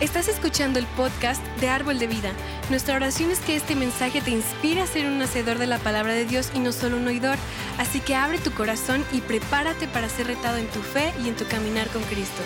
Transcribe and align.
Estás 0.00 0.28
escuchando 0.28 0.78
el 0.78 0.86
podcast 0.86 1.44
de 1.60 1.68
Árbol 1.68 1.98
de 1.98 2.06
Vida. 2.06 2.32
Nuestra 2.70 2.94
oración 2.94 3.32
es 3.32 3.40
que 3.40 3.56
este 3.56 3.74
mensaje 3.74 4.20
te 4.20 4.30
inspire 4.30 4.80
a 4.80 4.86
ser 4.86 5.06
un 5.06 5.20
hacedor 5.20 5.58
de 5.58 5.66
la 5.66 5.78
palabra 5.78 6.12
de 6.12 6.24
Dios 6.24 6.52
y 6.54 6.60
no 6.60 6.70
solo 6.70 6.98
un 6.98 7.08
oidor. 7.08 7.36
Así 7.78 7.98
que 7.98 8.14
abre 8.14 8.38
tu 8.38 8.52
corazón 8.52 9.04
y 9.12 9.20
prepárate 9.20 9.88
para 9.88 10.08
ser 10.08 10.28
retado 10.28 10.56
en 10.58 10.68
tu 10.68 10.78
fe 10.82 11.12
y 11.20 11.28
en 11.28 11.34
tu 11.34 11.44
caminar 11.48 11.88
con 11.88 12.00
Cristo. 12.04 12.42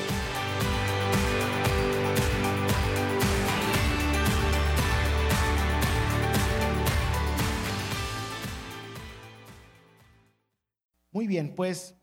Muy 11.11 11.27
bien, 11.27 11.55
pues 11.55 11.95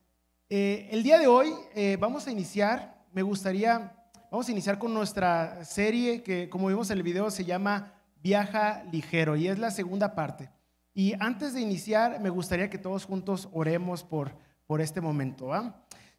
eh, 0.48 0.90
el 0.92 1.02
día 1.02 1.18
de 1.18 1.26
hoy 1.26 1.56
eh, 1.74 1.98
vamos 2.00 2.28
a 2.28 2.32
iniciar, 2.32 3.04
me 3.12 3.24
gustaría 3.24 3.99
Vamos 4.32 4.48
a 4.48 4.52
iniciar 4.52 4.78
con 4.78 4.94
nuestra 4.94 5.66
serie 5.66 6.22
que, 6.22 6.50
como 6.50 6.68
vimos 6.68 6.92
en 6.92 6.98
el 6.98 7.04
video, 7.04 7.32
se 7.32 7.46
llama 7.46 7.94
Viaja 8.22 8.84
Ligero 8.92 9.36
y 9.36 9.48
es 9.48 9.58
la 9.58 9.72
segunda 9.72 10.14
parte. 10.14 10.52
Y 10.94 11.16
antes 11.20 11.56
de 11.56 11.62
iniciar, 11.62 12.20
me 12.20 12.30
gustaría 12.30 12.70
que 12.70 12.78
todos 12.78 13.06
juntos 13.06 13.50
oremos 13.54 14.04
por, 14.04 14.32
por 14.68 14.82
este 14.82 15.02
momento. 15.02 15.50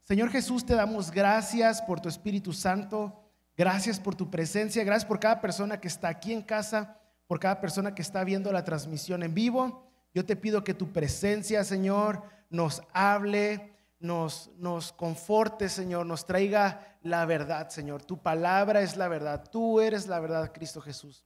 Señor 0.00 0.30
Jesús, 0.30 0.66
te 0.66 0.74
damos 0.74 1.12
gracias 1.12 1.80
por 1.82 2.00
tu 2.00 2.08
Espíritu 2.08 2.52
Santo, 2.52 3.30
gracias 3.56 4.00
por 4.00 4.16
tu 4.16 4.28
presencia, 4.28 4.82
gracias 4.82 5.06
por 5.06 5.20
cada 5.20 5.40
persona 5.40 5.80
que 5.80 5.86
está 5.86 6.08
aquí 6.08 6.32
en 6.32 6.42
casa, 6.42 6.98
por 7.28 7.38
cada 7.38 7.60
persona 7.60 7.94
que 7.94 8.02
está 8.02 8.24
viendo 8.24 8.50
la 8.50 8.64
transmisión 8.64 9.22
en 9.22 9.34
vivo. 9.34 9.86
Yo 10.12 10.26
te 10.26 10.34
pido 10.34 10.64
que 10.64 10.74
tu 10.74 10.92
presencia, 10.92 11.62
Señor, 11.62 12.24
nos 12.48 12.82
hable, 12.92 13.69
nos, 14.00 14.50
nos 14.56 14.92
conforte, 14.92 15.68
Señor, 15.68 16.06
nos 16.06 16.26
traiga 16.26 16.98
la 17.02 17.24
verdad, 17.26 17.68
Señor. 17.68 18.02
Tu 18.02 18.20
palabra 18.20 18.80
es 18.80 18.96
la 18.96 19.08
verdad. 19.08 19.44
Tú 19.50 19.80
eres 19.80 20.08
la 20.08 20.18
verdad, 20.18 20.52
Cristo 20.52 20.80
Jesús. 20.80 21.24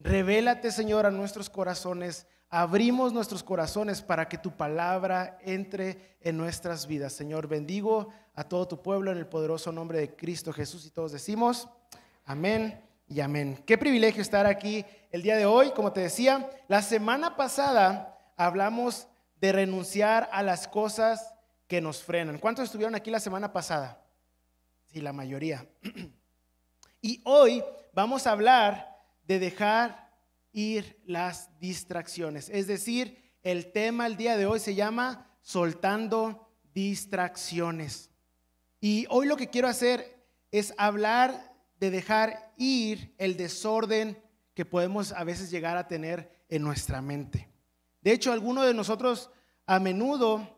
Revélate, 0.00 0.72
Señor, 0.72 1.06
a 1.06 1.10
nuestros 1.10 1.48
corazones. 1.48 2.26
Abrimos 2.50 3.12
nuestros 3.12 3.42
corazones 3.42 4.02
para 4.02 4.28
que 4.28 4.38
tu 4.38 4.56
palabra 4.56 5.38
entre 5.42 6.16
en 6.20 6.36
nuestras 6.36 6.86
vidas. 6.86 7.12
Señor, 7.12 7.46
bendigo 7.46 8.08
a 8.34 8.44
todo 8.44 8.66
tu 8.66 8.82
pueblo 8.82 9.12
en 9.12 9.18
el 9.18 9.26
poderoso 9.26 9.70
nombre 9.72 9.98
de 9.98 10.14
Cristo 10.14 10.52
Jesús 10.52 10.86
y 10.86 10.90
todos 10.90 11.12
decimos 11.12 11.68
amén 12.24 12.80
y 13.06 13.20
amén. 13.20 13.62
Qué 13.66 13.76
privilegio 13.78 14.22
estar 14.22 14.46
aquí 14.46 14.84
el 15.10 15.22
día 15.22 15.36
de 15.36 15.46
hoy. 15.46 15.70
Como 15.72 15.92
te 15.92 16.00
decía, 16.00 16.50
la 16.68 16.82
semana 16.82 17.36
pasada 17.36 18.18
hablamos 18.36 19.08
de 19.40 19.52
renunciar 19.52 20.28
a 20.32 20.42
las 20.42 20.68
cosas 20.68 21.33
que 21.66 21.80
nos 21.80 22.02
frenan. 22.02 22.38
¿Cuántos 22.38 22.64
estuvieron 22.64 22.94
aquí 22.94 23.10
la 23.10 23.20
semana 23.20 23.52
pasada? 23.52 24.04
Sí, 24.86 25.00
la 25.00 25.12
mayoría. 25.12 25.66
Y 27.00 27.20
hoy 27.24 27.62
vamos 27.92 28.26
a 28.26 28.30
hablar 28.30 28.96
de 29.26 29.38
dejar 29.38 30.10
ir 30.52 31.02
las 31.04 31.50
distracciones. 31.60 32.48
Es 32.48 32.66
decir, 32.66 33.34
el 33.42 33.72
tema 33.72 34.06
el 34.06 34.16
día 34.16 34.38
de 34.38 34.46
hoy 34.46 34.58
se 34.58 34.74
llama 34.74 35.30
soltando 35.42 36.48
distracciones. 36.72 38.10
Y 38.80 39.04
hoy 39.10 39.26
lo 39.26 39.36
que 39.36 39.50
quiero 39.50 39.68
hacer 39.68 40.26
es 40.50 40.72
hablar 40.78 41.54
de 41.78 41.90
dejar 41.90 42.54
ir 42.56 43.14
el 43.18 43.36
desorden 43.36 44.22
que 44.54 44.64
podemos 44.64 45.12
a 45.12 45.24
veces 45.24 45.50
llegar 45.50 45.76
a 45.76 45.88
tener 45.88 46.44
en 46.48 46.62
nuestra 46.62 47.02
mente. 47.02 47.50
De 48.00 48.12
hecho, 48.12 48.32
algunos 48.32 48.64
de 48.66 48.72
nosotros 48.72 49.30
a 49.66 49.78
menudo 49.78 50.53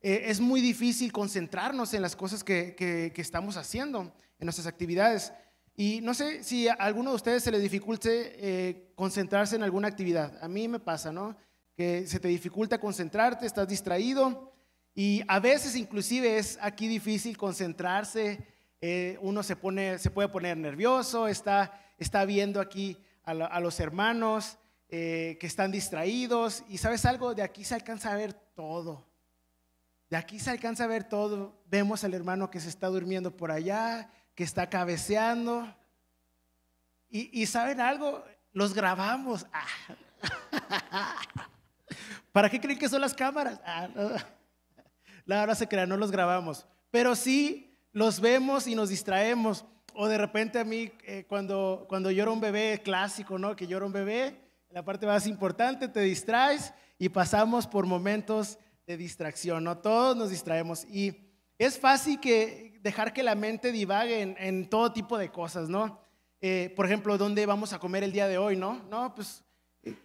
eh, 0.00 0.24
es 0.26 0.40
muy 0.40 0.60
difícil 0.60 1.12
concentrarnos 1.12 1.92
en 1.92 2.02
las 2.02 2.14
cosas 2.14 2.44
que, 2.44 3.12
estamos 3.16 3.56
haciendo, 3.56 4.12
en 4.38 4.44
nuestras 4.44 4.66
actividades. 4.66 5.32
Y 5.74 6.00
no 6.02 6.14
sé 6.14 6.42
si 6.44 6.68
a 6.68 6.74
alguno 6.74 7.10
de 7.10 7.16
ustedes 7.16 7.42
se 7.42 7.50
le 7.50 7.58
dificulte 7.58 8.34
eh, 8.38 8.92
concentrarse 8.94 9.56
en 9.56 9.62
alguna 9.62 9.88
actividad. 9.88 10.38
A 10.42 10.48
mí 10.48 10.68
me 10.68 10.80
pasa, 10.80 11.12
¿no? 11.12 11.36
Que 11.76 12.06
se 12.06 12.20
te 12.20 12.28
dificulta 12.28 12.80
concentrarte, 12.80 13.46
estás 13.46 13.68
distraído 13.68 14.52
y 14.94 15.22
a 15.28 15.38
veces 15.38 15.76
inclusive 15.76 16.38
es 16.38 16.58
aquí 16.60 16.88
difícil 16.88 17.36
concentrarse. 17.36 18.44
Eh, 18.80 19.18
uno 19.20 19.42
se, 19.42 19.56
pone, 19.56 19.98
se 19.98 20.10
puede 20.10 20.28
poner 20.28 20.56
nervioso, 20.56 21.28
está, 21.28 21.72
está 21.98 22.24
viendo 22.24 22.60
aquí 22.60 22.96
a, 23.24 23.60
los 23.60 23.78
hermanos 23.78 24.58
que 24.88 25.38
están 25.42 25.70
distraídos 25.70 26.64
y 26.70 26.78
sabes 26.78 27.04
algo, 27.04 27.34
de 27.34 27.42
aquí 27.42 27.62
se 27.62 27.74
alcanza 27.74 28.10
a 28.10 28.16
ver 28.16 28.32
todo. 28.32 29.07
De 30.10 30.16
aquí 30.16 30.38
se 30.38 30.50
alcanza 30.50 30.84
a 30.84 30.88
ver 30.88 31.04
todo. 31.04 31.60
Vemos 31.66 32.02
al 32.04 32.14
hermano 32.14 32.50
que 32.50 32.60
se 32.60 32.68
está 32.68 32.86
durmiendo 32.86 33.36
por 33.36 33.50
allá, 33.50 34.10
que 34.34 34.44
está 34.44 34.70
cabeceando. 34.70 35.74
Y, 37.10 37.46
saben 37.46 37.80
algo, 37.80 38.22
los 38.52 38.74
grabamos. 38.74 39.46
Ah. 39.52 39.66
¿Para 42.32 42.50
qué 42.50 42.60
creen 42.60 42.78
que 42.78 42.88
son 42.88 43.00
las 43.00 43.14
cámaras? 43.14 43.60
Ah, 43.64 43.88
La 45.24 45.42
hora 45.42 45.54
se 45.54 45.66
crea, 45.66 45.86
no 45.86 45.96
los 45.96 46.10
grabamos. 46.10 46.66
Pero 46.90 47.16
sí 47.16 47.76
los 47.92 48.20
vemos 48.20 48.66
y 48.66 48.74
nos 48.74 48.90
distraemos. 48.90 49.64
O 49.94 50.06
de 50.06 50.18
repente 50.18 50.58
a 50.58 50.64
mí, 50.64 50.92
eh, 51.04 51.24
cuando, 51.28 51.86
cuando 51.88 52.10
llora 52.10 52.30
un 52.30 52.40
bebé 52.40 52.80
clásico, 52.84 53.38
¿no? 53.38 53.56
Que 53.56 53.66
llora 53.66 53.86
un 53.86 53.92
bebé, 53.92 54.40
la 54.70 54.84
parte 54.84 55.06
más 55.06 55.26
importante, 55.26 55.88
te 55.88 56.00
distraes 56.00 56.72
y 56.98 57.08
pasamos 57.08 57.66
por 57.66 57.86
momentos 57.86 58.58
de 58.88 58.96
distracción, 58.96 59.64
¿no? 59.64 59.76
Todos 59.76 60.16
nos 60.16 60.30
distraemos 60.30 60.86
y 60.86 61.14
es 61.58 61.78
fácil 61.78 62.18
que 62.20 62.80
dejar 62.82 63.12
que 63.12 63.22
la 63.22 63.34
mente 63.34 63.70
divague 63.70 64.22
en, 64.22 64.70
todo 64.70 64.94
tipo 64.94 65.18
de 65.18 65.30
cosas, 65.30 65.68
¿no? 65.68 66.00
Eh, 66.40 66.72
por 66.74 66.86
ejemplo, 66.86 67.18
¿dónde 67.18 67.44
vamos 67.44 67.74
a 67.74 67.78
comer 67.78 68.02
el 68.02 68.12
día 68.12 68.26
de 68.28 68.38
hoy, 68.38 68.56
no? 68.56 68.82
No, 68.88 69.14
pues, 69.14 69.44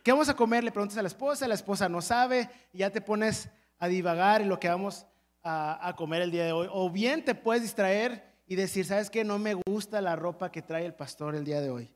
¿qué 0.04 0.12
vamos 0.12 0.28
a 0.28 0.36
comer? 0.36 0.66
Le 0.66 0.72
preguntas 0.74 0.98
a 0.98 1.02
la 1.02 1.08
esposa, 1.08 1.48
la 1.48 1.54
esposa 1.54 1.88
no 1.88 2.02
sabe 2.02 2.50
y 2.74 2.80
ya 2.80 2.90
te 2.90 3.00
pones 3.00 3.48
a 3.80 3.88
divagar 3.88 4.42
en 4.42 4.50
lo 4.50 4.60
que 4.60 4.68
vamos 4.68 5.06
a, 5.44 5.88
a 5.88 5.96
comer 5.96 6.22
el 6.22 6.32
día 6.32 6.44
de 6.44 6.52
hoy. 6.52 6.68
O 6.70 6.90
bien 6.90 7.24
te 7.24 7.36
puedes 7.36 7.64
distraer 7.64 8.36
y 8.46 8.56
decir, 8.56 8.86
¿sabes 8.86 9.10
qué? 9.10 9.24
No 9.24 9.40
me 9.40 9.54
gusta 9.66 10.02
la 10.02 10.18
ropa 10.18 10.52
que 10.52 10.62
trae 10.62 10.86
el 10.86 10.94
pastor 10.94 11.36
el 11.36 11.46
día 11.46 11.62
de 11.62 11.70
hoy. 11.70 11.90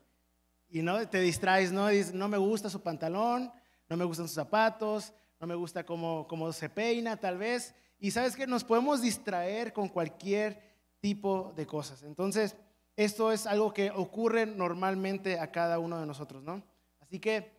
Y 0.70 0.80
no 0.80 1.06
te 1.06 1.20
distraes, 1.20 1.70
¿no? 1.70 1.86
Dices, 1.88 2.14
no 2.14 2.28
me 2.28 2.38
gusta 2.38 2.70
su 2.70 2.80
pantalón, 2.80 3.52
no 3.90 3.96
me 3.98 4.06
gustan 4.06 4.26
sus 4.26 4.36
zapatos, 4.36 5.12
no 5.40 5.46
me 5.46 5.54
gusta 5.54 5.84
cómo, 5.84 6.26
cómo 6.28 6.52
se 6.52 6.68
peina 6.68 7.16
tal 7.16 7.38
vez. 7.38 7.74
Y 7.98 8.10
sabes 8.10 8.36
que 8.36 8.46
nos 8.46 8.64
podemos 8.64 9.02
distraer 9.02 9.72
con 9.72 9.88
cualquier 9.88 10.60
tipo 11.00 11.52
de 11.56 11.66
cosas. 11.66 12.02
Entonces, 12.02 12.56
esto 12.96 13.32
es 13.32 13.46
algo 13.46 13.72
que 13.72 13.90
ocurre 13.90 14.46
normalmente 14.46 15.38
a 15.38 15.50
cada 15.50 15.78
uno 15.78 16.00
de 16.00 16.06
nosotros, 16.06 16.42
¿no? 16.42 16.62
Así 17.00 17.20
que 17.20 17.52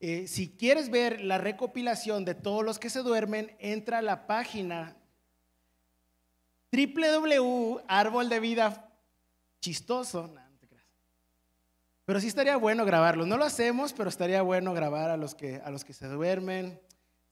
eh, 0.00 0.26
si 0.26 0.56
quieres 0.56 0.90
ver 0.90 1.20
la 1.20 1.38
recopilación 1.38 2.24
de 2.24 2.34
todos 2.34 2.64
los 2.64 2.78
que 2.78 2.90
se 2.90 3.02
duermen, 3.02 3.56
entra 3.60 3.98
a 3.98 4.02
la 4.02 4.26
página 4.26 4.96
www.árbol 6.72 8.28
de 8.28 8.40
vida 8.40 8.92
chistoso. 9.60 10.26
No. 10.28 10.42
Pero 12.04 12.20
sí 12.20 12.26
estaría 12.26 12.56
bueno 12.56 12.84
grabarlo. 12.84 13.26
No 13.26 13.36
lo 13.36 13.44
hacemos, 13.44 13.92
pero 13.92 14.08
estaría 14.08 14.42
bueno 14.42 14.74
grabar 14.74 15.10
a 15.10 15.16
los 15.16 15.34
que, 15.34 15.60
a 15.64 15.70
los 15.70 15.84
que 15.84 15.92
se 15.92 16.08
duermen, 16.08 16.80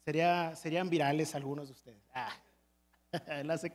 serían 0.04 0.90
virales 0.90 1.34
algunos 1.34 1.68
de 1.68 1.72
ustedes. 1.72 2.02
Ah, 2.14 2.32
la 3.44 3.58
se 3.58 3.72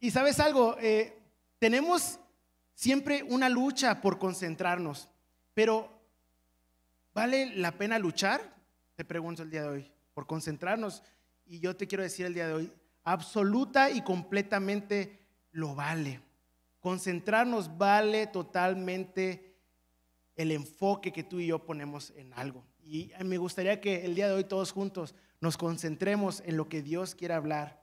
Y 0.00 0.10
sabes 0.10 0.40
algo, 0.40 0.76
eh, 0.80 1.18
tenemos 1.58 2.18
siempre 2.74 3.22
una 3.22 3.48
lucha 3.48 4.00
por 4.00 4.18
concentrarnos, 4.18 5.08
pero 5.54 5.90
¿vale 7.14 7.56
la 7.56 7.72
pena 7.72 7.98
luchar? 7.98 8.40
Te 8.94 9.04
pregunto 9.04 9.42
el 9.42 9.50
día 9.50 9.62
de 9.62 9.68
hoy, 9.68 9.92
por 10.14 10.26
concentrarnos. 10.26 11.02
Y 11.46 11.60
yo 11.60 11.76
te 11.76 11.86
quiero 11.86 12.04
decir 12.04 12.26
el 12.26 12.34
día 12.34 12.46
de 12.46 12.52
hoy, 12.52 12.72
absoluta 13.04 13.90
y 13.90 14.02
completamente 14.02 15.18
lo 15.52 15.74
vale. 15.74 16.20
Concentrarnos 16.80 17.76
vale 17.76 18.26
totalmente 18.26 19.56
el 20.36 20.52
enfoque 20.52 21.12
que 21.12 21.24
tú 21.24 21.40
y 21.40 21.46
yo 21.48 21.64
ponemos 21.64 22.12
en 22.16 22.32
algo. 22.34 22.64
Y 22.90 23.12
me 23.22 23.36
gustaría 23.36 23.82
que 23.82 24.06
el 24.06 24.14
día 24.14 24.28
de 24.28 24.32
hoy 24.32 24.44
todos 24.44 24.72
juntos 24.72 25.14
nos 25.42 25.58
concentremos 25.58 26.42
en 26.46 26.56
lo 26.56 26.70
que 26.70 26.80
Dios 26.80 27.14
quiere 27.14 27.34
hablar 27.34 27.82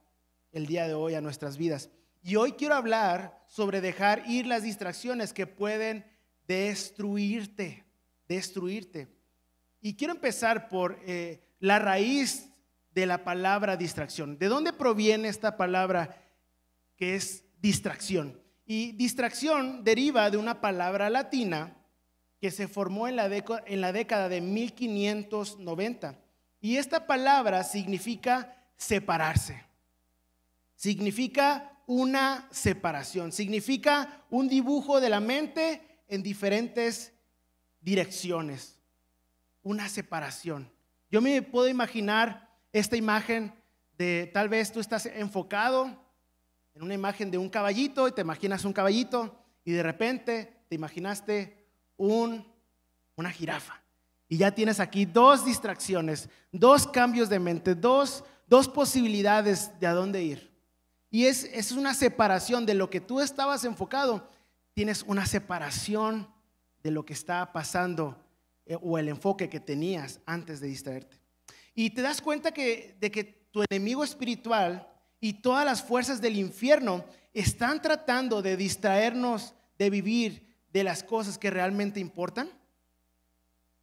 el 0.51 0.65
día 0.65 0.87
de 0.87 0.95
hoy 0.95 1.13
a 1.13 1.21
nuestras 1.21 1.57
vidas. 1.57 1.91
Y 2.23 2.37
hoy 2.37 2.53
quiero 2.53 2.73
hablar 2.73 3.45
sobre 3.47 3.81
dejar 3.81 4.23
ir 4.27 4.47
las 4.47 4.63
distracciones 4.63 5.31
que 5.31 5.45
pueden 5.45 6.07
destruirte, 6.47 7.85
destruirte. 8.27 9.07
Y 9.79 9.93
quiero 9.93 10.15
empezar 10.15 10.69
por 10.69 10.97
eh, 11.05 11.39
la 11.59 11.77
raíz 11.77 12.49
de 12.89 13.05
la 13.05 13.23
palabra 13.23 13.77
distracción. 13.77 14.39
¿De 14.39 14.47
dónde 14.47 14.73
proviene 14.73 15.27
esta 15.27 15.55
palabra 15.55 16.17
que 16.97 17.13
es 17.13 17.43
distracción? 17.61 18.41
Y 18.65 18.93
distracción 18.93 19.83
deriva 19.83 20.31
de 20.31 20.37
una 20.37 20.61
palabra 20.61 21.11
latina 21.11 21.77
que 22.39 22.51
se 22.51 22.67
formó 22.67 23.07
en 23.07 23.15
la, 23.15 23.25
en 23.65 23.81
la 23.81 23.91
década 23.91 24.29
de 24.29 24.41
1590. 24.41 26.19
Y 26.61 26.77
esta 26.77 27.07
palabra 27.07 27.63
significa 27.63 28.55
separarse. 28.77 29.63
Significa 30.75 31.81
una 31.87 32.47
separación. 32.51 33.31
Significa 33.31 34.25
un 34.29 34.47
dibujo 34.47 34.99
de 34.99 35.09
la 35.09 35.19
mente 35.19 36.03
en 36.07 36.23
diferentes 36.23 37.13
direcciones, 37.81 38.79
una 39.61 39.89
separación. 39.89 40.71
Yo 41.09 41.21
me 41.21 41.41
puedo 41.41 41.67
imaginar 41.67 42.49
esta 42.73 42.97
imagen 42.97 43.53
de 43.97 44.29
tal 44.33 44.49
vez 44.49 44.71
tú 44.71 44.79
estás 44.79 45.05
enfocado 45.05 45.85
en 46.73 46.83
una 46.83 46.93
imagen 46.93 47.31
de 47.31 47.38
un 47.38 47.49
caballito 47.49 48.07
y 48.07 48.11
te 48.11 48.21
imaginas 48.21 48.65
un 48.65 48.73
caballito 48.73 49.39
y 49.63 49.71
de 49.71 49.83
repente 49.83 50.65
te 50.67 50.75
imaginaste 50.75 51.64
un, 51.97 52.45
una 53.15 53.31
jirafa. 53.31 53.81
Y 54.27 54.38
ya 54.38 54.51
tienes 54.51 54.80
aquí 54.80 55.06
dos 55.06 55.45
distracciones, 55.45 56.30
dos 56.51 56.88
cambios 56.88 57.30
de 57.30 57.39
mente, 57.39 57.75
dos, 57.75 58.24
dos 58.47 58.68
posibilidades 58.68 59.71
de 59.80 59.88
a 59.88 59.94
dónde 59.94 60.24
ir. 60.24 60.51
Y 61.09 61.25
es, 61.25 61.44
es 61.45 61.71
una 61.71 61.94
separación 61.94 62.65
de 62.65 62.74
lo 62.74 62.89
que 62.89 63.00
tú 63.00 63.21
estabas 63.21 63.63
enfocado. 63.63 64.27
Tienes 64.74 65.03
una 65.03 65.25
separación 65.25 66.27
de 66.83 66.92
lo 66.92 67.06
que 67.06 67.13
está 67.13 67.53
pasando 67.53 68.21
eh, 68.65 68.77
o 68.81 68.98
el 68.98 69.09
enfoque 69.09 69.50
que 69.50 69.59
tenías 69.59 70.19
antes 70.25 70.59
de 70.59 70.68
distraerte. 70.68 71.18
Y 71.74 71.91
te 71.91 72.01
das 72.01 72.21
cuenta 72.21 72.51
que, 72.51 72.98
de 73.00 73.12
que 73.12 73.24
tu 73.24 73.63
enemigo 73.69 74.03
espiritual 74.03 74.88
y 75.19 75.33
todas 75.33 75.65
las 75.65 75.83
fuerzas 75.83 76.19
del 76.19 76.38
infierno 76.38 77.06
están 77.33 77.81
tratando 77.81 78.41
de 78.41 78.57
distraernos 78.57 79.53
de 79.77 79.89
vivir 79.89 80.54
de 80.75 80.83
las 80.83 81.04
cosas 81.04 81.38
que 81.38 81.50
realmente 81.50 82.01
importan. 82.01 82.50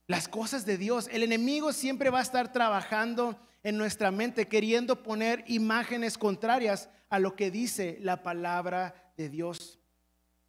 Las 0.07 0.29
cosas 0.29 0.67
de 0.67 0.77
Dios. 0.77 1.09
El 1.11 1.23
enemigo 1.23 1.73
siempre 1.73 2.11
va 2.11 2.19
a 2.19 2.23
estar 2.23 2.53
trabajando 2.53 3.41
en 3.63 3.79
nuestra 3.79 4.11
mente 4.11 4.47
queriendo 4.47 5.03
poner 5.03 5.43
imágenes 5.47 6.19
contrarias 6.19 6.91
a 7.09 7.19
lo 7.19 7.35
que 7.35 7.51
dice 7.51 7.97
la 8.03 8.23
palabra 8.23 9.15
de 9.17 9.31
Dios. 9.31 9.81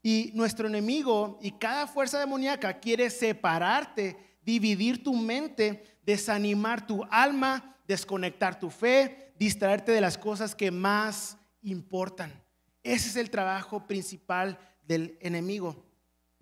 Y 0.01 0.31
nuestro 0.33 0.67
enemigo 0.67 1.39
y 1.41 1.51
cada 1.51 1.87
fuerza 1.87 2.19
demoníaca 2.19 2.77
quiere 2.81 3.09
separarte, 3.09 4.17
dividir 4.41 5.01
tu 5.01 5.13
mente, 5.13 5.97
desanimar 6.05 6.85
tu 6.85 7.05
alma, 7.09 7.77
desconectar 7.87 8.59
tu 8.59 8.69
fe, 8.69 9.31
distraerte 9.39 9.93
de 9.93 10.01
las 10.01 10.17
cosas 10.17 10.55
que 10.55 10.71
más 10.71 11.37
importan. 11.61 12.33
Ese 12.83 13.07
es 13.07 13.15
el 13.15 13.29
trabajo 13.29 13.87
principal 13.87 14.59
del 14.85 15.17
enemigo. 15.21 15.92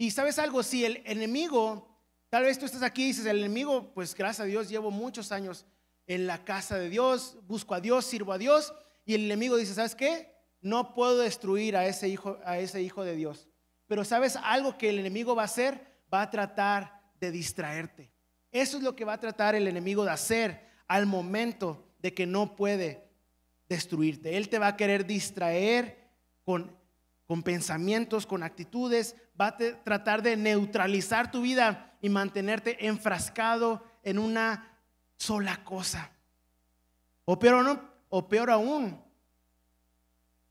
Y 0.02 0.10
sabes 0.10 0.40
algo, 0.40 0.64
si 0.64 0.84
el 0.84 1.04
enemigo, 1.06 1.88
tal 2.32 2.42
vez 2.42 2.58
tú 2.58 2.66
estás 2.66 2.82
aquí 2.82 3.04
y 3.04 3.08
dices, 3.10 3.28
el 3.28 3.38
enemigo, 3.38 3.94
pues 3.94 4.16
gracias 4.16 4.40
a 4.40 4.46
Dios 4.46 4.68
llevo 4.68 4.90
muchos 4.90 5.32
años 5.32 5.68
en 6.08 6.26
la 6.26 6.44
casa 6.44 6.80
de 6.80 6.90
Dios, 6.90 7.38
busco 7.44 7.76
a 7.76 7.82
Dios, 7.82 8.04
sirvo 8.06 8.34
a 8.34 8.40
Dios, 8.40 8.74
y 9.06 9.14
el 9.14 9.26
enemigo 9.26 9.58
dice, 9.58 9.76
¿sabes 9.76 9.94
qué? 9.94 10.34
No 10.60 10.96
puedo 10.96 11.20
destruir 11.20 11.78
a 11.78 11.86
ese 11.86 12.10
hijo, 12.10 12.40
a 12.44 12.58
ese 12.58 12.82
hijo 12.82 13.04
de 13.04 13.16
Dios. 13.16 13.48
Pero 13.86 14.04
sabes 14.04 14.38
algo 14.38 14.76
que 14.76 14.90
el 14.90 14.98
enemigo 14.98 15.36
va 15.36 15.44
a 15.44 15.46
hacer, 15.46 16.02
va 16.12 16.24
a 16.24 16.32
tratar 16.32 17.00
de 17.20 17.30
distraerte. 17.30 18.12
Eso 18.52 18.78
es 18.78 18.84
lo 18.84 18.96
que 18.96 19.06
va 19.06 19.14
a 19.14 19.20
tratar 19.20 19.54
el 19.54 19.68
enemigo 19.68 20.04
de 20.04 20.10
hacer 20.10 20.68
al 20.88 21.06
momento 21.06 21.94
de 22.00 22.12
que 22.16 22.26
no 22.26 22.56
puede 22.56 23.08
destruirte. 23.70 24.36
Él 24.36 24.50
te 24.50 24.58
va 24.58 24.70
a 24.70 24.78
querer 24.78 25.06
distraer 25.06 26.10
con, 26.44 26.76
con 27.32 27.44
pensamientos, 27.44 28.28
con 28.28 28.44
actitudes, 28.44 29.16
va 29.40 29.48
a 29.48 29.58
tratar 29.58 30.22
de 30.22 30.36
neutralizar 30.36 31.32
tu 31.32 31.44
vida 31.44 31.98
y 32.02 32.10
mantenerte 32.10 32.88
enfrascado 32.88 33.86
en 34.04 34.20
una 34.20 34.78
sola 35.16 35.64
cosa. 35.64 36.12
O 37.24 37.40
peor, 37.40 37.64
no, 37.64 37.90
o 38.10 38.28
peor 38.28 38.50
aún, 38.50 39.02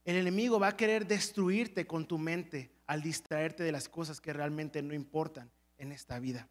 el 0.07 0.17
enemigo 0.17 0.59
va 0.59 0.69
a 0.69 0.77
querer 0.79 1.07
destruirte 1.07 1.87
con 1.87 2.07
tu 2.07 2.17
mente 2.17 2.73
al 2.87 3.03
distraerte 3.03 3.63
de 3.63 3.73
las 3.73 3.87
cosas 3.87 4.19
que 4.19 4.33
realmente 4.33 4.81
no 4.81 4.95
importan 4.95 5.53
en 5.77 5.93
esta 5.93 6.19
vida. 6.19 6.49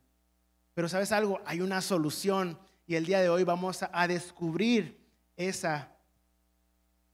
Pero 0.75 0.87
sabes 0.87 1.11
algo, 1.11 1.41
hay 1.43 1.61
una 1.61 1.81
solución 1.81 2.59
y 2.85 2.93
el 2.93 3.07
día 3.07 3.19
de 3.19 3.29
hoy 3.29 3.45
vamos 3.45 3.79
a, 3.81 4.07
descubrir 4.07 5.03
esa 5.35 5.91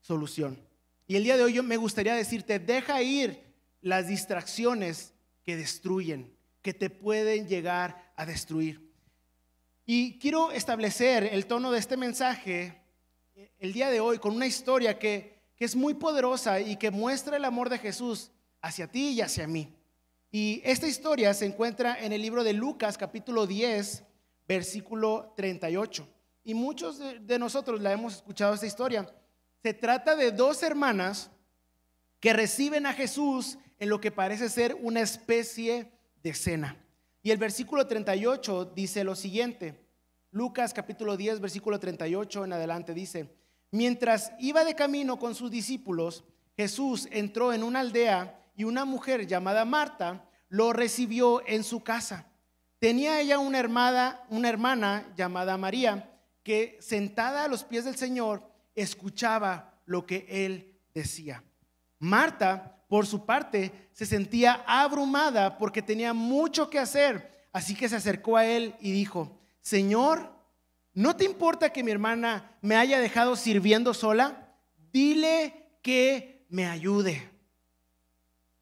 solución. 0.01 0.64
Y 1.07 1.15
el 1.15 1.23
día 1.23 1.37
de 1.37 1.43
hoy 1.43 1.53
yo 1.53 1.63
me 1.63 1.77
gustaría 1.77 2.15
decirte, 2.15 2.59
deja 2.59 3.01
ir 3.01 3.43
las 3.81 4.07
distracciones 4.07 5.13
que 5.43 5.55
destruyen, 5.55 6.35
que 6.61 6.73
te 6.73 6.89
pueden 6.89 7.47
llegar 7.47 8.11
a 8.15 8.25
destruir. 8.25 8.91
Y 9.85 10.17
quiero 10.17 10.51
establecer 10.51 11.29
el 11.31 11.45
tono 11.45 11.71
de 11.71 11.79
este 11.79 11.95
mensaje 11.95 12.81
el 13.59 13.73
día 13.73 13.89
de 13.89 13.99
hoy 13.99 14.17
con 14.17 14.35
una 14.35 14.47
historia 14.47 14.97
que, 14.97 15.37
que 15.55 15.65
es 15.65 15.75
muy 15.75 15.93
poderosa 15.93 16.59
y 16.59 16.77
que 16.77 16.89
muestra 16.89 17.37
el 17.37 17.45
amor 17.45 17.69
de 17.69 17.77
Jesús 17.77 18.31
hacia 18.61 18.87
ti 18.87 19.09
y 19.09 19.21
hacia 19.21 19.47
mí. 19.47 19.75
Y 20.31 20.61
esta 20.65 20.87
historia 20.87 21.33
se 21.33 21.45
encuentra 21.45 21.97
en 22.03 22.11
el 22.13 22.21
libro 22.21 22.43
de 22.43 22.53
Lucas 22.53 22.97
capítulo 22.97 23.45
10, 23.45 24.03
versículo 24.47 25.33
38. 25.37 26.07
Y 26.43 26.53
muchos 26.53 26.99
de, 26.99 27.39
nosotros 27.39 27.81
la 27.81 27.91
hemos 27.91 28.15
escuchado 28.15 28.53
esta 28.53 28.65
historia. 28.65 29.07
Se 29.65 29.73
trata 29.73 30.15
de 30.15 30.31
dos 30.31 30.61
hermanas 30.61 31.31
que 32.19 32.33
reciben 32.33 32.85
a 32.85 32.93
Jesús 32.93 33.57
en 33.79 33.89
lo 33.89 33.99
que 33.99 34.11
parece 34.11 34.47
ser 34.47 34.77
una 34.79 35.01
especie 35.01 35.91
de 36.21 36.35
cena. 36.35 36.77
Y 37.23 37.31
el 37.31 37.39
versículo 37.39 37.87
38 37.87 38.73
dice 38.75 39.03
lo 39.03 39.15
siguiente. 39.15 39.89
Lucas 40.29 40.71
capítulo 40.71 41.17
10, 41.17 41.39
versículo 41.39 41.79
38 41.79 42.45
en 42.45 42.53
adelante 42.53 42.93
dice, 42.93 43.35
mientras 43.71 44.33
iba 44.37 44.63
de 44.63 44.75
camino 44.75 45.17
con 45.17 45.33
sus 45.33 45.49
discípulos, 45.49 46.25
Jesús 46.55 47.07
entró 47.09 47.51
en 47.51 47.63
una 47.63 47.79
aldea 47.79 48.39
y 48.55 48.65
una 48.65 48.85
mujer 48.85 49.25
llamada 49.25 49.65
Marta 49.65 50.29
lo 50.47 50.73
recibió 50.73 51.41
en 51.47 51.63
su 51.63 51.83
casa. 51.83 52.27
Tenía 52.77 53.19
ella 53.19 53.39
una 53.39 53.57
hermana, 53.57 54.21
una 54.29 54.47
hermana 54.47 55.11
llamada 55.17 55.57
María 55.57 56.19
que 56.43 56.77
sentada 56.81 57.45
a 57.45 57.47
los 57.47 57.63
pies 57.63 57.85
del 57.85 57.95
Señor 57.95 58.53
escuchaba 58.75 59.81
lo 59.85 60.05
que 60.05 60.25
él 60.29 60.79
decía. 60.93 61.43
Marta, 61.99 62.83
por 62.87 63.05
su 63.05 63.25
parte, 63.25 63.89
se 63.93 64.05
sentía 64.05 64.63
abrumada 64.67 65.57
porque 65.57 65.81
tenía 65.81 66.13
mucho 66.13 66.69
que 66.69 66.79
hacer, 66.79 67.47
así 67.51 67.75
que 67.75 67.89
se 67.89 67.95
acercó 67.95 68.37
a 68.37 68.45
él 68.45 68.75
y 68.79 68.91
dijo, 68.91 69.39
Señor, 69.61 70.31
¿no 70.93 71.15
te 71.15 71.25
importa 71.25 71.71
que 71.71 71.83
mi 71.83 71.91
hermana 71.91 72.57
me 72.61 72.75
haya 72.75 72.99
dejado 72.99 73.35
sirviendo 73.35 73.93
sola? 73.93 74.53
Dile 74.91 75.77
que 75.81 76.45
me 76.49 76.67
ayude. 76.67 77.29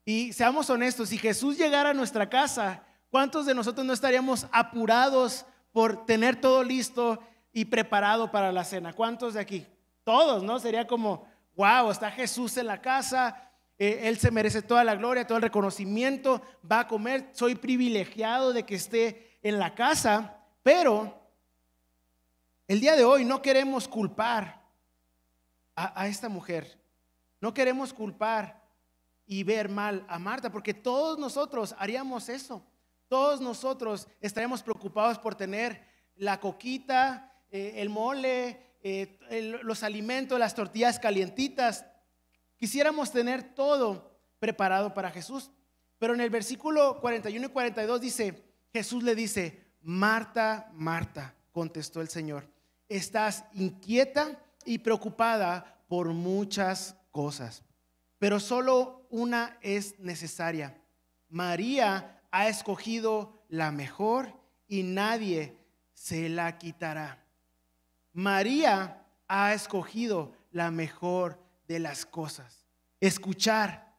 Y 0.04 0.32
seamos 0.32 0.68
honestos, 0.70 1.08
si 1.08 1.18
Jesús 1.18 1.56
llegara 1.56 1.90
a 1.90 1.94
nuestra 1.94 2.28
casa, 2.28 2.84
¿cuántos 3.10 3.46
de 3.46 3.54
nosotros 3.54 3.86
no 3.86 3.92
estaríamos 3.92 4.46
apurados 4.52 5.46
por 5.72 6.04
tener 6.04 6.40
todo 6.40 6.62
listo 6.62 7.20
y 7.52 7.66
preparado 7.66 8.30
para 8.30 8.52
la 8.52 8.64
cena? 8.64 8.92
¿Cuántos 8.92 9.34
de 9.34 9.40
aquí? 9.40 9.66
Todos, 10.04 10.42
¿no? 10.42 10.58
Sería 10.58 10.86
como, 10.86 11.26
wow, 11.56 11.90
está 11.90 12.10
Jesús 12.10 12.56
en 12.56 12.66
la 12.66 12.80
casa, 12.80 13.50
eh, 13.78 14.00
Él 14.04 14.18
se 14.18 14.30
merece 14.30 14.62
toda 14.62 14.84
la 14.84 14.94
gloria, 14.94 15.26
todo 15.26 15.38
el 15.38 15.42
reconocimiento, 15.42 16.42
va 16.70 16.80
a 16.80 16.88
comer, 16.88 17.30
soy 17.32 17.54
privilegiado 17.54 18.52
de 18.52 18.64
que 18.64 18.76
esté 18.76 19.38
en 19.42 19.58
la 19.58 19.74
casa, 19.74 20.38
pero 20.62 21.20
el 22.68 22.80
día 22.80 22.96
de 22.96 23.04
hoy 23.04 23.24
no 23.24 23.42
queremos 23.42 23.88
culpar 23.88 24.62
a, 25.76 26.06
esta 26.06 26.28
mujer, 26.28 26.80
no 27.40 27.52
queremos 27.52 27.92
culpar 27.92 28.62
y 29.26 29.42
ver 29.42 29.68
mal 29.68 30.04
a 30.08 30.18
Marta, 30.18 30.52
porque 30.52 30.72
todos 30.72 31.18
nosotros 31.18 31.74
haríamos 31.78 32.28
eso. 32.28 32.64
Todos 33.08 33.40
nosotros 33.40 34.08
estaríamos 34.20 34.62
preocupados 34.62 35.18
por 35.18 35.34
tener 35.34 35.84
la 36.16 36.40
coquita, 36.40 37.32
eh, 37.50 37.74
el 37.76 37.90
mole, 37.90 38.63
eh, 38.84 39.18
los 39.64 39.82
alimentos, 39.82 40.38
las 40.38 40.54
tortillas 40.54 41.00
calientitas. 41.00 41.84
Quisiéramos 42.56 43.10
tener 43.10 43.42
todo 43.42 44.16
preparado 44.38 44.94
para 44.94 45.10
Jesús. 45.10 45.50
Pero 45.98 46.14
en 46.14 46.20
el 46.20 46.30
versículo 46.30 47.00
41 47.00 47.46
y 47.46 47.50
42 47.50 48.00
dice, 48.00 48.44
Jesús 48.72 49.02
le 49.02 49.16
dice, 49.16 49.64
Marta, 49.82 50.70
Marta, 50.74 51.34
contestó 51.50 52.00
el 52.00 52.08
Señor, 52.08 52.48
estás 52.88 53.44
inquieta 53.54 54.40
y 54.64 54.78
preocupada 54.78 55.82
por 55.88 56.12
muchas 56.12 56.96
cosas 57.10 57.64
pero 58.24 58.40
solo 58.40 59.06
una 59.10 59.58
es 59.60 59.98
necesaria. 59.98 60.80
María 61.28 62.22
ha 62.30 62.48
escogido 62.48 63.44
la 63.48 63.70
mejor 63.70 64.40
y 64.66 64.82
nadie 64.82 65.58
se 65.92 66.28
la 66.28 66.56
quitará. 66.58 67.23
María 68.14 69.04
ha 69.28 69.52
escogido 69.52 70.32
la 70.52 70.70
mejor 70.70 71.38
de 71.66 71.80
las 71.80 72.06
cosas. 72.06 72.64
Escuchar 73.00 73.92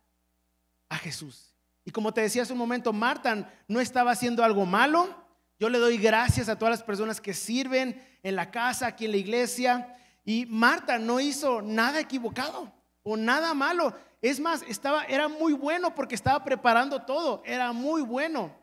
a 0.90 0.96
Jesús. 0.98 1.54
Y 1.84 1.92
como 1.92 2.14
te 2.14 2.22
decía 2.22 2.42
hace 2.42 2.54
un 2.54 2.60
momento, 2.60 2.92
Marta 2.94 3.54
no 3.68 3.80
estaba 3.80 4.12
haciendo 4.12 4.44
algo 4.44 4.66
malo. 4.66 5.24
Yo 5.60 5.70
le 5.70 5.78
doy 5.78 5.98
gracias 5.98 6.50
a 6.50 6.58
todas 6.58 6.72
las 6.72 6.84
personas 6.84 7.22
que 7.22 7.34
sirven 7.34 8.02
en 8.24 8.36
la 8.36 8.50
casa, 8.50 8.88
aquí 8.88 9.06
en 9.06 9.12
la 9.12 9.18
iglesia. 9.18 9.96
Y 10.24 10.46
Marta 10.48 10.98
no 10.98 11.20
hizo 11.20 11.62
nada 11.62 12.00
equivocado 12.00 12.74
o 13.04 13.16
nada 13.16 13.54
malo 13.54 13.94
Es 14.22 14.40
más, 14.40 14.64
estaba, 14.64 15.04
era 15.04 15.28
muy 15.28 15.54
bueno 15.54 15.94
porque 15.94 16.16
estaba 16.16 16.44
preparando 16.44 17.04
todo, 17.04 17.44
era 17.46 17.74
muy 17.74 18.02
bueno. 18.02 18.56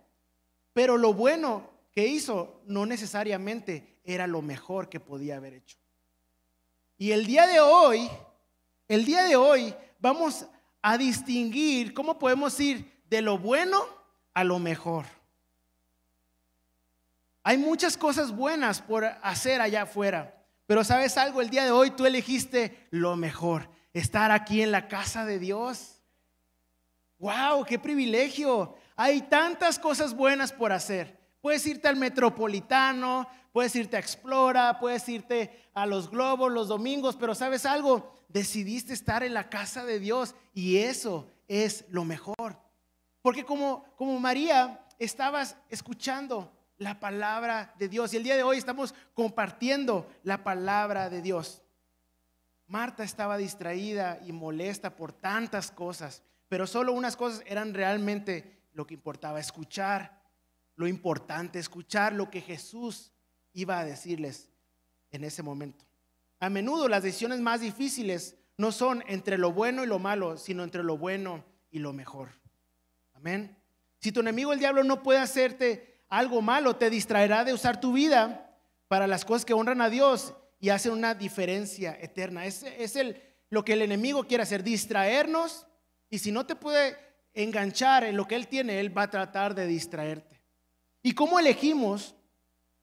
Pero 0.72 0.96
lo 0.96 1.12
bueno 1.12 1.71
que 1.92 2.06
hizo 2.06 2.62
no 2.66 2.86
necesariamente 2.86 4.00
era 4.04 4.26
lo 4.26 4.42
mejor 4.42 4.88
que 4.88 5.00
podía 5.00 5.36
haber 5.36 5.54
hecho. 5.54 5.78
Y 6.96 7.12
el 7.12 7.26
día 7.26 7.46
de 7.46 7.60
hoy, 7.60 8.10
el 8.88 9.04
día 9.04 9.24
de 9.24 9.36
hoy 9.36 9.74
vamos 9.98 10.46
a 10.80 10.98
distinguir 10.98 11.94
cómo 11.94 12.18
podemos 12.18 12.58
ir 12.60 13.02
de 13.08 13.22
lo 13.22 13.38
bueno 13.38 13.84
a 14.34 14.44
lo 14.44 14.58
mejor. 14.58 15.06
Hay 17.44 17.58
muchas 17.58 17.96
cosas 17.96 18.34
buenas 18.34 18.80
por 18.80 19.04
hacer 19.04 19.60
allá 19.60 19.82
afuera, 19.82 20.46
pero 20.66 20.84
sabes 20.84 21.18
algo, 21.18 21.40
el 21.40 21.50
día 21.50 21.64
de 21.64 21.72
hoy 21.72 21.90
tú 21.90 22.06
elegiste 22.06 22.86
lo 22.90 23.16
mejor, 23.16 23.68
estar 23.92 24.30
aquí 24.30 24.62
en 24.62 24.70
la 24.70 24.88
casa 24.88 25.26
de 25.26 25.38
Dios. 25.38 26.02
¡Wow! 27.18 27.64
¡Qué 27.64 27.78
privilegio! 27.78 28.76
Hay 28.96 29.22
tantas 29.22 29.78
cosas 29.78 30.14
buenas 30.14 30.52
por 30.52 30.72
hacer. 30.72 31.21
Puedes 31.42 31.66
irte 31.66 31.88
al 31.88 31.96
metropolitano, 31.96 33.28
puedes 33.52 33.74
irte 33.74 33.96
a 33.96 34.00
Explora, 34.00 34.78
puedes 34.78 35.08
irte 35.08 35.68
a 35.74 35.86
los 35.86 36.08
globos 36.08 36.52
los 36.52 36.68
domingos, 36.68 37.16
pero 37.16 37.34
sabes 37.34 37.66
algo, 37.66 38.14
decidiste 38.28 38.92
estar 38.92 39.24
en 39.24 39.34
la 39.34 39.50
casa 39.50 39.84
de 39.84 39.98
Dios 39.98 40.36
y 40.54 40.78
eso 40.78 41.28
es 41.48 41.84
lo 41.88 42.04
mejor. 42.04 42.60
Porque 43.22 43.44
como, 43.44 43.84
como 43.96 44.20
María, 44.20 44.86
estabas 45.00 45.56
escuchando 45.68 46.56
la 46.78 47.00
palabra 47.00 47.74
de 47.76 47.88
Dios 47.88 48.14
y 48.14 48.18
el 48.18 48.22
día 48.22 48.36
de 48.36 48.44
hoy 48.44 48.58
estamos 48.58 48.94
compartiendo 49.12 50.08
la 50.22 50.44
palabra 50.44 51.10
de 51.10 51.22
Dios. 51.22 51.60
Marta 52.68 53.02
estaba 53.02 53.36
distraída 53.36 54.20
y 54.24 54.30
molesta 54.30 54.94
por 54.94 55.12
tantas 55.12 55.72
cosas, 55.72 56.22
pero 56.48 56.68
solo 56.68 56.92
unas 56.92 57.16
cosas 57.16 57.42
eran 57.46 57.74
realmente 57.74 58.62
lo 58.74 58.86
que 58.86 58.94
importaba, 58.94 59.40
escuchar 59.40 60.21
lo 60.76 60.86
importante, 60.86 61.58
escuchar 61.58 62.12
lo 62.12 62.30
que 62.30 62.40
Jesús 62.40 63.12
iba 63.52 63.78
a 63.78 63.84
decirles 63.84 64.50
en 65.10 65.24
ese 65.24 65.42
momento. 65.42 65.84
A 66.40 66.50
menudo 66.50 66.88
las 66.88 67.02
decisiones 67.02 67.40
más 67.40 67.60
difíciles 67.60 68.36
no 68.56 68.72
son 68.72 69.04
entre 69.06 69.38
lo 69.38 69.52
bueno 69.52 69.84
y 69.84 69.86
lo 69.86 69.98
malo, 69.98 70.36
sino 70.36 70.64
entre 70.64 70.82
lo 70.82 70.98
bueno 70.98 71.44
y 71.70 71.78
lo 71.78 71.92
mejor. 71.92 72.30
Amén. 73.14 73.56
Si 73.98 74.10
tu 74.12 74.20
enemigo 74.20 74.52
el 74.52 74.58
diablo 74.58 74.82
no 74.82 75.02
puede 75.02 75.20
hacerte 75.20 76.04
algo 76.08 76.42
malo, 76.42 76.76
te 76.76 76.90
distraerá 76.90 77.44
de 77.44 77.54
usar 77.54 77.80
tu 77.80 77.92
vida 77.92 78.58
para 78.88 79.06
las 79.06 79.24
cosas 79.24 79.44
que 79.44 79.54
honran 79.54 79.80
a 79.80 79.88
Dios 79.88 80.34
y 80.58 80.70
hacen 80.70 80.92
una 80.92 81.14
diferencia 81.14 81.96
eterna. 82.00 82.44
Es, 82.44 82.62
es 82.62 82.98
lo 83.48 83.64
que 83.64 83.74
el 83.74 83.82
enemigo 83.82 84.24
quiere 84.24 84.42
hacer, 84.42 84.62
distraernos. 84.62 85.66
Y 86.10 86.18
si 86.18 86.32
no 86.32 86.44
te 86.44 86.56
puede 86.56 86.96
enganchar 87.32 88.04
en 88.04 88.16
lo 88.16 88.26
que 88.26 88.34
él 88.34 88.48
tiene, 88.48 88.80
él 88.80 88.96
va 88.96 89.04
a 89.04 89.10
tratar 89.10 89.54
de 89.54 89.66
distraerte. 89.66 90.41
¿Y 91.02 91.14
cómo 91.14 91.38
elegimos 91.38 92.14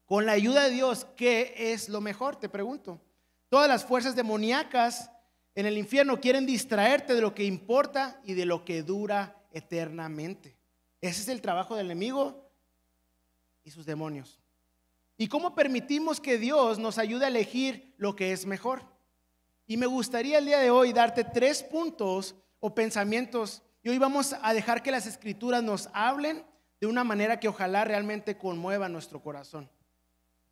con 0.04 0.26
la 0.26 0.32
ayuda 0.32 0.64
de 0.64 0.70
Dios 0.70 1.06
qué 1.16 1.54
es 1.56 1.88
lo 1.88 2.00
mejor? 2.00 2.36
Te 2.36 2.48
pregunto. 2.48 3.00
Todas 3.48 3.68
las 3.68 3.84
fuerzas 3.84 4.14
demoníacas 4.14 5.10
en 5.54 5.66
el 5.66 5.78
infierno 5.78 6.20
quieren 6.20 6.46
distraerte 6.46 7.14
de 7.14 7.20
lo 7.20 7.34
que 7.34 7.44
importa 7.44 8.20
y 8.24 8.34
de 8.34 8.44
lo 8.44 8.64
que 8.64 8.82
dura 8.82 9.42
eternamente. 9.52 10.56
Ese 11.00 11.22
es 11.22 11.28
el 11.28 11.40
trabajo 11.40 11.74
del 11.74 11.86
enemigo 11.86 12.50
y 13.64 13.70
sus 13.70 13.86
demonios. 13.86 14.38
¿Y 15.16 15.28
cómo 15.28 15.54
permitimos 15.54 16.20
que 16.20 16.38
Dios 16.38 16.78
nos 16.78 16.98
ayude 16.98 17.24
a 17.24 17.28
elegir 17.28 17.94
lo 17.96 18.14
que 18.16 18.32
es 18.32 18.46
mejor? 18.46 18.84
Y 19.66 19.76
me 19.76 19.86
gustaría 19.86 20.38
el 20.38 20.46
día 20.46 20.58
de 20.58 20.70
hoy 20.70 20.92
darte 20.92 21.24
tres 21.24 21.62
puntos 21.62 22.34
o 22.58 22.74
pensamientos. 22.74 23.62
Y 23.82 23.88
hoy 23.88 23.98
vamos 23.98 24.34
a 24.40 24.52
dejar 24.52 24.82
que 24.82 24.90
las 24.90 25.06
escrituras 25.06 25.62
nos 25.62 25.88
hablen 25.92 26.44
de 26.80 26.86
una 26.86 27.04
manera 27.04 27.38
que 27.38 27.48
ojalá 27.48 27.84
realmente 27.84 28.38
conmueva 28.38 28.88
nuestro 28.88 29.20
corazón. 29.22 29.70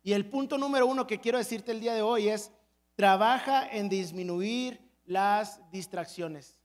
Y 0.03 0.13
el 0.13 0.29
punto 0.29 0.57
número 0.57 0.85
uno 0.85 1.07
que 1.07 1.19
quiero 1.19 1.37
decirte 1.37 1.71
el 1.71 1.81
día 1.81 1.93
de 1.93 2.01
hoy 2.01 2.29
es, 2.29 2.51
trabaja 2.95 3.67
en 3.67 3.89
disminuir 3.89 4.79
las 5.05 5.59
distracciones. 5.71 6.59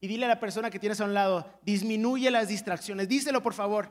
Y 0.00 0.08
dile 0.08 0.26
a 0.26 0.28
la 0.28 0.40
persona 0.40 0.70
que 0.70 0.78
tienes 0.78 1.00
a 1.00 1.04
un 1.04 1.14
lado, 1.14 1.50
disminuye 1.62 2.30
las 2.30 2.48
distracciones. 2.48 3.08
Díselo 3.08 3.42
por 3.42 3.54
favor. 3.54 3.90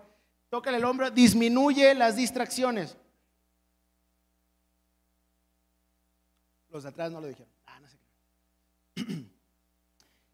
Tócale 0.49 0.77
el 0.77 0.85
hombro, 0.85 1.09
disminuye 1.09 1.93
las 1.95 2.15
distracciones. 2.15 2.95
Los 6.69 6.83
de 6.83 6.89
atrás 6.89 7.11
no 7.11 7.19
lo 7.19 7.27
dijeron. 7.27 7.51
Ah, 7.65 7.79
no 7.79 7.87
sé 7.87 7.97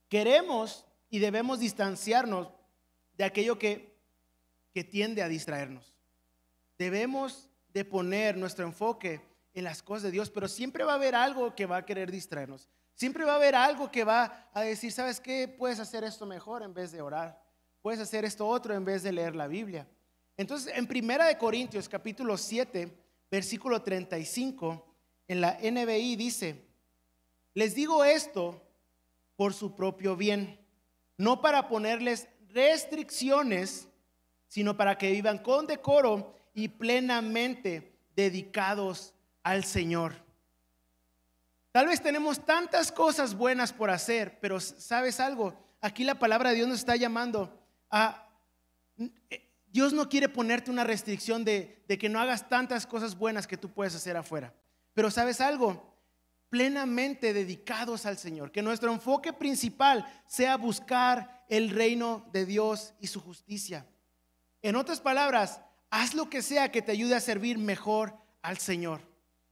Queremos 0.09 0.85
y 1.09 1.19
debemos 1.19 1.59
distanciarnos 1.59 2.49
de 3.13 3.23
aquello 3.23 3.57
que 3.57 3.90
que 4.73 4.83
tiende 4.83 5.21
a 5.21 5.27
distraernos. 5.27 5.93
Debemos 6.77 7.49
de 7.73 7.85
poner 7.85 8.37
nuestro 8.37 8.65
enfoque 8.65 9.21
en 9.53 9.63
las 9.63 9.83
cosas 9.83 10.03
de 10.03 10.11
Dios, 10.11 10.29
pero 10.29 10.47
siempre 10.47 10.83
va 10.83 10.93
a 10.93 10.95
haber 10.95 11.15
algo 11.15 11.55
que 11.55 11.65
va 11.65 11.77
a 11.77 11.85
querer 11.85 12.11
distraernos. 12.11 12.69
Siempre 12.93 13.25
va 13.25 13.33
a 13.33 13.35
haber 13.35 13.55
algo 13.55 13.91
que 13.91 14.03
va 14.03 14.49
a 14.53 14.61
decir, 14.61 14.91
¿sabes 14.91 15.19
qué? 15.19 15.47
Puedes 15.47 15.79
hacer 15.79 16.03
esto 16.03 16.25
mejor 16.25 16.63
en 16.63 16.73
vez 16.73 16.91
de 16.91 17.01
orar. 17.01 17.41
Puedes 17.81 17.99
hacer 17.99 18.25
esto 18.25 18.47
otro 18.47 18.73
en 18.73 18.85
vez 18.85 19.03
de 19.03 19.11
leer 19.11 19.35
la 19.35 19.47
Biblia. 19.47 19.87
Entonces, 20.37 20.73
en 20.75 20.87
Primera 20.87 21.25
de 21.25 21.37
Corintios, 21.37 21.89
capítulo 21.89 22.37
7, 22.37 22.91
versículo 23.29 23.81
35, 23.81 24.85
en 25.27 25.41
la 25.41 25.57
NBI 25.61 26.15
dice, 26.15 26.65
les 27.53 27.75
digo 27.75 28.03
esto 28.03 28.61
por 29.35 29.53
su 29.53 29.75
propio 29.75 30.15
bien, 30.15 30.59
no 31.17 31.41
para 31.41 31.67
ponerles 31.67 32.27
restricciones 32.49 33.87
sino 34.51 34.75
para 34.75 34.97
que 34.97 35.09
vivan 35.11 35.37
con 35.37 35.65
decoro 35.65 36.35
y 36.53 36.67
plenamente 36.67 37.97
dedicados 38.17 39.13
al 39.43 39.63
Señor. 39.63 40.13
Tal 41.71 41.87
vez 41.87 42.03
tenemos 42.03 42.45
tantas 42.45 42.91
cosas 42.91 43.33
buenas 43.33 43.71
por 43.71 43.89
hacer, 43.89 44.39
pero 44.41 44.59
¿sabes 44.59 45.21
algo? 45.21 45.57
Aquí 45.79 46.03
la 46.03 46.19
palabra 46.19 46.49
de 46.49 46.57
Dios 46.57 46.67
nos 46.67 46.79
está 46.79 46.97
llamando 46.97 47.65
a... 47.89 48.27
Dios 49.67 49.93
no 49.93 50.09
quiere 50.09 50.27
ponerte 50.27 50.69
una 50.69 50.83
restricción 50.83 51.45
de, 51.45 51.85
de 51.87 51.97
que 51.97 52.09
no 52.09 52.19
hagas 52.19 52.49
tantas 52.49 52.85
cosas 52.85 53.17
buenas 53.17 53.47
que 53.47 53.55
tú 53.55 53.69
puedes 53.69 53.95
hacer 53.95 54.17
afuera. 54.17 54.53
Pero 54.93 55.09
¿sabes 55.09 55.39
algo? 55.39 55.95
Plenamente 56.49 57.31
dedicados 57.31 58.05
al 58.05 58.17
Señor. 58.17 58.51
Que 58.51 58.61
nuestro 58.61 58.91
enfoque 58.91 59.31
principal 59.31 60.05
sea 60.27 60.57
buscar 60.57 61.45
el 61.47 61.69
reino 61.69 62.27
de 62.33 62.45
Dios 62.45 62.93
y 62.99 63.07
su 63.07 63.21
justicia. 63.21 63.85
En 64.61 64.75
otras 64.75 65.01
palabras, 65.01 65.61
haz 65.89 66.13
lo 66.13 66.29
que 66.29 66.41
sea 66.41 66.71
que 66.71 66.81
te 66.81 66.91
ayude 66.91 67.15
a 67.15 67.19
servir 67.19 67.57
mejor 67.57 68.15
al 68.41 68.57
Señor. 68.57 69.01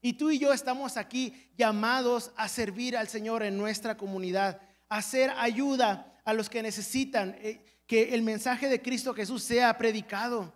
Y 0.01 0.13
tú 0.13 0.31
y 0.31 0.39
yo 0.39 0.53
estamos 0.53 0.97
aquí 0.97 1.51
llamados 1.57 2.31
a 2.37 2.47
servir 2.47 2.95
al 2.95 3.07
Señor 3.07 3.43
en 3.43 3.57
nuestra 3.57 3.97
comunidad, 3.97 4.61
a 4.87 4.97
hacer 4.97 5.31
ayuda 5.37 6.19
a 6.23 6.33
los 6.33 6.49
que 6.49 6.61
necesitan 6.61 7.35
eh, 7.39 7.81
que 7.85 8.13
el 8.13 8.21
mensaje 8.21 8.69
de 8.69 8.81
Cristo 8.81 9.13
Jesús 9.13 9.43
sea 9.43 9.77
predicado. 9.77 10.53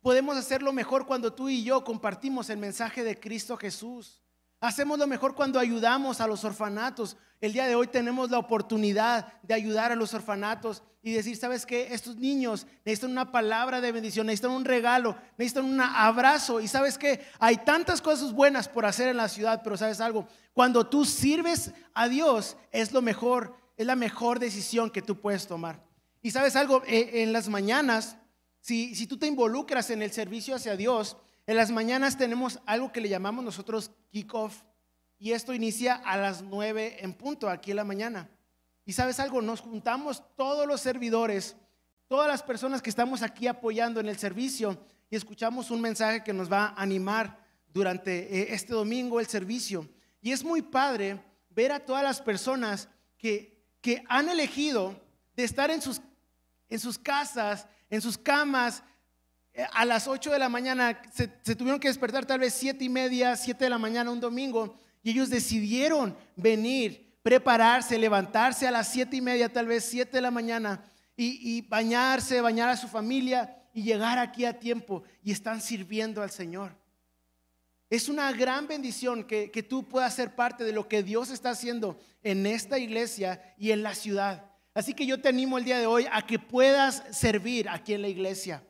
Podemos 0.00 0.36
hacerlo 0.36 0.72
mejor 0.72 1.06
cuando 1.06 1.32
tú 1.32 1.48
y 1.48 1.64
yo 1.64 1.82
compartimos 1.82 2.48
el 2.48 2.58
mensaje 2.58 3.02
de 3.02 3.18
Cristo 3.18 3.56
Jesús. 3.56 4.22
Hacemos 4.60 4.98
lo 4.98 5.06
mejor 5.06 5.34
cuando 5.34 5.58
ayudamos 5.58 6.20
a 6.20 6.26
los 6.26 6.44
orfanatos. 6.44 7.16
El 7.40 7.52
día 7.52 7.66
de 7.66 7.74
hoy 7.74 7.86
tenemos 7.86 8.30
la 8.30 8.38
oportunidad 8.38 9.32
de 9.42 9.54
ayudar 9.54 9.92
a 9.92 9.96
los 9.96 10.14
orfanatos 10.14 10.82
y 11.02 11.12
decir, 11.12 11.36
¿sabes 11.36 11.66
qué? 11.66 11.88
Estos 11.92 12.16
niños 12.16 12.66
necesitan 12.84 13.10
una 13.10 13.30
palabra 13.30 13.80
de 13.80 13.92
bendición, 13.92 14.26
necesitan 14.26 14.52
un 14.52 14.64
regalo, 14.64 15.16
necesitan 15.36 15.66
un 15.66 15.80
abrazo. 15.80 16.60
Y 16.60 16.68
sabes 16.68 16.96
qué? 16.96 17.20
Hay 17.38 17.58
tantas 17.58 18.00
cosas 18.00 18.32
buenas 18.32 18.68
por 18.68 18.86
hacer 18.86 19.08
en 19.08 19.18
la 19.18 19.28
ciudad, 19.28 19.60
pero 19.62 19.76
¿sabes 19.76 20.00
algo? 20.00 20.26
Cuando 20.54 20.86
tú 20.86 21.04
sirves 21.04 21.72
a 21.92 22.08
Dios 22.08 22.56
es 22.72 22.92
lo 22.92 23.02
mejor, 23.02 23.54
es 23.76 23.86
la 23.86 23.96
mejor 23.96 24.38
decisión 24.38 24.90
que 24.90 25.02
tú 25.02 25.20
puedes 25.20 25.46
tomar. 25.46 25.84
Y 26.22 26.30
sabes 26.30 26.56
algo, 26.56 26.82
eh, 26.86 27.22
en 27.22 27.32
las 27.32 27.48
mañanas, 27.48 28.16
si, 28.60 28.94
si 28.96 29.06
tú 29.06 29.18
te 29.18 29.26
involucras 29.26 29.90
en 29.90 30.00
el 30.02 30.10
servicio 30.10 30.56
hacia 30.56 30.76
Dios, 30.76 31.18
en 31.46 31.56
las 31.56 31.70
mañanas 31.70 32.16
tenemos 32.16 32.60
algo 32.66 32.90
que 32.90 33.02
le 33.02 33.10
llamamos 33.10 33.44
nosotros 33.44 33.92
kickoff 34.10 34.62
y 35.18 35.32
esto 35.32 35.54
inicia 35.54 35.94
a 35.94 36.16
las 36.16 36.42
9 36.42 36.98
en 37.00 37.14
punto, 37.14 37.48
aquí 37.48 37.70
en 37.70 37.76
la 37.76 37.84
mañana. 37.84 38.30
Y 38.84 38.92
sabes 38.92 39.18
algo, 39.18 39.42
nos 39.42 39.60
juntamos 39.60 40.22
todos 40.36 40.66
los 40.66 40.80
servidores, 40.80 41.56
todas 42.08 42.28
las 42.28 42.42
personas 42.42 42.82
que 42.82 42.90
estamos 42.90 43.22
aquí 43.22 43.46
apoyando 43.46 44.00
en 44.00 44.08
el 44.08 44.18
servicio 44.18 44.78
y 45.10 45.16
escuchamos 45.16 45.70
un 45.70 45.80
mensaje 45.80 46.22
que 46.22 46.32
nos 46.32 46.50
va 46.50 46.66
a 46.66 46.82
animar 46.82 47.38
durante 47.72 48.40
eh, 48.40 48.54
este 48.54 48.72
domingo 48.72 49.18
el 49.18 49.26
servicio. 49.26 49.88
Y 50.20 50.32
es 50.32 50.44
muy 50.44 50.62
padre 50.62 51.20
ver 51.50 51.72
a 51.72 51.80
todas 51.80 52.02
las 52.02 52.20
personas 52.20 52.88
que, 53.16 53.62
que 53.80 54.04
han 54.08 54.28
elegido 54.28 55.00
de 55.34 55.44
estar 55.44 55.70
en 55.70 55.82
sus, 55.82 56.00
en 56.68 56.78
sus 56.78 56.98
casas, 56.98 57.66
en 57.90 58.00
sus 58.00 58.18
camas, 58.18 58.82
a 59.72 59.84
las 59.84 60.06
8 60.06 60.32
de 60.32 60.38
la 60.38 60.48
mañana, 60.48 61.00
se, 61.12 61.28
tuvieron 61.56 61.80
que 61.80 61.88
despertar 61.88 62.26
tal 62.26 62.40
vez 62.40 62.54
siete 62.54 62.84
y 62.84 62.88
media, 62.88 63.36
7 63.36 63.64
de 63.64 63.70
la 63.70 63.78
mañana 63.78 64.10
un 64.10 64.20
domingo, 64.20 64.78
y 65.06 65.10
ellos 65.10 65.30
decidieron 65.30 66.16
venir 66.34 67.16
prepararse, 67.22 67.96
levantarse 67.96 68.66
a 68.66 68.72
las 68.72 68.90
siete 68.90 69.14
y 69.14 69.20
media, 69.20 69.52
tal 69.52 69.68
vez 69.68 69.84
siete 69.84 70.16
de 70.16 70.20
la 70.20 70.32
mañana, 70.32 70.82
y, 71.16 71.60
bañarse, 71.62 72.40
bañar 72.40 72.70
a 72.70 72.76
su 72.76 72.88
familia 72.88 73.56
y 73.72 73.84
llegar 73.84 74.18
aquí 74.18 74.44
a 74.44 74.58
tiempo 74.58 75.04
y 75.22 75.30
están 75.30 75.60
sirviendo 75.60 76.22
al 76.22 76.32
Señor. 76.32 76.76
Es 77.88 78.08
una 78.08 78.32
gran 78.32 78.66
bendición 78.66 79.22
que, 79.22 79.52
que, 79.52 79.62
tú 79.62 79.86
puedas 79.86 80.12
ser 80.12 80.34
parte 80.34 80.64
de 80.64 80.72
lo 80.72 80.88
que 80.88 81.04
Dios 81.04 81.30
está 81.30 81.50
haciendo 81.50 82.00
en 82.24 82.44
esta 82.44 82.76
iglesia 82.76 83.54
y 83.56 83.70
en 83.70 83.84
la 83.84 83.94
ciudad. 83.94 84.50
Así 84.74 84.92
que 84.92 85.06
yo 85.06 85.20
te 85.20 85.28
animo 85.28 85.56
el 85.56 85.64
día 85.64 85.78
de 85.78 85.86
hoy 85.86 86.08
a 86.10 86.26
que 86.26 86.40
puedas 86.40 87.04
servir 87.12 87.68
aquí 87.68 87.94
en 87.94 88.02
la 88.02 88.08
iglesia. 88.08 88.60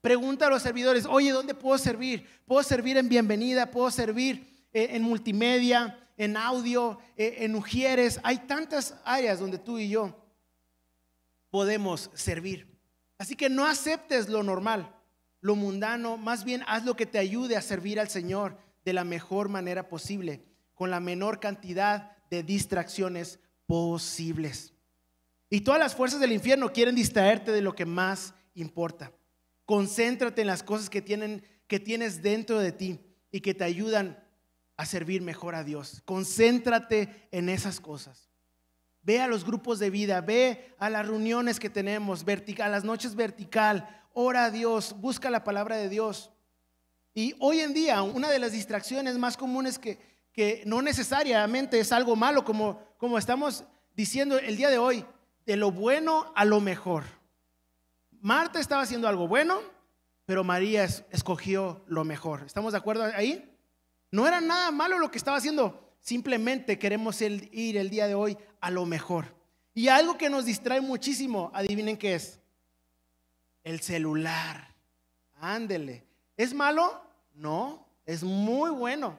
Pregunta 0.00 0.46
a 0.46 0.50
los 0.50 0.62
servidores, 0.62 1.06
oye, 1.06 1.32
¿dónde 1.32 1.54
puedo 1.54 1.76
servir? 1.76 2.24
¿Puedo 2.46 2.62
servir 2.62 2.96
en 2.98 3.08
bienvenida? 3.08 3.68
¿Puedo 3.68 3.90
servir 3.90 4.51
en 4.72 5.02
multimedia? 5.02 5.98
¿En 6.16 6.36
audio? 6.36 6.98
Eh, 7.16 7.36
¿En 7.40 7.54
Ujieres? 7.54 8.20
Hay 8.22 8.38
tantas 8.38 8.96
áreas 9.04 9.40
donde 9.40 9.58
tú 9.58 9.78
y 9.78 9.88
yo 9.88 10.16
podemos 11.50 12.10
servir. 12.14 12.72
Así 13.18 13.36
que 13.36 13.48
no 13.48 13.66
aceptes 13.66 14.28
lo 14.28 14.42
normal, 14.42 14.94
lo 15.40 15.54
mundano, 15.54 16.16
más 16.16 16.44
bien 16.44 16.62
haz 16.66 16.84
lo 16.84 16.96
que 16.96 17.06
te 17.06 17.18
ayude 17.18 17.56
a 17.56 17.62
servir 17.62 18.00
al 18.00 18.08
Señor 18.08 18.58
de 18.84 18.92
la 18.92 19.04
mejor 19.04 19.48
manera 19.48 19.88
posible, 19.88 20.44
con 20.74 20.90
la 20.90 21.00
menor 21.00 21.38
cantidad 21.38 22.16
de 22.30 22.42
distracciones 22.42 23.38
posibles. 23.66 24.72
Y 25.50 25.60
todas 25.60 25.78
las 25.78 25.94
fuerzas 25.94 26.20
del 26.20 26.32
infierno 26.32 26.72
quieren 26.72 26.94
distraerte 26.94 27.52
de 27.52 27.60
lo 27.60 27.74
que 27.74 27.84
más 27.84 28.34
importa. 28.54 29.12
Concéntrate 29.66 30.40
en 30.40 30.46
las 30.46 30.62
cosas 30.62 30.88
que, 30.88 31.02
tienen, 31.02 31.44
que 31.66 31.78
tienes 31.78 32.22
dentro 32.22 32.58
de 32.58 32.72
ti 32.72 33.00
y 33.30 33.40
que 33.40 33.54
te 33.54 33.64
ayudan 33.64 34.18
a 34.76 34.86
servir 34.86 35.22
mejor 35.22 35.54
a 35.54 35.64
Dios. 35.64 36.02
Concéntrate 36.04 37.28
en 37.30 37.48
esas 37.48 37.80
cosas. 37.80 38.28
Ve 39.02 39.20
a 39.20 39.26
los 39.26 39.44
grupos 39.44 39.78
de 39.78 39.90
vida, 39.90 40.20
ve 40.20 40.74
a 40.78 40.88
las 40.88 41.06
reuniones 41.06 41.58
que 41.58 41.70
tenemos, 41.70 42.24
vertical, 42.24 42.68
a 42.68 42.76
las 42.76 42.84
noches 42.84 43.14
vertical, 43.14 44.04
ora 44.14 44.44
a 44.44 44.50
Dios, 44.50 44.94
busca 45.00 45.30
la 45.30 45.44
palabra 45.44 45.76
de 45.76 45.88
Dios. 45.88 46.30
Y 47.14 47.34
hoy 47.40 47.60
en 47.60 47.74
día, 47.74 48.02
una 48.02 48.30
de 48.30 48.38
las 48.38 48.52
distracciones 48.52 49.18
más 49.18 49.36
comunes 49.36 49.78
que, 49.78 49.98
que 50.32 50.62
no 50.66 50.82
necesariamente 50.82 51.78
es 51.80 51.92
algo 51.92 52.16
malo, 52.16 52.44
como, 52.44 52.80
como 52.96 53.18
estamos 53.18 53.64
diciendo 53.94 54.38
el 54.38 54.56
día 54.56 54.70
de 54.70 54.78
hoy, 54.78 55.04
de 55.46 55.56
lo 55.56 55.72
bueno 55.72 56.32
a 56.36 56.44
lo 56.44 56.60
mejor. 56.60 57.04
Marta 58.20 58.60
estaba 58.60 58.82
haciendo 58.82 59.08
algo 59.08 59.26
bueno, 59.26 59.60
pero 60.24 60.44
María 60.44 60.84
escogió 60.84 61.84
lo 61.86 62.04
mejor. 62.04 62.44
¿Estamos 62.46 62.72
de 62.72 62.78
acuerdo 62.78 63.04
ahí? 63.04 63.51
No 64.12 64.28
era 64.28 64.40
nada 64.40 64.70
malo 64.70 64.98
lo 64.98 65.10
que 65.10 65.18
estaba 65.18 65.38
haciendo. 65.38 65.96
Simplemente 65.98 66.78
queremos 66.78 67.20
ir 67.22 67.76
el 67.76 67.90
día 67.90 68.06
de 68.06 68.14
hoy 68.14 68.36
a 68.60 68.70
lo 68.70 68.86
mejor. 68.86 69.34
Y 69.74 69.88
algo 69.88 70.18
que 70.18 70.28
nos 70.28 70.44
distrae 70.44 70.82
muchísimo, 70.82 71.50
adivinen 71.54 71.96
qué 71.96 72.14
es. 72.14 72.38
El 73.64 73.80
celular. 73.80 74.74
Ándele. 75.40 76.04
¿Es 76.36 76.52
malo? 76.52 77.02
No, 77.34 77.88
es 78.04 78.22
muy 78.22 78.70
bueno. 78.70 79.18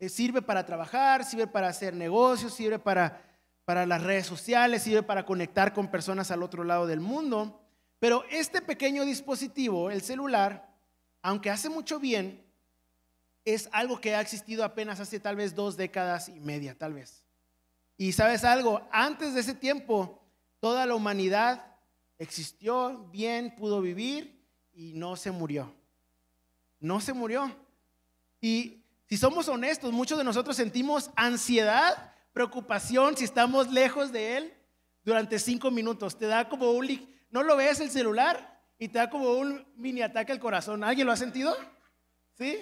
Eh, 0.00 0.08
sirve 0.08 0.42
para 0.42 0.66
trabajar, 0.66 1.24
sirve 1.24 1.46
para 1.46 1.68
hacer 1.68 1.94
negocios, 1.94 2.54
sirve 2.54 2.80
para, 2.80 3.22
para 3.64 3.86
las 3.86 4.02
redes 4.02 4.26
sociales, 4.26 4.82
sirve 4.82 5.04
para 5.04 5.24
conectar 5.24 5.72
con 5.72 5.88
personas 5.88 6.32
al 6.32 6.42
otro 6.42 6.64
lado 6.64 6.88
del 6.88 7.00
mundo. 7.00 7.60
Pero 8.00 8.24
este 8.30 8.60
pequeño 8.60 9.04
dispositivo, 9.04 9.90
el 9.90 10.02
celular, 10.02 10.74
aunque 11.22 11.50
hace 11.50 11.70
mucho 11.70 12.00
bien, 12.00 12.43
es 13.44 13.68
algo 13.72 14.00
que 14.00 14.14
ha 14.14 14.20
existido 14.20 14.64
apenas 14.64 15.00
hace 15.00 15.20
tal 15.20 15.36
vez 15.36 15.54
dos 15.54 15.76
décadas 15.76 16.28
y 16.28 16.40
media, 16.40 16.76
tal 16.76 16.94
vez. 16.94 17.24
Y 17.96 18.12
sabes 18.12 18.44
algo, 18.44 18.86
antes 18.90 19.34
de 19.34 19.40
ese 19.40 19.54
tiempo, 19.54 20.22
toda 20.60 20.86
la 20.86 20.94
humanidad 20.94 21.76
existió 22.18 23.08
bien, 23.10 23.54
pudo 23.54 23.80
vivir 23.80 24.44
y 24.72 24.94
no 24.94 25.16
se 25.16 25.30
murió. 25.30 25.72
No 26.80 27.00
se 27.00 27.12
murió. 27.12 27.54
Y 28.40 28.84
si 29.08 29.16
somos 29.16 29.48
honestos, 29.48 29.92
muchos 29.92 30.18
de 30.18 30.24
nosotros 30.24 30.56
sentimos 30.56 31.10
ansiedad, 31.14 32.12
preocupación 32.32 33.16
si 33.16 33.24
estamos 33.24 33.70
lejos 33.70 34.10
de 34.10 34.38
Él 34.38 34.54
durante 35.04 35.38
cinco 35.38 35.70
minutos. 35.70 36.18
Te 36.18 36.26
da 36.26 36.48
como 36.48 36.72
un 36.72 36.86
¿No 37.30 37.42
lo 37.42 37.56
ves 37.56 37.80
el 37.80 37.90
celular? 37.90 38.62
Y 38.78 38.88
te 38.88 38.98
da 38.98 39.10
como 39.10 39.32
un 39.32 39.66
mini 39.76 40.02
ataque 40.02 40.32
al 40.32 40.40
corazón. 40.40 40.84
¿Alguien 40.84 41.06
lo 41.06 41.12
ha 41.12 41.16
sentido? 41.16 41.56
¿Sí? 42.38 42.58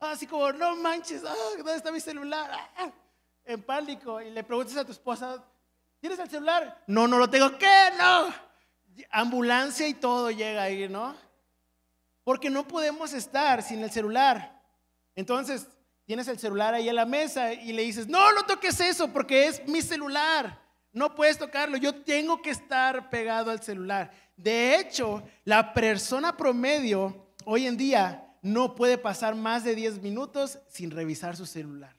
Así, 0.00 0.26
como, 0.26 0.52
no 0.52 0.76
manches, 0.76 1.22
ah, 1.24 1.34
¿dónde 1.56 1.76
está 1.76 1.92
mi 1.92 2.00
celular? 2.00 2.50
Ah, 2.76 2.90
en 3.44 3.62
pánico. 3.62 4.20
Y 4.20 4.30
le 4.30 4.42
preguntas 4.42 4.76
a 4.76 4.84
tu 4.84 4.92
esposa, 4.92 5.44
¿tienes 6.00 6.18
el 6.18 6.30
celular? 6.30 6.82
No, 6.86 7.06
no 7.06 7.18
lo 7.18 7.28
tengo. 7.28 7.56
¿Qué? 7.58 7.90
No. 7.98 8.32
Ambulancia 9.10 9.86
y 9.86 9.94
todo 9.94 10.30
llega 10.30 10.62
ahí, 10.62 10.88
¿no? 10.88 11.14
Porque 12.24 12.50
no 12.50 12.66
podemos 12.66 13.12
estar 13.12 13.62
sin 13.62 13.82
el 13.82 13.90
celular. 13.90 14.60
Entonces, 15.14 15.66
tienes 16.04 16.28
el 16.28 16.38
celular 16.38 16.74
ahí 16.74 16.88
en 16.88 16.96
la 16.96 17.06
mesa 17.06 17.52
y 17.52 17.72
le 17.72 17.82
dices, 17.82 18.08
no, 18.08 18.32
no 18.32 18.44
toques 18.44 18.80
eso 18.80 19.12
porque 19.12 19.46
es 19.46 19.66
mi 19.68 19.82
celular. 19.82 20.60
No 20.92 21.14
puedes 21.14 21.38
tocarlo, 21.38 21.76
yo 21.76 22.02
tengo 22.02 22.42
que 22.42 22.50
estar 22.50 23.10
pegado 23.10 23.50
al 23.50 23.62
celular. 23.62 24.10
De 24.36 24.76
hecho, 24.76 25.22
la 25.44 25.72
persona 25.72 26.36
promedio 26.36 27.32
hoy 27.44 27.66
en 27.66 27.76
día 27.76 28.29
no 28.42 28.74
puede 28.74 28.98
pasar 28.98 29.34
más 29.34 29.64
de 29.64 29.74
10 29.74 30.02
minutos 30.02 30.58
sin 30.68 30.90
revisar 30.90 31.36
su 31.36 31.46
celular. 31.46 31.96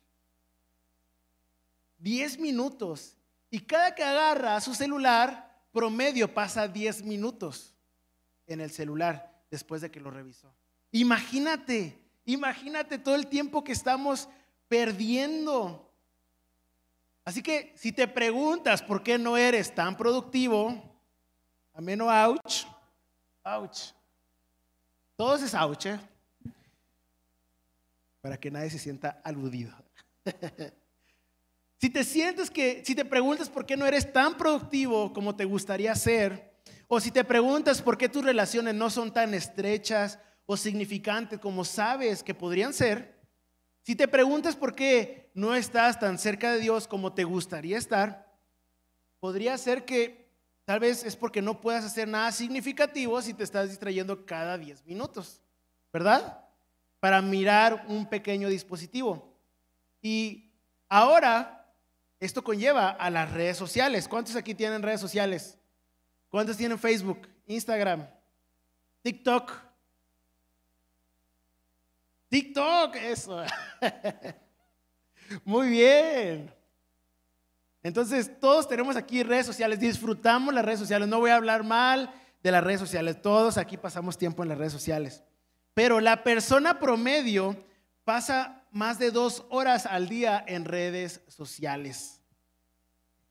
10 1.99 2.39
minutos. 2.39 3.17
Y 3.49 3.59
cada 3.59 3.93
que 3.93 4.03
agarra 4.03 4.59
su 4.61 4.73
celular, 4.73 5.65
promedio 5.71 6.33
pasa 6.33 6.67
10 6.67 7.03
minutos 7.03 7.75
en 8.47 8.61
el 8.61 8.71
celular 8.71 9.43
después 9.49 9.81
de 9.81 9.91
que 9.91 9.99
lo 9.99 10.09
revisó. 10.09 10.53
Imagínate, 10.91 11.97
imagínate 12.25 12.97
todo 12.97 13.15
el 13.15 13.27
tiempo 13.27 13.63
que 13.63 13.71
estamos 13.71 14.27
perdiendo 14.67 15.91
Así 17.23 17.43
que 17.43 17.73
si 17.77 17.91
te 17.91 18.07
preguntas 18.07 18.81
por 18.81 19.03
qué 19.03 19.17
no 19.17 19.37
eres 19.37 19.73
tan 19.73 19.95
productivo, 19.95 20.81
ameno 21.73 22.09
ouch, 22.09 22.65
ouch. 23.43 23.93
Todos 25.15 25.43
es 25.43 25.53
ouch, 25.53 25.85
¿eh? 25.85 25.99
Para 28.21 28.39
que 28.39 28.51
nadie 28.51 28.69
se 28.69 28.79
sienta 28.79 29.21
aludido. 29.23 29.73
si 31.79 31.89
te 31.89 32.03
sientes 32.03 32.49
que, 32.49 32.83
si 32.85 32.95
te 32.95 33.03
preguntas 33.03 33.49
por 33.49 33.65
qué 33.65 33.75
no 33.75 33.85
eres 33.85 34.11
tan 34.13 34.37
productivo 34.37 35.11
como 35.11 35.35
te 35.35 35.45
gustaría 35.45 35.93
ser, 35.95 36.51
o 36.87 36.99
si 36.99 37.11
te 37.11 37.23
preguntas 37.23 37.81
por 37.81 37.97
qué 37.97 38.09
tus 38.09 38.23
relaciones 38.23 38.75
no 38.75 38.89
son 38.89 39.13
tan 39.13 39.33
estrechas 39.33 40.19
o 40.45 40.57
significantes 40.57 41.39
como 41.39 41.63
sabes 41.63 42.21
que 42.21 42.33
podrían 42.33 42.73
ser, 42.73 43.19
si 43.83 43.95
te 43.95 44.07
preguntas 44.07 44.55
por 44.55 44.75
qué 44.75 45.31
no 45.33 45.55
estás 45.55 45.99
tan 45.99 46.19
cerca 46.19 46.51
de 46.51 46.59
Dios 46.59 46.87
como 46.87 47.13
te 47.13 47.23
gustaría 47.23 47.77
estar, 47.77 48.31
podría 49.19 49.57
ser 49.57 49.85
que 49.85 50.29
tal 50.65 50.79
vez 50.79 51.03
es 51.03 51.15
porque 51.15 51.41
no 51.41 51.61
puedas 51.61 51.85
hacer 51.85 52.07
nada 52.07 52.31
significativo 52.31 53.21
si 53.21 53.33
te 53.33 53.43
estás 53.43 53.69
distrayendo 53.69 54.25
cada 54.25 54.57
10 54.57 54.85
minutos, 54.85 55.41
¿verdad? 55.91 56.40
Para 57.01 57.21
mirar 57.21 57.83
un 57.89 58.05
pequeño 58.05 58.47
dispositivo. 58.47 59.37
Y 60.01 60.53
ahora 60.87 61.61
esto 62.21 62.43
conlleva 62.43 62.91
a 62.91 63.09
las 63.09 63.31
redes 63.31 63.57
sociales. 63.57 64.07
¿Cuántos 64.07 64.37
aquí 64.37 64.55
tienen 64.55 64.83
redes 64.83 65.01
sociales? 65.01 65.57
¿Cuántos 66.29 66.55
tienen 66.55 66.79
Facebook, 66.79 67.27
Instagram, 67.47 68.07
TikTok? 69.01 69.51
TikTok, 72.29 72.95
eso. 72.95 73.43
Muy 75.43 75.69
bien. 75.69 76.53
Entonces, 77.83 78.39
todos 78.39 78.67
tenemos 78.67 78.95
aquí 78.95 79.23
redes 79.23 79.47
sociales, 79.47 79.79
disfrutamos 79.79 80.53
las 80.53 80.63
redes 80.63 80.79
sociales. 80.79 81.07
No 81.07 81.19
voy 81.19 81.31
a 81.31 81.35
hablar 81.35 81.63
mal 81.63 82.13
de 82.43 82.51
las 82.51 82.63
redes 82.63 82.79
sociales, 82.79 83.21
todos 83.21 83.57
aquí 83.57 83.75
pasamos 83.75 84.17
tiempo 84.17 84.43
en 84.43 84.49
las 84.49 84.57
redes 84.57 84.73
sociales. 84.73 85.23
Pero 85.73 85.99
la 85.99 86.23
persona 86.23 86.79
promedio 86.79 87.55
pasa 88.03 88.67
más 88.71 88.99
de 88.99 89.11
dos 89.11 89.45
horas 89.49 89.85
al 89.85 90.09
día 90.09 90.43
en 90.47 90.65
redes 90.65 91.21
sociales. 91.27 92.21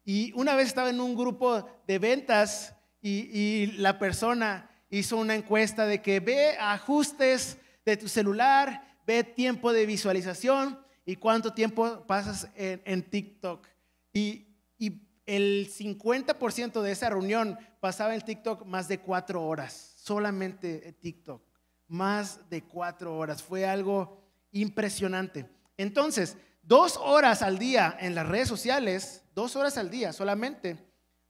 Y 0.04 0.32
una 0.34 0.54
vez 0.54 0.68
estaba 0.68 0.90
en 0.90 1.00
un 1.00 1.14
grupo 1.14 1.68
de 1.86 1.98
ventas 1.98 2.74
y, 3.02 3.66
la 3.78 3.98
persona 3.98 4.70
hizo 4.90 5.16
una 5.16 5.34
encuesta 5.34 5.86
de 5.86 6.02
que 6.02 6.20
ve 6.20 6.56
ajustes 6.58 7.58
de 7.84 7.96
tu 7.96 8.08
celular 8.08 8.90
ve 9.06 9.24
tiempo 9.24 9.72
de 9.72 9.86
visualización 9.86 10.78
y 11.04 11.16
cuánto 11.16 11.52
tiempo 11.52 12.06
pasas 12.06 12.48
en, 12.54 13.02
TikTok. 13.02 13.66
Y, 14.12 14.46
y 14.78 15.02
el 15.26 15.68
50% 15.68 16.80
de 16.80 16.92
esa 16.92 17.10
reunión 17.10 17.58
pasaba 17.80 18.14
en 18.14 18.20
TikTok 18.20 18.64
más 18.66 18.86
de 18.88 19.00
cuatro 19.00 19.44
horas, 19.44 19.94
solamente 19.96 20.86
en 20.86 20.94
TikTok, 20.94 21.42
más 21.90 22.48
de 22.48 22.62
cuatro 22.62 23.16
horas. 23.16 23.42
Fue 23.42 23.66
algo 23.66 24.22
impresionante. 24.52 25.50
Entonces, 25.76 26.36
dos 26.62 26.96
horas 26.96 27.42
al 27.42 27.58
día 27.58 27.96
en 28.00 28.14
las 28.14 28.26
redes 28.26 28.48
sociales, 28.48 29.24
dos 29.34 29.56
horas 29.56 29.76
al 29.76 29.90
día 29.90 30.12
solamente, 30.12 30.78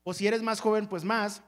o 0.03 0.12
si 0.12 0.27
eres 0.27 0.42
más 0.42 0.61
joven, 0.61 0.87
pues 0.87 1.03
más, 1.03 1.42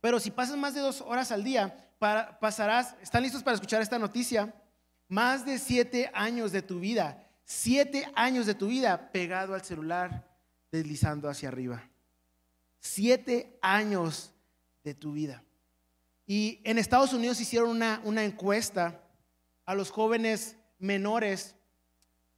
pero 0.00 0.20
si 0.20 0.30
pasas 0.30 0.56
más 0.56 0.74
de 0.74 0.80
dos 0.80 1.00
horas 1.00 1.32
al 1.32 1.44
día, 1.44 1.92
pasarás, 1.98 2.94
¿están 3.00 3.22
listos 3.22 3.42
para 3.42 3.54
escuchar 3.54 3.82
esta 3.82 3.98
noticia? 3.98 4.54
Más 5.08 5.44
de 5.44 5.58
siete 5.58 6.10
años 6.12 6.52
de 6.52 6.62
tu 6.62 6.80
vida, 6.80 7.24
siete 7.44 8.10
años 8.14 8.46
de 8.46 8.54
tu 8.54 8.66
vida 8.66 9.10
pegado 9.12 9.54
al 9.54 9.62
celular, 9.62 10.28
deslizando 10.70 11.28
hacia 11.28 11.48
arriba. 11.48 11.88
Siete 12.80 13.58
años 13.62 14.32
de 14.84 14.94
tu 14.94 15.12
vida. 15.12 15.42
Y 16.30 16.60
en 16.62 16.76
Estados 16.76 17.14
Unidos 17.14 17.40
hicieron 17.40 17.70
una, 17.70 18.22
encuesta 18.22 19.00
a 19.64 19.74
los 19.74 19.90
jóvenes 19.90 20.58
menores 20.78 21.56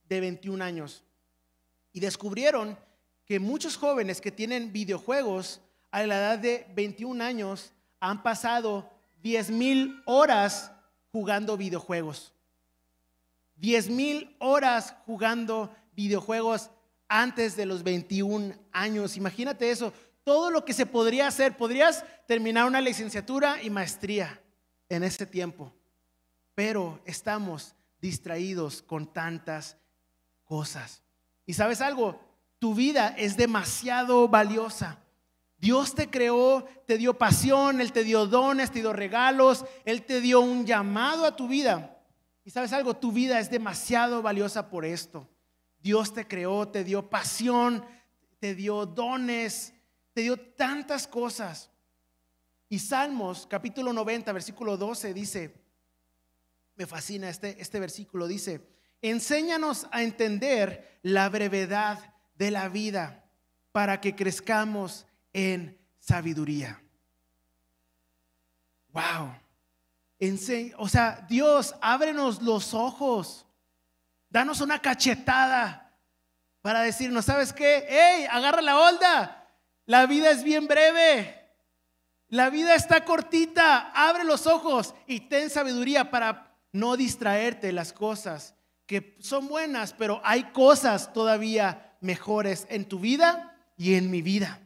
de 0.09 0.21
21 0.21 0.63
años 0.63 1.03
y 1.93 1.99
descubrieron 1.99 2.79
que 3.27 3.41
muchos 3.41 3.77
jóvenes 3.77 4.21
que 4.21 4.31
tienen 4.31 4.73
videojuegos 4.73 5.61
a 5.91 6.05
la 6.05 6.19
edad 6.19 6.39
de 6.39 6.69
21 6.77 7.23
años 7.23 7.73
han 7.99 8.23
pasado 8.23 8.89
10 9.23 9.51
mil 9.51 10.01
horas 10.07 10.71
jugando 11.11 11.57
videojuegos. 11.57 12.33
10 13.57 13.91
mil 13.91 14.37
horas 14.39 14.95
jugando 15.05 15.75
videojuegos 15.97 16.71
antes 17.09 17.57
de 17.57 17.67
los 17.67 17.83
21 17.83 18.55
años. 18.71 19.17
Imagínate 19.17 19.73
eso, 19.73 19.93
todo 20.25 20.51
lo 20.51 20.65
que 20.65 20.73
se 20.73 20.87
podría 20.87 21.29
hacer. 21.29 21.57
Podrías 21.57 22.05
terminar 22.27 22.67
una 22.67 22.81
licenciatura 22.81 23.63
y 23.63 23.71
maestría 23.71 24.43
en 24.89 25.03
ese 25.03 25.27
tiempo, 25.27 25.73
pero 26.55 27.01
estamos 27.05 27.75
distraídos 28.01 28.83
con 28.83 29.13
tantas 29.13 29.77
cosas. 30.45 31.03
Y 31.47 31.55
sabes 31.55 31.81
algo, 31.81 32.21
tu 32.59 32.75
vida 32.75 33.15
es 33.17 33.37
demasiado 33.37 34.29
valiosa. 34.29 34.99
Dios 35.59 35.95
te 35.95 36.09
creó, 36.09 36.65
te 36.87 36.97
dio 36.97 37.19
pasión, 37.19 37.81
Él 37.81 37.93
te 37.93 38.03
dio 38.03 38.27
dones, 38.27 38.71
te 38.71 38.81
dio 38.81 38.93
regalos, 38.93 39.65
Él 39.85 40.05
te 40.05 40.21
dio 40.21 40.41
un 40.41 40.65
llamado 40.65 41.25
a 41.27 41.37
tu 41.37 41.49
vida. 41.49 41.99
Y 42.45 42.51
sabes 42.51 42.73
algo, 42.73 42.97
tu 42.97 43.13
vida 43.13 43.39
es 43.39 43.51
demasiado 43.51 44.23
valiosa 44.23 44.71
por 44.71 44.85
esto. 44.85 45.29
Dios 45.83 46.15
te 46.15 46.27
creó, 46.27 46.69
te 46.69 46.83
dio 46.83 47.09
pasión, 47.11 47.85
te 48.39 48.55
dio 48.55 48.87
dones, 48.87 49.75
dio 50.21 50.39
tantas 50.39 51.07
cosas. 51.07 51.71
Y 52.69 52.79
Salmos 52.79 53.47
capítulo 53.49 53.93
90, 53.93 54.33
versículo 54.33 54.77
12 54.77 55.13
dice, 55.15 55.55
me 56.77 56.87
fascina 56.87 57.29
este, 57.29 57.61
este 57.61 57.81
versículo, 57.81 58.27
dice, 58.27 58.67
enséñanos 59.03 59.87
a 59.91 60.03
entender 60.03 61.01
la 61.03 61.29
brevedad 61.29 62.15
de 62.37 62.51
la 62.51 62.69
vida 62.69 63.25
para 63.73 64.01
que 64.01 64.15
crezcamos 64.15 65.07
en 65.33 65.79
sabiduría. 65.99 66.83
Wow. 68.93 69.35
o 70.79 70.89
sea, 70.89 71.27
Dios, 71.29 71.75
ábrenos 71.81 72.43
los 72.43 72.75
ojos. 72.75 73.47
Danos 74.29 74.61
una 74.61 74.81
cachetada 74.81 75.97
para 76.63 76.83
decirnos, 76.83 77.25
¿sabes 77.25 77.53
qué? 77.53 77.87
¡Ey, 77.89 78.27
agarra 78.31 78.63
la 78.63 78.79
onda! 78.79 79.40
La 79.87 80.07
vida 80.07 80.31
es 80.31 80.45
bien 80.45 80.67
breve. 80.67 81.37
La 82.29 82.51
vida 82.51 82.75
está 82.75 83.05
cortita. 83.05 83.91
Abre 83.95 84.25
los 84.25 84.47
ojos 84.47 84.95
y 85.07 85.21
ten 85.21 85.51
sabiduría 85.51 86.11
para 86.11 86.57
no 86.73 86.97
distraerte 86.97 87.69
de 87.69 87.73
las 87.73 87.93
cosas 87.93 88.55
que 88.87 89.17
son 89.21 89.49
buenas, 89.49 89.93
pero 89.93 90.21
hay 90.25 90.45
cosas 90.53 91.13
todavía 91.13 91.97
mejores 92.01 92.67
en 92.71 92.87
tu 92.87 92.99
vida 92.99 93.57
y 93.77 93.95
en 93.95 94.11
mi 94.11 94.21
vida 94.21 94.61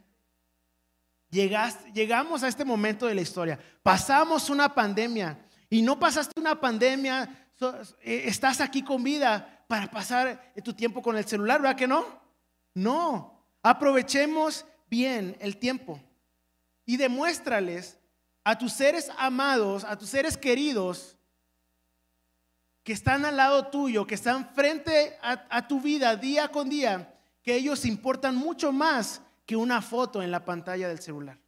llegamos 1.35 2.43
a 2.43 2.49
este 2.49 2.65
momento 2.65 3.07
de 3.07 3.15
la 3.15 3.21
historia. 3.21 3.59
Pasamos 3.83 4.51
una 4.51 4.73
pandemia 4.73 5.39
y 5.69 5.83
no 5.83 5.99
pasaste 5.99 6.41
una 6.41 6.61
pandemia, 6.61 7.49
eh, 8.03 8.23
estás 8.27 8.61
aquí 8.61 8.83
con 8.83 9.03
vida 9.03 9.65
para 9.67 9.91
pasar 9.91 10.53
tu 10.63 10.73
tiempo 10.75 11.03
con 11.03 11.17
el 11.17 11.25
celular, 11.25 11.61
¿verdad 11.61 11.77
que 11.77 11.89
no? 11.89 12.05
No, 12.75 13.47
aprovechemos 13.63 14.65
bien 14.89 15.37
el 15.41 15.57
tiempo 15.57 16.01
y 16.87 16.97
demuéstrales 16.97 17.99
a 18.45 18.59
tus 18.59 18.73
seres 18.73 19.11
amados, 19.17 19.85
a 19.85 19.97
tus 19.97 20.11
seres 20.11 20.37
queridos, 20.37 21.17
que 22.85 22.93
están 22.93 23.25
al 23.25 23.39
lado 23.39 23.69
tuyo, 23.69 24.07
que 24.07 24.15
están 24.15 24.51
frente 24.55 25.17
a, 25.23 25.67
tu 25.67 25.81
vida 25.81 26.15
día 26.17 26.49
con 26.49 26.69
día, 26.69 27.19
que 27.43 27.57
ellos 27.57 27.87
importan 27.87 28.37
mucho 28.37 28.73
más 28.73 29.23
que 29.47 29.57
una 29.57 29.81
foto 29.81 30.23
en 30.23 30.31
la 30.31 30.45
pantalla 30.45 30.87
del 30.89 31.01
celular. 31.01 31.39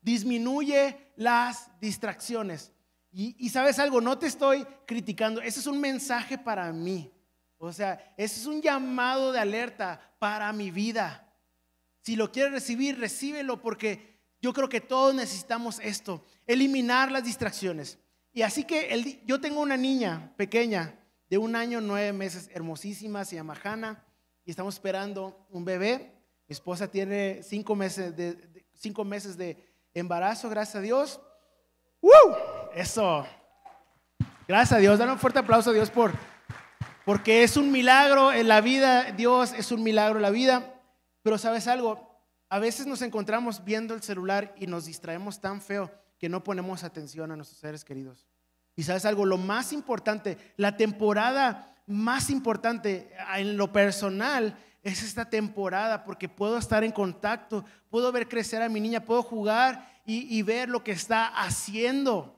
Disminuye 0.00 1.12
las 1.16 1.68
distracciones. 1.80 2.72
Y, 3.12 3.48
sabes 3.48 3.80
algo, 3.80 4.00
no 4.00 4.16
te 4.18 4.28
estoy 4.28 4.64
criticando, 4.86 5.42
ese 5.42 5.58
es 5.58 5.66
un 5.66 5.80
mensaje 5.80 6.38
para 6.38 6.72
mí. 6.72 7.12
O 7.58 7.72
sea, 7.72 8.14
ese 8.16 8.40
es 8.40 8.46
un 8.46 8.62
llamado 8.62 9.32
de 9.32 9.40
alerta 9.40 10.00
para 10.20 10.52
mi 10.52 10.70
vida. 10.70 11.26
Si 12.00 12.16
lo 12.16 12.32
quieres 12.32 12.52
recibir, 12.52 12.98
recíbelo 12.98 13.60
porque 13.60 14.18
yo 14.40 14.52
creo 14.52 14.68
que 14.68 14.80
todos 14.80 15.14
necesitamos 15.14 15.80
esto, 15.80 16.24
eliminar 16.46 17.12
las 17.12 17.24
distracciones. 17.24 17.98
Y 18.32 18.42
así 18.42 18.64
que 18.64 19.22
yo 19.26 19.40
tengo 19.40 19.60
una 19.60 19.76
niña 19.76 20.32
pequeña 20.36 20.98
de 21.28 21.38
un 21.38 21.54
año, 21.56 21.80
nueve 21.80 22.12
meses, 22.12 22.48
hermosísima, 22.52 23.24
se 23.24 23.36
llama 23.36 23.56
Hannah, 23.62 24.04
y 24.44 24.50
estamos 24.50 24.74
esperando 24.74 25.46
un 25.50 25.64
bebé. 25.64 26.12
Mi 26.48 26.54
esposa 26.54 26.88
tiene 26.88 27.42
cinco 27.42 27.76
meses 27.76 28.16
de, 28.16 28.66
cinco 28.74 29.04
meses 29.04 29.36
de 29.36 29.56
embarazo, 29.94 30.48
gracias 30.48 30.76
a 30.76 30.80
Dios. 30.80 31.20
¡Woo! 32.00 32.12
Eso. 32.74 33.26
Gracias 34.48 34.78
a 34.78 34.80
Dios. 34.80 34.98
Dale 34.98 35.12
un 35.12 35.18
fuerte 35.18 35.38
aplauso 35.38 35.70
a 35.70 35.72
Dios 35.72 35.90
por, 35.90 36.12
porque 37.04 37.44
es 37.44 37.56
un 37.56 37.70
milagro 37.70 38.32
en 38.32 38.48
la 38.48 38.60
vida. 38.60 39.12
Dios 39.12 39.52
es 39.52 39.70
un 39.70 39.82
milagro 39.82 40.16
en 40.16 40.22
la 40.22 40.30
vida. 40.30 40.79
Pero 41.22 41.38
sabes 41.38 41.66
algo, 41.66 42.22
a 42.48 42.58
veces 42.58 42.86
nos 42.86 43.02
encontramos 43.02 43.64
viendo 43.64 43.94
el 43.94 44.02
celular 44.02 44.54
y 44.56 44.66
nos 44.66 44.86
distraemos 44.86 45.40
tan 45.40 45.60
feo 45.60 45.90
que 46.18 46.28
no 46.28 46.44
ponemos 46.44 46.84
atención 46.84 47.30
a 47.30 47.36
nuestros 47.36 47.60
seres 47.60 47.84
queridos. 47.84 48.26
Y 48.76 48.82
sabes 48.82 49.04
algo, 49.04 49.26
lo 49.26 49.36
más 49.36 49.72
importante, 49.72 50.38
la 50.56 50.76
temporada 50.76 51.74
más 51.86 52.30
importante 52.30 53.10
en 53.36 53.56
lo 53.56 53.72
personal 53.72 54.56
es 54.82 55.02
esta 55.02 55.28
temporada 55.28 56.04
porque 56.04 56.28
puedo 56.28 56.56
estar 56.56 56.84
en 56.84 56.92
contacto, 56.92 57.64
puedo 57.90 58.12
ver 58.12 58.28
crecer 58.28 58.62
a 58.62 58.68
mi 58.68 58.80
niña, 58.80 59.04
puedo 59.04 59.22
jugar 59.22 60.00
y, 60.06 60.42
ver 60.42 60.68
lo 60.68 60.82
que 60.82 60.90
está 60.90 61.26
haciendo. 61.26 62.36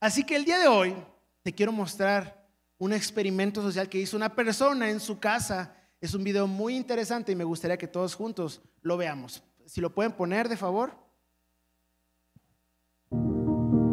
Así 0.00 0.24
que 0.24 0.36
el 0.36 0.44
día 0.44 0.58
de 0.58 0.68
hoy 0.68 0.94
te 1.42 1.54
quiero 1.54 1.72
mostrar 1.72 2.46
un 2.78 2.92
experimento 2.92 3.62
social 3.62 3.88
que 3.88 3.98
hizo 3.98 4.16
una 4.16 4.34
persona 4.34 4.90
en 4.90 5.00
su 5.00 5.18
casa. 5.18 5.75
Es 6.06 6.14
un 6.14 6.22
video 6.22 6.46
muy 6.46 6.76
interesante 6.76 7.32
y 7.32 7.34
me 7.34 7.42
gustaría 7.42 7.76
que 7.76 7.88
todos 7.88 8.14
juntos 8.14 8.60
lo 8.82 8.96
veamos. 8.96 9.42
Si 9.66 9.80
lo 9.80 9.92
pueden 9.92 10.12
poner, 10.12 10.48
de 10.48 10.56
favor. 10.56 10.92
Un 13.10 13.88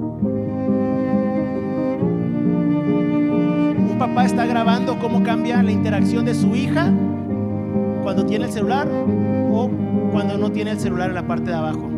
papá 3.97 4.25
está 4.25 4.45
grabando 4.45 4.99
cómo 4.99 5.23
cambia 5.23 5.63
la 5.63 5.71
interacción 5.71 6.23
de 6.23 6.35
su 6.35 6.55
hija 6.55 6.93
cuando 8.03 8.27
tiene 8.27 8.45
el 8.45 8.51
celular 8.51 8.87
o 8.87 9.71
cuando 10.11 10.37
no 10.37 10.51
tiene 10.51 10.69
el 10.69 10.79
celular 10.79 11.09
en 11.09 11.15
la 11.15 11.25
parte 11.25 11.49
de 11.49 11.55
abajo. 11.55 11.89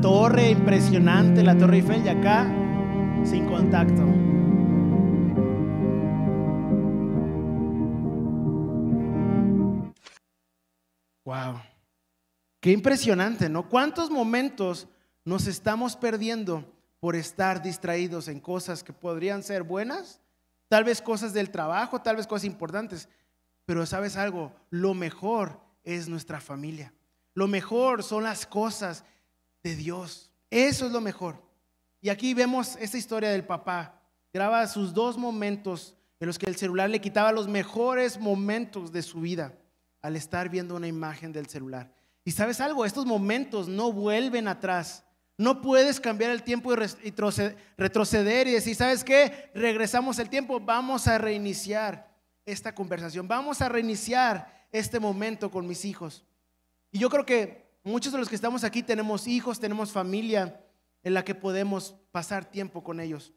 Torre 0.00 0.50
impresionante, 0.50 1.42
la 1.42 1.56
Torre 1.56 1.76
Eiffel, 1.76 2.04
y 2.04 2.08
acá 2.08 2.44
sin 3.24 3.46
contacto. 3.46 4.02
Wow. 11.24 11.60
Qué 12.60 12.72
impresionante, 12.72 13.48
¿no? 13.48 13.68
¿Cuántos 13.68 14.10
momentos 14.10 14.88
nos 15.24 15.46
estamos 15.46 15.96
perdiendo 15.96 16.64
por 17.00 17.16
estar 17.16 17.62
distraídos 17.62 18.28
en 18.28 18.40
cosas 18.40 18.82
que 18.82 18.92
podrían 18.92 19.42
ser 19.42 19.62
buenas 19.62 20.20
tal 20.68 20.84
vez 20.84 21.00
cosas 21.00 21.32
del 21.32 21.50
trabajo, 21.50 22.00
tal 22.00 22.16
vez 22.16 22.26
cosas 22.26 22.44
importantes, 22.44 23.08
pero 23.64 23.86
sabes 23.86 24.16
algo, 24.16 24.52
lo 24.70 24.94
mejor 24.94 25.60
es 25.84 26.08
nuestra 26.08 26.40
familia. 26.40 26.92
Lo 27.34 27.48
mejor 27.48 28.02
son 28.02 28.24
las 28.24 28.46
cosas 28.46 29.04
de 29.66 29.74
Dios. 29.74 30.30
Eso 30.48 30.86
es 30.86 30.92
lo 30.92 31.00
mejor. 31.00 31.42
Y 32.00 32.08
aquí 32.08 32.34
vemos 32.34 32.76
esta 32.80 32.98
historia 32.98 33.30
del 33.30 33.44
papá. 33.44 34.00
Graba 34.32 34.64
sus 34.68 34.94
dos 34.94 35.18
momentos 35.18 35.96
en 36.20 36.28
los 36.28 36.38
que 36.38 36.46
el 36.46 36.54
celular 36.54 36.88
le 36.88 37.00
quitaba 37.00 37.32
los 37.32 37.48
mejores 37.48 38.18
momentos 38.20 38.92
de 38.92 39.02
su 39.02 39.20
vida 39.20 39.58
al 40.02 40.14
estar 40.14 40.48
viendo 40.48 40.76
una 40.76 40.86
imagen 40.86 41.32
del 41.32 41.48
celular. 41.48 41.92
Y 42.24 42.30
sabes 42.30 42.60
algo, 42.60 42.84
estos 42.84 43.06
momentos 43.06 43.66
no 43.66 43.92
vuelven 43.92 44.46
atrás. 44.46 45.04
No 45.36 45.60
puedes 45.60 45.98
cambiar 45.98 46.30
el 46.30 46.44
tiempo 46.44 46.72
y 46.72 46.76
retroceder 47.76 48.46
y 48.46 48.52
decir, 48.52 48.76
¿sabes 48.76 49.02
qué? 49.02 49.50
Regresamos 49.52 50.20
el 50.20 50.30
tiempo, 50.30 50.60
vamos 50.60 51.08
a 51.08 51.18
reiniciar 51.18 52.08
esta 52.46 52.72
conversación, 52.72 53.26
vamos 53.26 53.60
a 53.60 53.68
reiniciar 53.68 54.66
este 54.70 55.00
momento 55.00 55.50
con 55.50 55.66
mis 55.66 55.84
hijos. 55.84 56.24
Y 56.92 57.00
yo 57.00 57.10
creo 57.10 57.26
que 57.26 57.65
muchos 57.86 58.12
de 58.12 58.18
los 58.18 58.28
que 58.28 58.34
estamos 58.34 58.64
aquí 58.64 58.82
tenemos 58.82 59.26
hijos, 59.26 59.60
tenemos 59.60 59.92
familia 59.92 60.60
en 61.02 61.14
la 61.14 61.24
que 61.24 61.34
podemos 61.34 61.94
pasar 62.10 62.44
tiempo 62.44 62.82
con 62.82 63.00
ellos. 63.00 63.32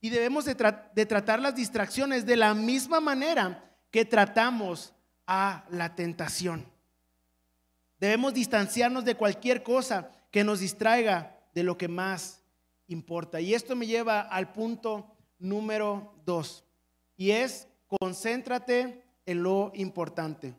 Y 0.00 0.10
debemos 0.10 0.44
de, 0.44 0.54
tratar 0.54 1.40
las 1.40 1.54
distracciones 1.54 2.26
de 2.26 2.36
la 2.36 2.54
misma 2.54 3.00
manera 3.00 3.64
que 3.90 4.04
tratamos 4.04 4.92
a 5.26 5.64
la 5.70 5.94
tentación. 5.94 6.66
Debemos 7.98 8.34
distanciarnos 8.34 9.04
de 9.04 9.16
cualquier 9.16 9.62
cosa 9.62 10.10
que 10.30 10.44
nos 10.44 10.60
distraiga 10.60 11.38
de 11.54 11.62
lo 11.62 11.78
que 11.78 11.88
más 11.88 12.42
importa. 12.86 13.40
Y 13.40 13.54
esto 13.54 13.74
me 13.74 13.86
lleva 13.86 14.20
al 14.20 14.52
punto 14.52 15.16
número 15.38 16.14
dos, 16.24 16.64
y 17.16 17.30
es 17.30 17.68
concéntrate 17.86 19.04
en 19.24 19.42
lo 19.42 19.70
importante. 19.74 20.56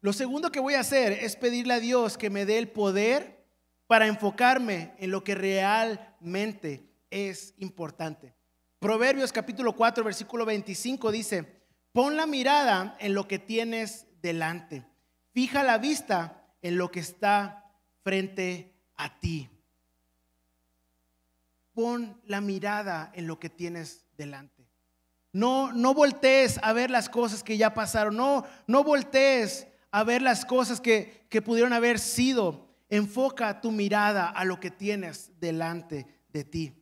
Lo 0.00 0.12
segundo 0.12 0.50
que 0.50 0.60
voy 0.60 0.74
a 0.74 0.80
hacer 0.80 1.12
es 1.12 1.36
pedirle 1.36 1.74
a 1.74 1.80
Dios 1.80 2.16
que 2.16 2.30
me 2.30 2.46
dé 2.46 2.58
el 2.58 2.70
poder 2.70 3.46
para 3.86 4.06
enfocarme 4.06 4.94
en 4.98 5.10
lo 5.10 5.24
que 5.24 5.34
realmente 5.34 6.88
es 7.10 7.54
importante. 7.58 8.34
Proverbios 8.78 9.32
capítulo 9.32 9.74
4, 9.74 10.02
versículo 10.04 10.46
25 10.46 11.12
dice, 11.12 11.66
pon 11.92 12.16
la 12.16 12.26
mirada 12.26 12.96
en 12.98 13.14
lo 13.14 13.28
que 13.28 13.38
tienes 13.38 14.06
delante 14.22 14.90
Fija 15.32 15.62
la 15.62 15.78
vista 15.78 16.44
en 16.60 16.76
lo 16.76 16.90
que 16.90 17.00
está 17.00 17.72
frente 18.02 18.74
a 18.96 19.18
ti. 19.20 19.48
Pon 21.72 22.20
la 22.26 22.40
mirada 22.40 23.12
en 23.14 23.26
lo 23.26 23.38
que 23.38 23.48
tienes 23.48 24.06
delante. 24.16 24.68
No, 25.32 25.72
no 25.72 25.94
voltees 25.94 26.58
a 26.62 26.72
ver 26.72 26.90
las 26.90 27.08
cosas 27.08 27.44
que 27.44 27.56
ya 27.56 27.72
pasaron. 27.72 28.16
No, 28.16 28.44
no 28.66 28.82
voltees 28.82 29.68
a 29.90 30.04
ver 30.04 30.22
las 30.22 30.44
cosas 30.44 30.80
que, 30.80 31.26
que 31.28 31.42
pudieron 31.42 31.72
haber 31.72 31.98
sido. 31.98 32.68
Enfoca 32.88 33.60
tu 33.60 33.70
mirada 33.70 34.28
a 34.28 34.44
lo 34.44 34.60
que 34.60 34.70
tienes 34.70 35.30
delante 35.38 36.06
de 36.32 36.44
ti 36.44 36.80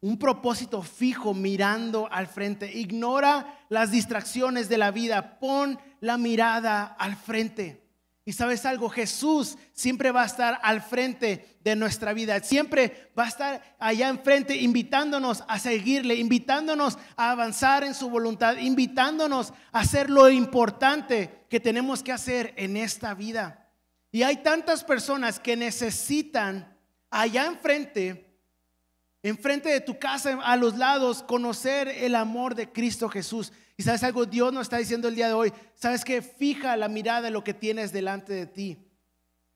un 0.00 0.18
propósito 0.18 0.82
fijo 0.82 1.34
mirando 1.34 2.10
al 2.10 2.26
frente. 2.26 2.72
Ignora 2.72 3.58
las 3.68 3.90
distracciones 3.90 4.68
de 4.68 4.78
la 4.78 4.90
vida. 4.90 5.38
Pon 5.38 5.78
la 6.00 6.16
mirada 6.16 6.84
al 6.84 7.16
frente. 7.16 7.86
Y 8.30 8.32
sabes 8.32 8.64
algo, 8.64 8.88
Jesús 8.88 9.58
siempre 9.72 10.12
va 10.12 10.22
a 10.22 10.26
estar 10.26 10.60
al 10.62 10.82
frente 10.82 11.58
de 11.64 11.74
nuestra 11.74 12.12
vida. 12.12 12.38
Siempre 12.38 13.10
va 13.18 13.24
a 13.24 13.28
estar 13.28 13.76
allá 13.80 14.08
enfrente 14.08 14.54
invitándonos 14.54 15.42
a 15.48 15.58
seguirle, 15.58 16.14
invitándonos 16.14 16.96
a 17.16 17.32
avanzar 17.32 17.82
en 17.82 17.92
su 17.92 18.08
voluntad, 18.08 18.56
invitándonos 18.58 19.52
a 19.72 19.80
hacer 19.80 20.10
lo 20.10 20.30
importante 20.30 21.44
que 21.50 21.58
tenemos 21.58 22.04
que 22.04 22.12
hacer 22.12 22.54
en 22.56 22.76
esta 22.76 23.14
vida. 23.14 23.68
Y 24.12 24.22
hay 24.22 24.36
tantas 24.44 24.84
personas 24.84 25.40
que 25.40 25.56
necesitan 25.56 26.78
allá 27.10 27.46
enfrente 27.46 28.29
enfrente 29.22 29.68
de 29.68 29.80
tu 29.80 29.98
casa, 29.98 30.38
a 30.42 30.56
los 30.56 30.76
lados, 30.76 31.22
conocer 31.22 31.88
el 31.88 32.14
amor 32.14 32.54
de 32.54 32.70
Cristo 32.70 33.08
Jesús. 33.08 33.52
Y 33.76 33.82
sabes 33.82 34.02
algo, 34.02 34.26
Dios 34.26 34.52
nos 34.52 34.62
está 34.62 34.78
diciendo 34.78 35.08
el 35.08 35.14
día 35.14 35.28
de 35.28 35.34
hoy, 35.34 35.52
sabes 35.74 36.04
que 36.04 36.22
fija 36.22 36.76
la 36.76 36.88
mirada 36.88 37.28
en 37.28 37.34
lo 37.34 37.44
que 37.44 37.54
tienes 37.54 37.92
delante 37.92 38.32
de 38.32 38.46
ti. 38.46 38.78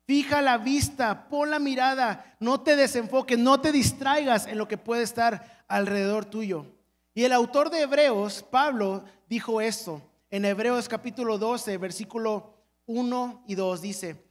Fija 0.07 0.43
la 0.43 0.59
vista, 0.59 1.29
pon 1.29 1.51
la 1.51 1.59
mirada, 1.59 2.37
no 2.39 2.61
te 2.61 2.77
desenfoques, 2.77 3.39
no 3.39 3.61
te 3.61 3.73
distraigas 3.73 4.47
en 4.47 4.59
lo 4.59 4.69
que 4.69 4.77
puede 4.77 5.03
estar 5.03 5.65
alrededor 5.67 6.27
tuyo. 6.27 6.67
Y 7.15 7.25
el 7.25 7.33
autor 7.33 7.71
de 7.71 7.83
Hebreos, 7.83 8.45
Pablo, 8.51 9.05
dijo 9.29 9.63
esto 9.63 10.03
en 10.31 10.45
Hebreos 10.45 10.89
capítulo 10.89 11.39
12, 11.39 11.79
versículo 11.79 12.55
1 12.87 13.45
y 13.47 13.55
2, 13.55 13.81
dice, 13.81 14.25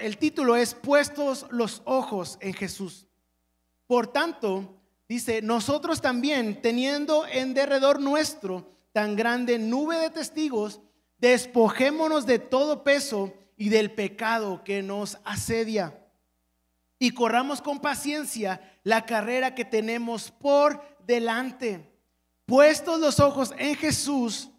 el 0.00 0.16
título 0.16 0.56
es 0.56 0.74
Puestos 0.74 1.46
los 1.50 1.82
ojos 1.84 2.38
en 2.40 2.54
Jesús 2.54 3.07
por 3.88 4.06
tanto, 4.06 4.82
dice, 5.08 5.40
nosotros 5.40 6.02
también, 6.02 6.60
teniendo 6.60 7.26
en 7.26 7.54
derredor 7.54 8.00
nuestro 8.00 8.70
tan 8.92 9.16
grande 9.16 9.58
nube 9.58 9.96
de 9.96 10.10
testigos, 10.10 10.82
despojémonos 11.16 12.26
de 12.26 12.38
todo 12.38 12.84
peso 12.84 13.32
y 13.56 13.70
del 13.70 13.90
pecado 13.90 14.62
que 14.62 14.82
nos 14.82 15.18
asedia. 15.24 16.06
Y 16.98 17.12
corramos 17.12 17.62
con 17.62 17.80
paciencia 17.80 18.78
la 18.84 19.06
carrera 19.06 19.54
que 19.54 19.64
tenemos 19.64 20.30
por 20.32 20.82
delante. 21.06 21.90
Puestos 22.44 23.00
los 23.00 23.20
ojos 23.20 23.54
en 23.56 23.74
Jesús, 23.74 24.50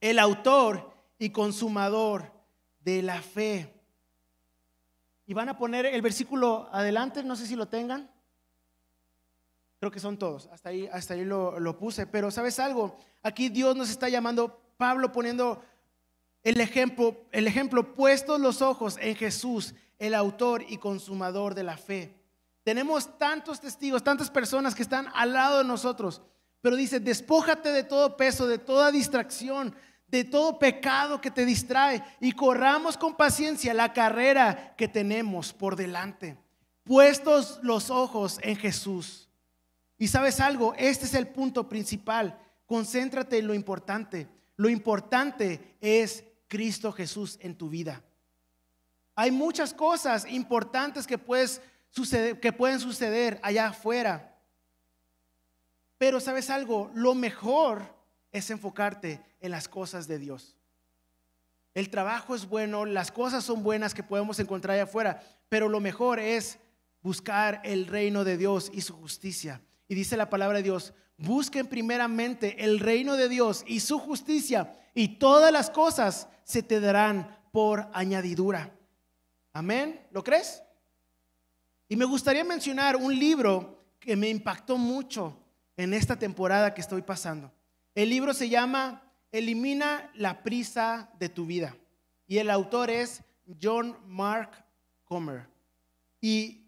el 0.00 0.20
autor 0.20 0.94
y 1.18 1.30
consumador 1.30 2.32
de 2.78 3.02
la 3.02 3.20
fe. 3.20 3.74
Y 5.26 5.34
van 5.34 5.48
a 5.48 5.58
poner 5.58 5.86
el 5.86 6.02
versículo 6.02 6.68
adelante, 6.70 7.24
no 7.24 7.34
sé 7.34 7.48
si 7.48 7.56
lo 7.56 7.66
tengan. 7.66 8.13
Creo 9.78 9.90
que 9.90 10.00
son 10.00 10.18
todos. 10.18 10.48
Hasta 10.52 10.70
ahí, 10.70 10.88
hasta 10.92 11.14
ahí 11.14 11.24
lo, 11.24 11.58
lo 11.60 11.76
puse. 11.76 12.06
Pero 12.06 12.30
¿sabes 12.30 12.58
algo? 12.58 12.96
Aquí 13.22 13.48
Dios 13.48 13.76
nos 13.76 13.90
está 13.90 14.08
llamando, 14.08 14.60
Pablo 14.76 15.12
poniendo 15.12 15.62
el 16.42 16.60
ejemplo, 16.60 17.16
el 17.32 17.46
ejemplo, 17.46 17.94
puestos 17.94 18.38
los 18.38 18.60
ojos 18.60 18.98
en 19.00 19.16
Jesús, 19.16 19.74
el 19.98 20.14
autor 20.14 20.64
y 20.68 20.76
consumador 20.76 21.54
de 21.54 21.62
la 21.62 21.76
fe. 21.76 22.14
Tenemos 22.62 23.18
tantos 23.18 23.60
testigos, 23.60 24.04
tantas 24.04 24.30
personas 24.30 24.74
que 24.74 24.82
están 24.82 25.08
al 25.14 25.32
lado 25.32 25.58
de 25.58 25.64
nosotros, 25.64 26.22
pero 26.60 26.76
dice, 26.76 27.00
despójate 27.00 27.70
de 27.70 27.84
todo 27.84 28.16
peso, 28.16 28.46
de 28.46 28.58
toda 28.58 28.90
distracción, 28.90 29.74
de 30.06 30.24
todo 30.24 30.58
pecado 30.58 31.20
que 31.20 31.30
te 31.30 31.44
distrae 31.44 32.02
y 32.20 32.32
corramos 32.32 32.96
con 32.96 33.14
paciencia 33.16 33.74
la 33.74 33.92
carrera 33.92 34.74
que 34.76 34.88
tenemos 34.88 35.52
por 35.52 35.76
delante. 35.76 36.38
Puestos 36.84 37.58
los 37.62 37.90
ojos 37.90 38.38
en 38.42 38.56
Jesús. 38.56 39.30
Y 40.04 40.08
sabes 40.08 40.38
algo, 40.38 40.74
este 40.76 41.06
es 41.06 41.14
el 41.14 41.28
punto 41.28 41.66
principal. 41.66 42.38
Concéntrate 42.66 43.38
en 43.38 43.46
lo 43.46 43.54
importante. 43.54 44.28
Lo 44.54 44.68
importante 44.68 45.78
es 45.80 46.24
Cristo 46.46 46.92
Jesús 46.92 47.38
en 47.40 47.56
tu 47.56 47.70
vida. 47.70 48.04
Hay 49.14 49.30
muchas 49.30 49.72
cosas 49.72 50.30
importantes 50.30 51.06
que, 51.06 51.16
puedes 51.16 51.62
suceder, 51.88 52.38
que 52.38 52.52
pueden 52.52 52.80
suceder 52.80 53.40
allá 53.42 53.68
afuera. 53.68 54.38
Pero 55.96 56.20
sabes 56.20 56.50
algo, 56.50 56.90
lo 56.94 57.14
mejor 57.14 57.96
es 58.30 58.50
enfocarte 58.50 59.22
en 59.40 59.52
las 59.52 59.68
cosas 59.68 60.06
de 60.06 60.18
Dios. 60.18 60.54
El 61.72 61.88
trabajo 61.88 62.34
es 62.34 62.46
bueno, 62.46 62.84
las 62.84 63.10
cosas 63.10 63.42
son 63.42 63.62
buenas 63.62 63.94
que 63.94 64.02
podemos 64.02 64.38
encontrar 64.38 64.74
allá 64.74 64.84
afuera, 64.84 65.22
pero 65.48 65.66
lo 65.70 65.80
mejor 65.80 66.18
es 66.18 66.58
buscar 67.00 67.62
el 67.64 67.86
reino 67.86 68.22
de 68.22 68.36
Dios 68.36 68.70
y 68.70 68.82
su 68.82 68.92
justicia. 68.92 69.62
Y 69.88 69.94
dice 69.94 70.16
la 70.16 70.30
palabra 70.30 70.58
de 70.58 70.64
Dios, 70.64 70.94
busquen 71.16 71.66
primeramente 71.66 72.64
el 72.64 72.80
reino 72.80 73.16
de 73.16 73.28
Dios 73.28 73.64
y 73.66 73.80
su 73.80 73.98
justicia 73.98 74.76
y 74.94 75.18
todas 75.18 75.52
las 75.52 75.70
cosas 75.70 76.28
se 76.44 76.62
te 76.62 76.80
darán 76.80 77.38
por 77.52 77.88
añadidura. 77.92 78.76
Amén, 79.52 80.00
¿lo 80.10 80.24
crees? 80.24 80.62
Y 81.88 81.96
me 81.96 82.04
gustaría 82.04 82.44
mencionar 82.44 82.96
un 82.96 83.16
libro 83.16 83.84
que 84.00 84.16
me 84.16 84.28
impactó 84.28 84.76
mucho 84.76 85.38
en 85.76 85.94
esta 85.94 86.16
temporada 86.16 86.74
que 86.74 86.80
estoy 86.80 87.02
pasando. 87.02 87.52
El 87.94 88.10
libro 88.10 88.34
se 88.34 88.48
llama 88.48 89.02
Elimina 89.30 90.10
la 90.14 90.42
prisa 90.42 91.10
de 91.18 91.28
tu 91.28 91.46
vida 91.46 91.76
y 92.26 92.38
el 92.38 92.50
autor 92.50 92.90
es 92.90 93.22
John 93.60 93.96
Mark 94.06 94.64
Comer. 95.04 95.46
Y 96.20 96.63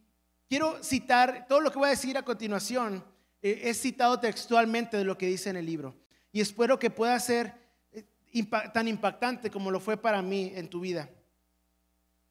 Quiero 0.49 0.83
citar, 0.83 1.47
todo 1.49 1.61
lo 1.61 1.73
que 1.73 1.79
voy 1.79 1.89
a 1.89 1.91
decir 1.91 2.17
a 2.17 2.23
continuación 2.23 3.05
eh, 3.43 3.63
es 3.65 3.81
citado 3.81 4.21
textualmente 4.21 4.97
de 4.97 5.05
lo 5.05 5.19
que 5.19 5.27
dice 5.27 5.51
en 5.51 5.57
el 5.57 5.67
libro. 5.67 5.97
Y 6.31 6.41
espero 6.41 6.79
que 6.79 6.91
pueda 6.91 7.19
ser 7.19 7.53
eh, 7.93 8.05
tan 8.73 8.87
impactante 8.87 9.51
como 9.51 9.71
lo 9.71 9.81
fue 9.81 9.97
para 9.97 10.23
mí 10.23 10.53
en 10.55 10.69
tu 10.69 10.81
vida. 10.81 11.11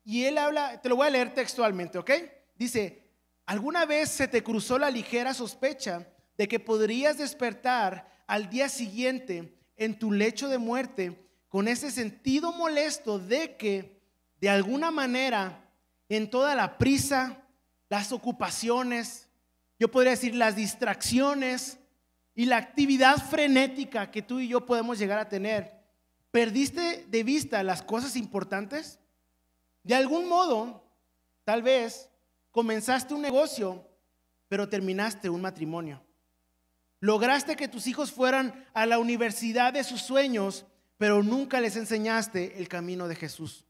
Y 0.05 0.23
él 0.23 0.37
habla, 0.37 0.81
te 0.81 0.87
lo 0.87 0.95
voy 0.95 1.07
a 1.07 1.11
leer 1.11 1.33
textualmente, 1.33 1.97
¿ok? 1.97 2.11
Dice, 2.55 3.03
¿alguna 3.45 3.85
vez 3.85 4.09
se 4.09 4.27
te 4.27 4.43
cruzó 4.43 4.77
la 4.77 4.91
ligera 4.91 5.33
sospecha 5.33 6.07
de 6.37 6.47
que 6.47 6.59
podrías 6.59 7.17
despertar 7.17 8.23
al 8.27 8.49
día 8.49 8.69
siguiente 8.69 9.57
en 9.75 9.99
tu 9.99 10.11
lecho 10.11 10.47
de 10.47 10.57
muerte 10.57 11.27
con 11.49 11.67
ese 11.67 11.91
sentido 11.91 12.53
molesto 12.53 13.19
de 13.19 13.55
que 13.57 14.01
de 14.39 14.49
alguna 14.49 14.91
manera 14.91 15.71
en 16.09 16.29
toda 16.29 16.53
la 16.53 16.77
prisa, 16.77 17.44
las 17.89 18.11
ocupaciones, 18.11 19.29
yo 19.79 19.91
podría 19.91 20.11
decir 20.11 20.35
las 20.35 20.55
distracciones 20.55 21.79
y 22.33 22.45
la 22.45 22.57
actividad 22.57 23.17
frenética 23.17 24.11
que 24.11 24.21
tú 24.21 24.39
y 24.39 24.47
yo 24.47 24.65
podemos 24.65 24.99
llegar 24.99 25.19
a 25.19 25.29
tener, 25.29 25.73
perdiste 26.31 27.05
de 27.07 27.23
vista 27.23 27.63
las 27.63 27.81
cosas 27.81 28.15
importantes? 28.15 28.99
De 29.83 29.95
algún 29.95 30.27
modo, 30.27 30.83
tal 31.43 31.61
vez 31.61 32.09
comenzaste 32.51 33.13
un 33.13 33.21
negocio, 33.21 33.87
pero 34.47 34.67
terminaste 34.67 35.29
un 35.29 35.41
matrimonio. 35.41 36.03
Lograste 36.99 37.55
que 37.55 37.67
tus 37.67 37.87
hijos 37.87 38.11
fueran 38.11 38.65
a 38.73 38.85
la 38.85 38.99
universidad 38.99 39.73
de 39.73 39.83
sus 39.83 40.01
sueños, 40.01 40.65
pero 40.97 41.21
nunca 41.23 41.61
les 41.61 41.75
enseñaste 41.75 42.57
el 42.57 42.67
camino 42.67 43.07
de 43.07 43.15
Jesús. 43.15 43.65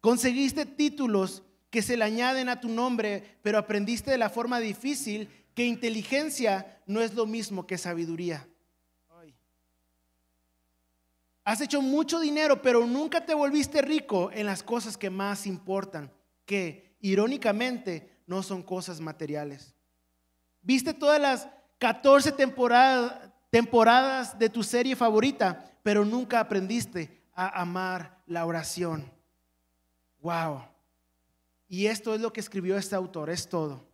Conseguiste 0.00 0.66
títulos 0.66 1.42
que 1.72 1.80
se 1.80 1.96
le 1.96 2.04
añaden 2.04 2.50
a 2.50 2.60
tu 2.60 2.68
nombre, 2.68 3.38
pero 3.40 3.56
aprendiste 3.56 4.10
de 4.10 4.18
la 4.18 4.28
forma 4.28 4.60
difícil 4.60 5.30
que 5.54 5.64
inteligencia 5.64 6.82
no 6.86 7.00
es 7.00 7.14
lo 7.14 7.24
mismo 7.24 7.66
que 7.66 7.78
sabiduría. 7.78 8.46
Has 11.44 11.62
hecho 11.62 11.80
mucho 11.80 12.20
dinero, 12.20 12.60
pero 12.60 12.86
nunca 12.86 13.24
te 13.24 13.32
volviste 13.32 13.80
rico 13.80 14.30
en 14.32 14.44
las 14.44 14.62
cosas 14.62 14.98
que 14.98 15.08
más 15.08 15.46
importan, 15.46 16.12
que 16.44 16.94
irónicamente 17.00 18.22
no 18.26 18.42
son 18.42 18.62
cosas 18.62 19.00
materiales. 19.00 19.74
Viste 20.60 20.92
todas 20.92 21.18
las 21.18 21.48
14 21.78 22.32
temporadas 23.50 24.38
de 24.38 24.48
tu 24.50 24.62
serie 24.62 24.94
favorita, 24.94 25.72
pero 25.82 26.04
nunca 26.04 26.38
aprendiste 26.38 27.24
a 27.32 27.62
amar 27.62 28.22
la 28.26 28.44
oración. 28.44 29.10
Wow. 30.20 30.71
Y 31.72 31.86
esto 31.86 32.14
es 32.14 32.20
lo 32.20 32.34
que 32.34 32.40
escribió 32.40 32.76
este 32.76 32.96
autor, 32.96 33.30
es 33.30 33.48
todo. 33.48 33.88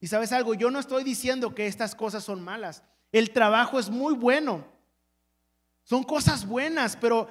Y 0.00 0.06
sabes 0.06 0.32
algo, 0.32 0.54
yo 0.54 0.70
no 0.70 0.78
estoy 0.78 1.04
diciendo 1.04 1.54
que 1.54 1.66
estas 1.66 1.94
cosas 1.94 2.24
son 2.24 2.40
malas. 2.40 2.82
El 3.12 3.32
trabajo 3.32 3.78
es 3.78 3.90
muy 3.90 4.14
bueno. 4.14 4.64
Son 5.84 6.02
cosas 6.02 6.46
buenas, 6.46 6.96
pero 6.96 7.28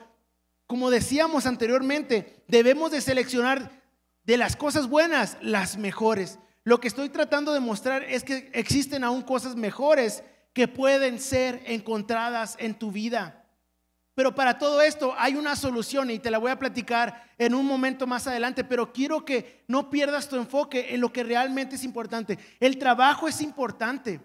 como 0.67 0.91
decíamos 0.91 1.47
anteriormente, 1.47 2.43
debemos 2.47 2.91
de 2.91 3.01
seleccionar 3.01 3.81
de 4.23 4.37
las 4.37 4.55
cosas 4.55 4.87
buenas 4.87 5.35
las 5.41 5.77
mejores. 5.77 6.37
Lo 6.63 6.79
que 6.79 6.87
estoy 6.87 7.09
tratando 7.09 7.51
de 7.51 7.59
mostrar 7.59 8.03
es 8.03 8.23
que 8.23 8.51
existen 8.53 9.03
aún 9.03 9.23
cosas 9.23 9.55
mejores 9.55 10.23
que 10.53 10.67
pueden 10.67 11.19
ser 11.19 11.63
encontradas 11.65 12.55
en 12.59 12.77
tu 12.77 12.91
vida. 12.91 13.44
Pero 14.15 14.33
para 14.33 14.57
todo 14.57 14.81
esto 14.81 15.13
hay 15.17 15.35
una 15.35 15.57
solución 15.57 16.09
y 16.09 16.19
te 16.19 16.31
la 16.31 16.37
voy 16.37 16.49
a 16.49 16.57
platicar 16.57 17.29
en 17.37 17.53
un 17.53 17.65
momento 17.65 18.07
más 18.07 18.25
adelante, 18.27 18.63
pero 18.63 18.93
quiero 18.93 19.25
que 19.25 19.65
no 19.67 19.89
pierdas 19.89 20.29
tu 20.29 20.37
enfoque 20.37 20.95
en 20.95 21.01
lo 21.01 21.11
que 21.11 21.23
realmente 21.23 21.75
es 21.75 21.83
importante. 21.83 22.39
El 22.61 22.77
trabajo 22.77 23.27
es 23.27 23.41
importante, 23.41 24.21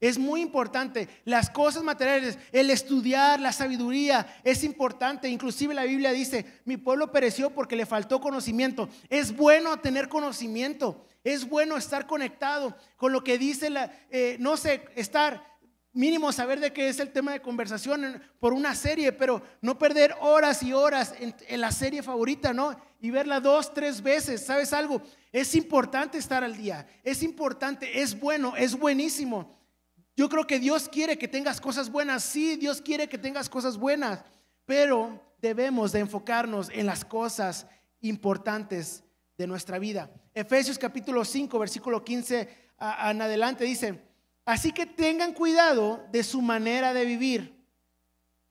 es 0.00 0.18
muy 0.18 0.42
importante. 0.42 1.08
Las 1.24 1.48
cosas 1.48 1.82
materiales, 1.82 2.38
el 2.52 2.68
estudiar, 2.68 3.40
la 3.40 3.52
sabiduría 3.52 4.26
es 4.44 4.64
importante. 4.64 5.30
Inclusive 5.30 5.72
la 5.72 5.84
Biblia 5.84 6.12
dice, 6.12 6.60
mi 6.66 6.76
pueblo 6.76 7.10
pereció 7.10 7.50
porque 7.50 7.76
le 7.76 7.86
faltó 7.86 8.20
conocimiento. 8.20 8.90
Es 9.08 9.34
bueno 9.34 9.78
tener 9.78 10.10
conocimiento, 10.10 11.06
es 11.24 11.48
bueno 11.48 11.78
estar 11.78 12.06
conectado 12.06 12.76
con 12.96 13.12
lo 13.12 13.24
que 13.24 13.38
dice 13.38 13.70
la, 13.70 13.90
eh, 14.10 14.36
no 14.40 14.58
sé, 14.58 14.84
estar 14.94 15.51
mínimo 15.92 16.32
saber 16.32 16.58
de 16.60 16.72
qué 16.72 16.88
es 16.88 17.00
el 17.00 17.10
tema 17.10 17.32
de 17.32 17.42
conversación 17.42 18.22
por 18.40 18.52
una 18.52 18.74
serie, 18.74 19.12
pero 19.12 19.42
no 19.60 19.78
perder 19.78 20.14
horas 20.20 20.62
y 20.62 20.72
horas 20.72 21.14
en, 21.18 21.60
la 21.60 21.70
serie 21.70 22.02
favorita, 22.02 22.52
¿no? 22.52 22.74
Y 23.00 23.10
verla 23.10 23.40
dos, 23.40 23.74
tres 23.74 24.02
veces, 24.02 24.44
¿sabes 24.44 24.72
algo? 24.72 25.02
Es 25.30 25.54
importante 25.54 26.18
estar 26.18 26.42
al 26.42 26.56
día, 26.56 26.86
es 27.02 27.22
importante, 27.22 28.00
es 28.00 28.18
bueno, 28.18 28.54
es 28.56 28.78
buenísimo. 28.78 29.58
Yo 30.16 30.28
creo 30.28 30.46
que 30.46 30.58
Dios 30.58 30.88
quiere 30.88 31.18
que 31.18 31.28
tengas 31.28 31.60
cosas 31.60 31.90
buenas, 31.90 32.22
sí, 32.22 32.56
Dios 32.56 32.80
quiere 32.80 33.08
que 33.08 33.18
tengas 33.18 33.48
cosas 33.48 33.76
buenas, 33.76 34.24
pero 34.64 35.34
debemos 35.40 35.92
de 35.92 36.00
enfocarnos 36.00 36.68
en 36.70 36.86
las 36.86 37.04
cosas 37.04 37.66
importantes 38.00 39.04
de 39.36 39.46
nuestra 39.46 39.78
vida. 39.78 40.10
Efesios 40.34 40.78
capítulo 40.78 41.24
5, 41.24 41.58
versículo 41.58 42.04
15 42.04 42.62
en 43.10 43.22
adelante 43.22 43.64
dice, 43.64 44.11
Así 44.44 44.72
que 44.72 44.86
tengan 44.86 45.34
cuidado 45.34 46.06
de 46.10 46.24
su 46.24 46.42
manera 46.42 46.92
de 46.92 47.04
vivir. 47.04 47.64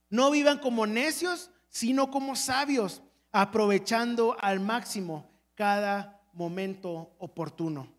No 0.08 0.30
vivan 0.30 0.58
como 0.58 0.86
necios, 0.86 1.50
sino 1.68 2.10
como 2.10 2.36
sabios, 2.36 3.02
aprovechando 3.30 4.36
al 4.40 4.60
máximo 4.60 5.30
cada 5.54 6.20
momento 6.32 7.14
oportuno, 7.18 7.92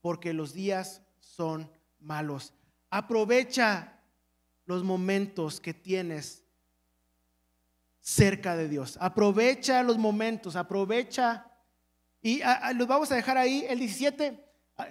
porque 0.00 0.32
los 0.32 0.52
días 0.52 1.02
son 1.20 1.70
malos. 1.98 2.54
Aprovecha 2.90 4.00
los 4.64 4.82
momentos 4.84 5.60
que 5.60 5.74
tienes 5.74 6.44
cerca 8.00 8.56
de 8.56 8.68
Dios. 8.68 8.96
Aprovecha 9.00 9.82
los 9.82 9.98
momentos, 9.98 10.56
aprovecha. 10.56 11.50
Y 12.22 12.40
los 12.74 12.86
vamos 12.86 13.12
a 13.12 13.16
dejar 13.16 13.36
ahí, 13.36 13.64
el 13.68 13.78
17, 13.78 14.42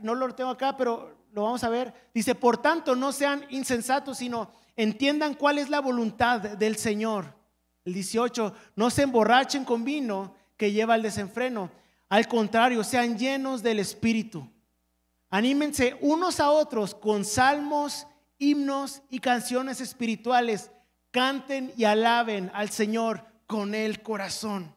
no 0.02 0.14
lo 0.14 0.34
tengo 0.36 0.52
acá, 0.52 0.78
pero 0.78 1.17
lo 1.38 1.44
vamos 1.44 1.64
a 1.64 1.70
ver. 1.70 1.94
Dice, 2.16 2.34
por 2.34 2.60
tanto, 2.60 2.96
no 2.96 3.12
sean 3.12 3.46
insensatos, 3.52 4.18
sino 4.18 4.50
entiendan 4.76 5.36
cuál 5.36 5.60
es 5.60 5.70
la 5.70 5.82
voluntad 5.82 6.42
del 6.42 6.78
Señor. 6.78 7.36
El 7.86 7.94
18, 7.94 8.56
no 8.76 8.90
se 8.90 9.04
emborrachen 9.04 9.64
con 9.64 9.84
vino 9.84 10.34
que 10.58 10.72
lleva 10.72 10.96
al 10.96 11.04
desenfreno. 11.04 11.70
Al 12.10 12.28
contrario, 12.28 12.84
sean 12.84 13.20
llenos 13.20 13.62
del 13.62 13.78
Espíritu. 13.78 14.50
Anímense 15.30 15.96
unos 16.02 16.40
a 16.40 16.50
otros 16.50 16.96
con 16.96 17.24
salmos, 17.24 18.08
himnos 18.40 19.04
y 19.12 19.20
canciones 19.20 19.80
espirituales. 19.80 20.72
Canten 21.12 21.72
y 21.78 21.84
alaben 21.84 22.50
al 22.56 22.72
Señor 22.72 23.24
con 23.46 23.76
el 23.76 24.02
corazón. 24.02 24.74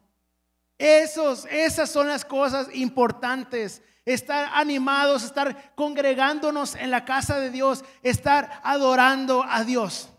Esos, 0.77 1.46
esas 1.51 1.88
son 1.88 2.09
las 2.09 2.27
cosas 2.27 2.68
importantes 2.75 3.81
estar 4.04 4.50
animados, 4.54 5.24
estar 5.24 5.74
congregándonos 5.74 6.74
en 6.74 6.90
la 6.90 7.04
casa 7.04 7.38
de 7.38 7.50
Dios, 7.50 7.84
estar 8.02 8.60
adorando 8.62 9.44
a 9.44 9.64
Dios. 9.64 10.10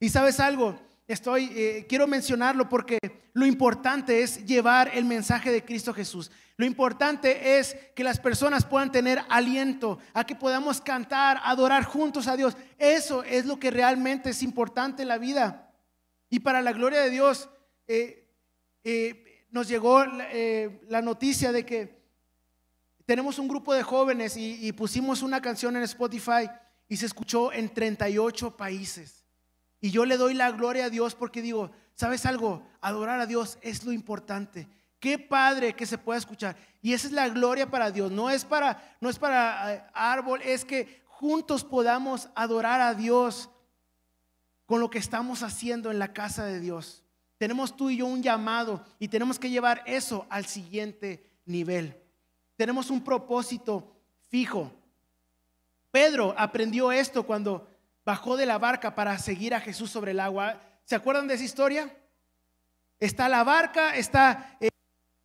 Y 0.00 0.08
sabes 0.08 0.40
algo, 0.40 0.78
estoy 1.06 1.52
eh, 1.54 1.86
quiero 1.88 2.06
mencionarlo 2.06 2.68
porque 2.68 2.98
lo 3.34 3.46
importante 3.46 4.22
es 4.22 4.44
llevar 4.44 4.90
el 4.94 5.04
mensaje 5.04 5.50
de 5.50 5.64
Cristo 5.64 5.94
Jesús. 5.94 6.30
Lo 6.56 6.66
importante 6.66 7.58
es 7.58 7.76
que 7.94 8.04
las 8.04 8.20
personas 8.20 8.64
puedan 8.64 8.92
tener 8.92 9.22
aliento, 9.28 9.98
a 10.12 10.24
que 10.24 10.36
podamos 10.36 10.80
cantar, 10.80 11.40
adorar 11.44 11.84
juntos 11.84 12.28
a 12.28 12.36
Dios. 12.36 12.56
Eso 12.78 13.22
es 13.24 13.46
lo 13.46 13.58
que 13.58 13.70
realmente 13.70 14.30
es 14.30 14.42
importante 14.42 15.02
en 15.02 15.08
la 15.08 15.18
vida. 15.18 15.72
Y 16.28 16.40
para 16.40 16.62
la 16.62 16.72
gloria 16.72 17.00
de 17.00 17.10
Dios, 17.10 17.48
eh, 17.86 18.28
eh, 18.84 19.46
nos 19.50 19.68
llegó 19.68 20.04
la 20.04 21.02
noticia 21.02 21.52
de 21.52 21.66
que 21.66 22.01
tenemos 23.06 23.38
un 23.38 23.48
grupo 23.48 23.74
de 23.74 23.82
jóvenes 23.82 24.36
y, 24.36 24.72
pusimos 24.72 25.22
una 25.22 25.40
canción 25.40 25.76
en 25.76 25.82
Spotify 25.82 26.48
y 26.88 26.96
se 26.96 27.06
escuchó 27.06 27.52
en 27.52 27.72
38 27.72 28.56
países. 28.56 29.24
Y 29.80 29.90
yo 29.90 30.04
le 30.04 30.16
doy 30.16 30.34
la 30.34 30.52
gloria 30.52 30.86
a 30.86 30.90
Dios 30.90 31.14
porque 31.14 31.42
digo, 31.42 31.70
¿sabes 31.94 32.24
algo? 32.26 32.62
Adorar 32.80 33.20
a 33.20 33.26
Dios 33.26 33.58
es 33.62 33.84
lo 33.84 33.92
importante. 33.92 34.68
Qué 35.00 35.18
padre 35.18 35.74
que 35.74 35.86
se 35.86 35.98
pueda 35.98 36.18
escuchar. 36.18 36.56
Y 36.80 36.92
esa 36.92 37.08
es 37.08 37.12
la 37.12 37.28
gloria 37.28 37.68
para 37.68 37.90
Dios. 37.90 38.10
No 38.12 38.30
es 38.30 38.44
para, 38.44 38.96
no 39.00 39.08
es 39.08 39.18
para 39.18 39.74
eh, 39.74 39.84
árbol, 39.92 40.40
es 40.42 40.64
que 40.64 41.02
juntos 41.06 41.64
podamos 41.64 42.28
adorar 42.36 42.80
a 42.80 42.94
Dios 42.94 43.50
con 44.66 44.80
lo 44.80 44.90
que 44.90 44.98
estamos 44.98 45.42
haciendo 45.42 45.90
en 45.90 45.98
la 45.98 46.12
casa 46.12 46.44
de 46.44 46.60
Dios. 46.60 47.02
Tenemos 47.38 47.76
tú 47.76 47.90
y 47.90 47.96
yo 47.96 48.06
un 48.06 48.22
llamado 48.22 48.84
y 49.00 49.08
tenemos 49.08 49.40
que 49.40 49.50
llevar 49.50 49.82
eso 49.86 50.26
al 50.30 50.46
siguiente 50.46 51.28
nivel 51.44 52.01
tenemos 52.56 52.90
un 52.90 53.02
propósito 53.02 53.96
fijo. 54.28 54.72
Pedro 55.90 56.34
aprendió 56.38 56.90
esto 56.90 57.24
cuando 57.24 57.68
bajó 58.04 58.36
de 58.36 58.46
la 58.46 58.58
barca 58.58 58.94
para 58.94 59.18
seguir 59.18 59.54
a 59.54 59.60
Jesús 59.60 59.90
sobre 59.90 60.12
el 60.12 60.20
agua. 60.20 60.60
¿Se 60.84 60.94
acuerdan 60.94 61.28
de 61.28 61.34
esa 61.34 61.44
historia? 61.44 61.94
Está 62.98 63.28
la 63.28 63.44
barca, 63.44 63.96
está 63.96 64.56
eh, 64.60 64.68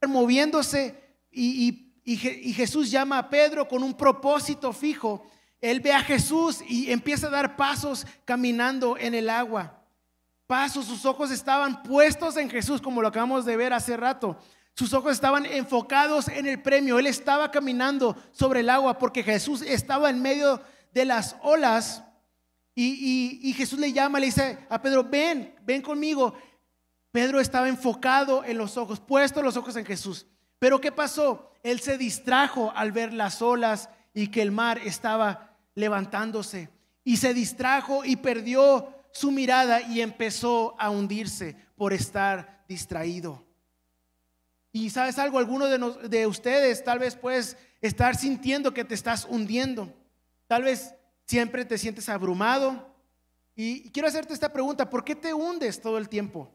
moviéndose 0.07 0.99
y, 1.31 1.83
Jesús 2.55 2.89
llama 2.89 3.17
a 3.17 3.29
Pedro 3.29 3.67
con 3.67 3.83
un 3.83 3.93
propósito 3.93 4.71
fijo. 4.71 5.29
Él 5.59 5.81
ve 5.81 5.91
a 5.91 5.99
Jesús 5.99 6.63
y 6.67 6.91
empieza 6.91 7.27
a 7.27 7.31
dar 7.31 7.57
pasos 7.57 8.07
caminando 8.23 8.97
en 8.97 9.13
el 9.13 9.29
agua. 9.29 9.83
Pasos, 10.47 10.85
sus 10.85 11.05
ojos 11.05 11.31
estaban 11.31 11.83
puestos 11.83 12.37
en 12.37 12.49
Jesús, 12.49 12.81
como 12.81 13.01
lo 13.01 13.09
acabamos 13.09 13.43
de 13.43 13.57
ver 13.57 13.73
hace 13.73 13.97
rato. 13.97 14.39
Sus 14.77 14.93
ojos 14.93 15.13
estaban 15.13 15.47
enfocados 15.47 16.27
en 16.27 16.45
el 16.45 16.61
premio. 16.61 16.99
Él 16.99 17.07
estaba 17.07 17.49
caminando 17.49 18.15
sobre 18.31 18.59
el 18.59 18.69
agua 18.69 18.99
porque 18.99 19.23
Jesús 19.23 19.63
estaba 19.63 20.11
en 20.11 20.21
medio 20.21 20.61
de 20.93 21.03
las 21.03 21.35
olas. 21.41 22.03
Y, 22.75 23.55
Jesús 23.57 23.79
le 23.79 23.91
llama, 23.91 24.19
le 24.19 24.27
dice 24.27 24.67
a 24.69 24.79
Pedro, 24.79 25.03
ven, 25.03 25.55
ven 25.65 25.81
conmigo. 25.81 26.35
Pedro 27.09 27.39
estaba 27.39 27.67
enfocado 27.67 28.43
en 28.43 28.59
los 28.59 28.77
ojos, 28.77 28.99
puesto 28.99 29.41
los 29.41 29.57
ojos 29.57 29.75
en 29.77 29.85
Jesús. 29.85 30.27
Pero 30.59 30.79
¿qué 30.79 30.91
pasó? 30.91 31.49
Él 31.63 31.79
se 31.79 31.97
distrajo 31.97 32.71
al 32.75 32.91
ver 32.91 33.13
las 33.13 33.41
olas 33.41 33.89
y 34.13 34.27
que 34.27 34.43
el 34.43 34.51
mar 34.51 34.77
estaba 34.85 35.57
levantándose. 35.73 36.69
Y 37.03 37.17
se 37.17 37.33
distrajo 37.33 38.05
y 38.05 38.17
perdió 38.17 38.93
su 39.11 39.31
mirada 39.31 39.81
y 39.81 40.01
empezó 40.01 40.75
a 40.77 40.91
hundirse 40.91 41.55
por 41.75 41.93
estar 41.93 42.63
distraído. 42.67 43.46
Y 44.71 44.89
sabes 44.89 45.17
algo, 45.17 45.39
alguno 45.39 45.65
de, 45.65 46.09
de, 46.09 46.27
ustedes 46.27 46.83
tal 46.83 46.99
vez 46.99 47.15
puedes 47.15 47.57
estar 47.81 48.15
sintiendo 48.15 48.73
que 48.73 48.85
te 48.85 48.93
estás 48.93 49.25
hundiendo. 49.25 49.93
Tal 50.47 50.63
vez 50.63 50.93
siempre 51.25 51.65
te 51.65 51.77
sientes 51.77 52.09
abrumado. 52.09 52.95
Y 53.55 53.89
quiero 53.91 54.07
hacerte 54.07 54.33
esta 54.33 54.53
pregunta, 54.53 54.89
¿por 54.89 55.03
qué 55.03 55.15
te 55.15 55.33
hundes 55.33 55.81
todo 55.81 55.97
el 55.97 56.09
tiempo? 56.09 56.53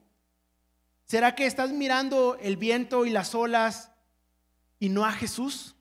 ¿Será 1.05 1.35
que 1.35 1.47
estás 1.47 1.71
mirando 1.71 2.37
el 2.41 2.57
viento 2.57 3.05
y 3.05 3.11
las 3.11 3.35
olas 3.35 3.91
y 4.79 4.89
no 4.89 5.05
a 5.05 5.13
Jesús? 5.13 5.75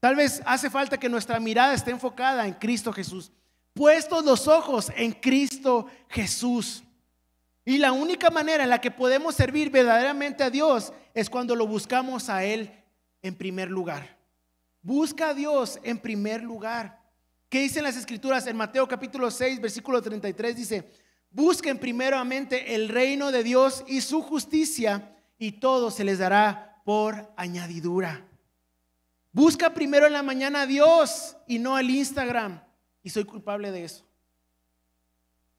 Tal 0.00 0.14
vez 0.14 0.40
hace 0.46 0.70
falta 0.70 0.98
que 0.98 1.08
nuestra 1.08 1.40
mirada 1.40 1.74
esté 1.74 1.90
enfocada 1.90 2.46
en 2.46 2.54
Cristo 2.54 2.92
Jesús. 2.92 3.32
Puestos 3.74 4.24
los 4.24 4.46
ojos 4.48 4.92
en 4.96 5.12
Cristo 5.12 5.86
Jesús. 6.08 6.84
Y 7.68 7.76
la 7.76 7.92
única 7.92 8.30
manera 8.30 8.64
en 8.64 8.70
la 8.70 8.80
que 8.80 8.90
podemos 8.90 9.34
servir 9.34 9.68
verdaderamente 9.68 10.42
a 10.42 10.48
Dios 10.48 10.90
es 11.12 11.28
cuando 11.28 11.54
lo 11.54 11.66
buscamos 11.66 12.30
a 12.30 12.42
Él 12.42 12.72
en 13.20 13.34
primer 13.34 13.70
lugar. 13.70 14.16
Busca 14.80 15.28
a 15.28 15.34
Dios 15.34 15.78
en 15.82 15.98
primer 15.98 16.42
lugar. 16.42 16.98
¿Qué 17.50 17.60
dicen 17.60 17.84
las 17.84 17.98
escrituras 17.98 18.46
en 18.46 18.56
Mateo 18.56 18.88
capítulo 18.88 19.30
6, 19.30 19.60
versículo 19.60 20.00
33? 20.00 20.56
Dice, 20.56 20.90
Busquen 21.30 21.76
primeramente 21.76 22.74
el 22.74 22.88
reino 22.88 23.30
de 23.30 23.42
Dios 23.42 23.84
y 23.86 24.00
su 24.00 24.22
justicia 24.22 25.14
y 25.36 25.52
todo 25.52 25.90
se 25.90 26.04
les 26.04 26.20
dará 26.20 26.80
por 26.86 27.30
añadidura. 27.36 28.26
Busca 29.30 29.74
primero 29.74 30.06
en 30.06 30.14
la 30.14 30.22
mañana 30.22 30.62
a 30.62 30.66
Dios 30.66 31.36
y 31.46 31.58
no 31.58 31.76
al 31.76 31.90
Instagram. 31.90 32.62
Y 33.02 33.10
soy 33.10 33.24
culpable 33.24 33.70
de 33.72 33.84
eso. 33.84 34.08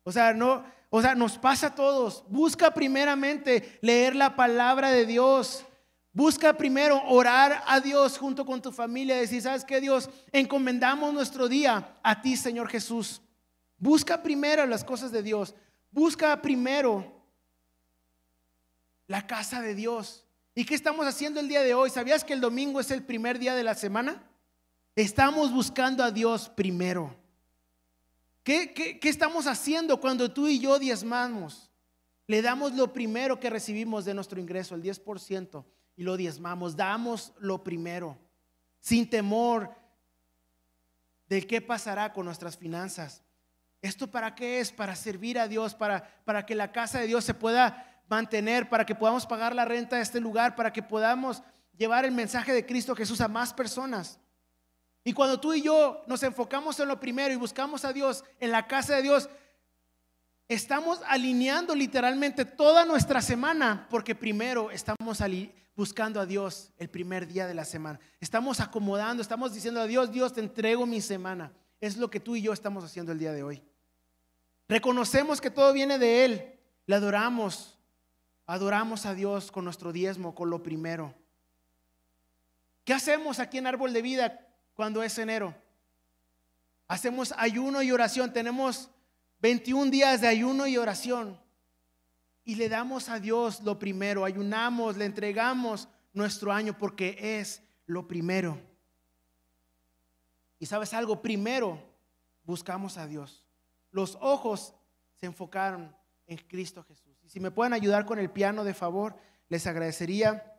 O 0.01 0.11
sea, 0.11 0.33
no, 0.33 0.63
o 0.89 1.01
sea, 1.01 1.15
nos 1.15 1.37
pasa 1.37 1.67
a 1.67 1.75
todos. 1.75 2.23
Busca 2.27 2.73
primeramente 2.73 3.79
leer 3.81 4.15
la 4.15 4.35
palabra 4.35 4.89
de 4.91 5.05
Dios. 5.05 5.65
Busca 6.11 6.53
primero 6.53 7.01
orar 7.07 7.63
a 7.67 7.79
Dios 7.79 8.17
junto 8.17 8.45
con 8.45 8.61
tu 8.61 8.71
familia. 8.71 9.15
Decir, 9.15 9.41
¿sabes 9.41 9.63
qué, 9.63 9.79
Dios? 9.79 10.09
Encomendamos 10.31 11.13
nuestro 11.13 11.47
día 11.47 11.99
a 12.01 12.21
ti, 12.21 12.35
Señor 12.35 12.69
Jesús. 12.69 13.21
Busca 13.77 14.23
primero 14.23 14.65
las 14.65 14.83
cosas 14.83 15.11
de 15.11 15.21
Dios. 15.21 15.55
Busca 15.91 16.41
primero 16.41 17.23
la 19.07 19.27
casa 19.27 19.61
de 19.61 19.75
Dios. 19.75 20.25
¿Y 20.55 20.65
qué 20.65 20.73
estamos 20.73 21.05
haciendo 21.05 21.39
el 21.39 21.47
día 21.47 21.61
de 21.61 21.75
hoy? 21.75 21.91
¿Sabías 21.91 22.23
que 22.23 22.33
el 22.33 22.41
domingo 22.41 22.79
es 22.79 22.89
el 22.89 23.03
primer 23.03 23.37
día 23.37 23.53
de 23.53 23.63
la 23.63 23.75
semana? 23.75 24.23
Estamos 24.95 25.53
buscando 25.53 26.03
a 26.03 26.11
Dios 26.11 26.49
primero. 26.49 27.15
¿Qué, 28.43 28.73
qué, 28.73 29.09
estamos 29.09 29.47
haciendo 29.47 29.99
cuando 29.99 30.31
tú 30.31 30.47
y 30.47 30.59
yo 30.59 30.79
diezmamos? 30.79 31.69
Le 32.27 32.41
damos 32.41 32.73
lo 32.73 32.93
primero 32.93 33.39
que 33.39 33.49
recibimos 33.49 34.05
de 34.05 34.13
nuestro 34.13 34.39
ingreso, 34.39 34.75
el 34.75 34.83
10%, 34.83 35.65
y 35.95 36.03
lo 36.03 36.15
diezmamos. 36.15 36.75
Damos 36.75 37.33
lo 37.39 37.63
primero, 37.63 38.17
sin 38.79 39.09
temor 39.09 39.75
de 41.27 41.45
qué 41.45 41.61
pasará 41.61 42.13
con 42.13 42.25
nuestras 42.25 42.57
finanzas. 42.57 43.23
¿Esto 43.81 44.09
para 44.09 44.35
qué 44.35 44.59
es? 44.59 44.71
Para 44.71 44.95
servir 44.95 45.39
a 45.39 45.47
Dios, 45.47 45.73
para, 45.73 46.21
para 46.25 46.45
que 46.45 46.55
la 46.55 46.71
casa 46.71 46.99
de 46.99 47.07
Dios 47.07 47.23
se 47.23 47.33
pueda 47.33 48.03
mantener, 48.09 48.67
para 48.69 48.85
que 48.85 48.95
podamos 48.95 49.25
pagar 49.25 49.55
la 49.55 49.65
renta 49.65 49.97
de 49.97 50.01
este 50.01 50.19
lugar, 50.19 50.55
para 50.55 50.73
que 50.73 50.83
podamos 50.83 51.43
llevar 51.77 52.05
el 52.05 52.11
mensaje 52.11 52.51
de 52.51 52.65
Cristo 52.65 52.95
Jesús 52.95 53.21
a 53.21 53.27
más 53.27 53.53
personas. 53.53 54.19
Y 55.03 55.13
cuando 55.13 55.39
tú 55.39 55.53
y 55.53 55.61
yo 55.61 56.03
nos 56.07 56.23
enfocamos 56.23 56.79
en 56.79 56.87
lo 56.87 56.99
primero 56.99 57.33
y 57.33 57.37
buscamos 57.37 57.85
a 57.85 57.93
Dios 57.93 58.23
en 58.39 58.51
la 58.51 58.67
casa 58.67 58.95
de 58.95 59.01
Dios, 59.01 59.29
estamos 60.47 61.01
alineando 61.07 61.73
literalmente 61.73 62.45
toda 62.45 62.85
nuestra 62.85 63.21
semana 63.21 63.87
porque 63.89 64.15
primero 64.15 64.71
estamos 64.71 65.19
buscando 65.75 66.19
a 66.19 66.25
Dios 66.25 66.71
el 66.77 66.89
primer 66.89 67.27
día 67.27 67.47
de 67.47 67.53
la 67.53 67.63
semana. 67.65 67.99
Estamos 68.19 68.59
acomodando, 68.59 69.21
estamos 69.21 69.53
diciendo 69.53 69.79
a 69.79 69.87
Dios, 69.87 70.11
Dios 70.11 70.33
te 70.33 70.41
entrego 70.41 70.85
mi 70.85 70.99
semana. 70.99 71.53
Es 71.79 71.95
lo 71.95 72.09
que 72.09 72.19
tú 72.19 72.35
y 72.35 72.41
yo 72.41 72.51
estamos 72.51 72.83
haciendo 72.83 73.13
el 73.13 73.19
día 73.19 73.31
de 73.31 73.43
hoy. 73.43 73.63
Reconocemos 74.67 75.39
que 75.39 75.49
todo 75.49 75.71
viene 75.71 75.97
de 75.97 76.25
Él. 76.25 76.59
Le 76.85 76.95
adoramos. 76.95 77.77
Adoramos 78.45 79.05
a 79.05 79.13
Dios 79.13 79.51
con 79.51 79.63
nuestro 79.63 79.93
diezmo, 79.93 80.35
con 80.35 80.49
lo 80.49 80.61
primero. 80.61 81.13
¿Qué 82.83 82.93
hacemos 82.93 83.39
aquí 83.39 83.59
en 83.59 83.67
Árbol 83.67 83.93
de 83.93 84.01
Vida 84.01 84.48
cuando 84.79 85.03
es 85.03 85.17
enero? 85.17 85.53
Hacemos 86.87 87.33
ayuno 87.35 87.81
y 87.81 87.91
oración. 87.91 88.31
Tenemos 88.31 88.89
21 89.41 89.91
días 89.91 90.21
de 90.21 90.29
ayuno 90.29 90.67
y 90.67 90.77
oración. 90.77 91.37
Y 92.45 92.55
le 92.55 92.69
damos 92.69 93.09
a 93.09 93.19
Dios 93.19 93.59
lo 93.59 93.77
primero. 93.77 94.23
Ayunamos, 94.23 94.95
le 94.95 95.03
entregamos 95.03 95.89
nuestro 96.13 96.53
año 96.53 96.77
porque 96.77 97.17
es 97.19 97.61
lo 97.87 98.07
primero. 98.07 98.57
Y 100.59 100.65
sabes 100.65 100.93
algo, 100.93 101.21
primero 101.21 101.83
buscamos 102.45 102.97
a 102.97 103.05
Dios. 103.05 103.43
Los 103.91 104.17
ojos 104.21 104.73
se 105.17 105.25
enfocaron 105.25 105.93
en 106.25 106.37
Cristo 106.37 106.85
Jesús. 106.85 107.17
Y 107.21 107.27
si 107.27 107.41
me 107.41 107.51
pueden 107.51 107.73
ayudar 107.73 108.05
con 108.05 108.17
el 108.17 108.31
piano, 108.31 108.63
de 108.63 108.73
favor, 108.73 109.17
les 109.49 109.67
agradecería. 109.67 110.57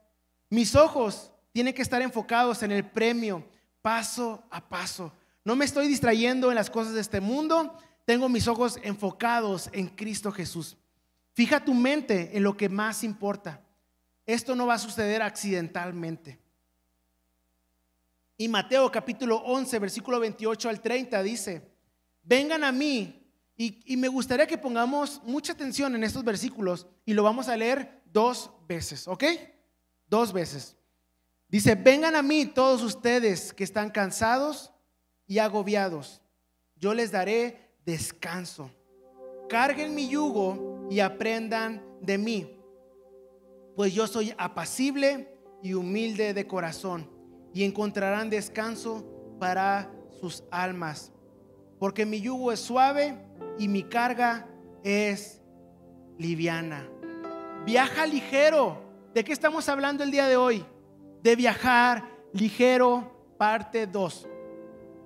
Mis 0.51 0.77
ojos 0.77 1.33
tienen 1.53 1.73
que 1.73 1.81
estar 1.81 2.03
enfocados 2.03 2.63
en 2.63 2.73
el 2.73 2.85
premio, 2.85 3.49
paso 3.83 4.45
a 4.51 4.69
paso. 4.69 5.13
No 5.45 5.57
me 5.57 5.65
estoy 5.65 5.89
distrayendo 5.89 6.51
en 6.51 6.55
las 6.55 6.71
cosas 6.71 6.95
de 6.95 7.01
este 7.01 7.21
mundo, 7.21 7.77
tengo 8.05 8.29
mis 8.29 8.49
ojos 8.49 8.79
enfocados 8.83 9.71
en 9.73 9.89
Cristo 9.89 10.33
Jesús. 10.33 10.77
Fija 11.33 11.65
tu 11.65 11.75
mente 11.75 12.37
en 12.37 12.43
lo 12.43 12.57
que 12.57 12.69
más 12.69 13.05
importa. 13.05 13.65
Esto 14.27 14.55
no 14.55 14.67
va 14.67 14.75
a 14.75 14.79
suceder 14.79 15.23
accidentalmente. 15.23 16.41
Y 18.37 18.49
Mateo 18.49 18.91
capítulo 18.91 19.37
11, 19.37 19.79
versículo 19.79 20.19
28 20.19 20.69
al 20.69 20.81
30 20.81 21.23
dice, 21.23 21.71
vengan 22.23 22.65
a 22.65 22.73
mí. 22.73 23.17
Y, 23.57 23.95
me 23.99 24.09
gustaría 24.09 24.47
que 24.47 24.57
pongamos 24.57 25.21
mucha 25.25 25.53
atención 25.53 25.95
en 25.95 26.03
estos 26.03 26.25
versículos 26.25 26.87
y 27.05 27.13
lo 27.13 27.23
vamos 27.23 27.49
a 27.49 27.57
leer 27.59 28.03
dos 28.07 28.51
veces, 28.67 29.07
¿ok? 29.07 29.25
Dos 30.07 30.33
veces. 30.33 30.79
Dice, 31.51 31.75
vengan 31.75 32.15
a 32.15 32.23
mí 32.23 32.47
todos 32.47 32.83
ustedes 32.83 33.53
que 33.53 33.65
están 33.65 33.91
cansados 33.91 34.73
y 35.27 35.39
agobiados. 35.39 36.23
Yo 36.77 36.95
les 36.95 37.11
daré 37.11 37.75
descanso. 37.85 38.71
Carguen 39.49 39.95
mi 39.95 40.09
yugo 40.09 40.87
y 40.91 41.01
aprendan 41.01 41.85
de 42.01 42.19
mí, 42.19 42.57
pues 43.75 43.93
yo 43.93 44.07
soy 44.07 44.33
apacible 44.39 45.35
y 45.63 45.75
humilde 45.75 46.35
de 46.35 46.47
corazón 46.47 47.11
y 47.53 47.65
encontrarán 47.65 48.31
descanso 48.31 49.05
para 49.41 49.93
sus 50.21 50.45
almas. 50.53 51.13
Porque 51.81 52.07
mi 52.07 52.21
yugo 52.21 52.53
es 52.53 52.61
suave 52.61 53.19
y 53.59 53.67
mi 53.67 53.83
carga 53.83 54.47
es 54.85 55.43
liviana. 56.17 56.89
Viaja 57.67 58.07
ligero. 58.07 58.89
¿De 59.15 59.25
qué 59.25 59.33
estamos 59.33 59.69
hablando 59.69 60.05
el 60.05 60.13
día 60.13 60.29
de 60.29 60.37
hoy? 60.37 60.65
De 61.23 61.37
viajar 61.37 62.05
ligero, 62.33 63.35
parte 63.37 63.87
2. 63.87 64.29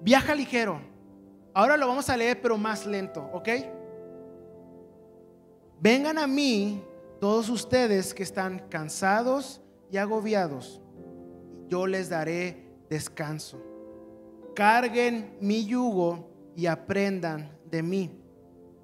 Viaja 0.02 0.34
ligero. 0.34 0.80
Ahora 1.52 1.76
lo 1.76 1.86
vamos 1.86 2.08
a 2.10 2.16
leer, 2.16 2.40
pero 2.40 2.56
más 2.56 2.86
lento, 2.86 3.28
¿ok? 3.32 3.48
Vengan 5.80 6.18
a 6.18 6.26
mí 6.26 6.82
todos 7.20 7.48
ustedes 7.48 8.12
que 8.12 8.22
están 8.22 8.66
cansados 8.68 9.60
y 9.90 9.96
agobiados 9.96 10.80
yo 11.68 11.86
les 11.86 12.08
daré 12.08 12.56
descanso. 12.88 13.60
Carguen 14.54 15.36
mi 15.40 15.64
yugo 15.64 16.30
y 16.56 16.66
aprendan 16.66 17.50
de 17.68 17.82
mí, 17.82 18.10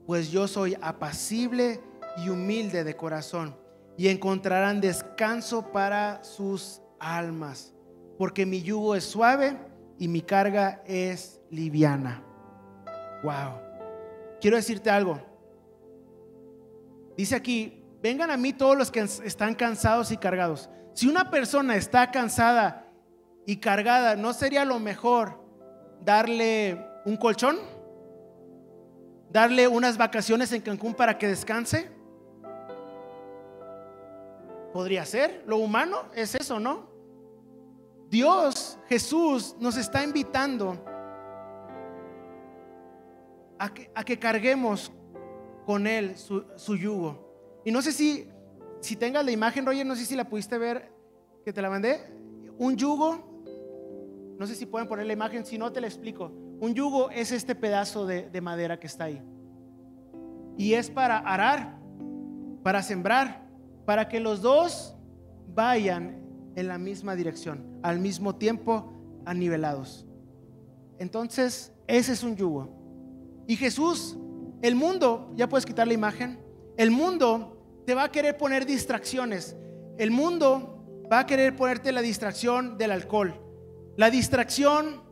pues 0.07 0.31
yo 0.31 0.49
soy 0.49 0.77
apacible 0.81 1.81
y 2.17 2.29
humilde 2.29 2.83
de 2.83 2.97
corazón, 2.97 3.57
y 3.97 4.09
encontrarán 4.09 4.81
descanso 4.81 5.71
para 5.71 6.25
sus 6.25 6.83
almas, 7.01 7.75
porque 8.19 8.47
mi 8.47 8.63
yugo 8.63 8.95
es 8.95 9.05
suave 9.05 9.59
y 9.99 10.07
mi 10.09 10.21
carga 10.21 10.83
es 10.87 11.41
liviana. 11.51 12.23
Wow. 13.23 13.61
Quiero 14.41 14.57
decirte 14.57 14.91
algo. 14.91 15.21
Dice 17.17 17.35
aquí, 17.35 17.85
vengan 18.03 18.31
a 18.31 18.37
mí 18.37 18.53
todos 18.53 18.77
los 18.77 18.91
que 18.91 19.01
están 19.01 19.55
cansados 19.55 20.11
y 20.13 20.17
cargados. 20.17 20.71
Si 20.95 21.09
una 21.09 21.31
persona 21.31 21.77
está 21.77 22.11
cansada 22.11 22.87
y 23.47 23.57
cargada, 23.57 24.17
¿no 24.17 24.33
sería 24.33 24.65
lo 24.65 24.79
mejor 24.79 25.41
darle 26.03 26.87
un 27.05 27.17
colchón? 27.17 27.59
¿Darle 29.31 29.69
unas 29.69 29.97
vacaciones 29.97 30.53
en 30.53 30.63
Cancún 30.63 30.95
para 30.95 31.17
que 31.17 31.29
descanse? 31.29 31.91
Podría 34.73 35.05
ser, 35.05 35.45
lo 35.47 35.59
humano 35.59 36.05
es 36.15 36.35
eso, 36.35 36.59
¿no? 36.59 36.90
Dios, 38.11 38.79
Jesús, 38.89 39.57
nos 39.61 39.77
está 39.77 40.03
invitando 40.03 40.77
a 43.59 44.05
que, 44.05 44.19
carguemos 44.19 44.91
con 45.67 45.87
Él 45.87 46.17
su, 46.17 46.77
yugo. 46.77 47.63
Y 47.65 47.71
no 47.71 47.83
sé 47.83 47.93
si, 47.93 48.29
si 48.81 48.97
tengas 48.97 49.25
la 49.25 49.31
imagen, 49.31 49.65
Roger, 49.65 49.87
no 49.87 49.95
sé 49.95 50.05
si 50.05 50.17
la 50.17 50.29
pudiste 50.29 50.59
ver, 50.59 50.91
que 51.45 51.53
te 51.53 51.63
la 51.63 51.71
mandé. 51.71 52.01
Un 52.59 52.77
yugo, 52.77 54.35
no 54.39 54.47
sé 54.47 54.55
si 54.55 54.67
pueden 54.67 54.89
poner 54.89 55.07
la 55.07 55.13
imagen, 55.13 55.45
si 55.45 55.57
no 55.57 55.71
te 55.71 55.81
la 55.81 55.87
explico. 55.87 56.33
Un 56.61 56.75
yugo 56.75 57.11
es 57.11 57.33
este 57.33 57.55
pedazo 57.55 58.07
de, 58.07 58.29
de 58.29 58.41
madera 58.41 58.81
que 58.81 58.87
está 58.87 59.05
ahí. 59.05 59.23
Y 60.57 60.75
es 60.75 60.91
para 60.91 61.19
arar, 61.19 61.79
para 62.63 62.83
sembrar 62.83 63.51
para 63.91 64.09
que 64.09 64.21
los 64.21 64.41
dos 64.41 64.95
vayan 65.49 66.20
en 66.57 66.69
la 66.69 66.79
misma 66.79 67.15
dirección, 67.17 67.81
al 67.83 67.99
mismo 67.99 68.37
tiempo 68.37 68.93
anivelados. 69.25 70.07
Entonces, 70.99 71.73
ese 71.87 72.13
es 72.13 72.23
un 72.23 72.37
yugo. 72.37 73.45
Y 73.47 73.57
Jesús, 73.57 74.17
el 74.63 74.75
mundo, 74.75 75.33
ya 75.37 75.49
puedes 75.49 75.67
quitar 75.67 75.87
la 75.87 75.95
imagen, 75.95 76.39
el 76.77 76.91
mundo 76.91 77.83
te 77.87 77.95
va 77.95 78.05
a 78.05 78.13
querer 78.13 78.37
poner 78.37 78.67
distracciones. 78.67 79.57
El 79.99 80.11
mundo 80.11 81.05
va 81.11 81.21
a 81.21 81.27
querer 81.27 81.57
ponerte 81.57 81.93
la 81.93 82.03
distracción 82.03 82.79
del 82.79 82.93
alcohol, 82.93 83.35
la 83.97 84.11
distracción 84.11 85.03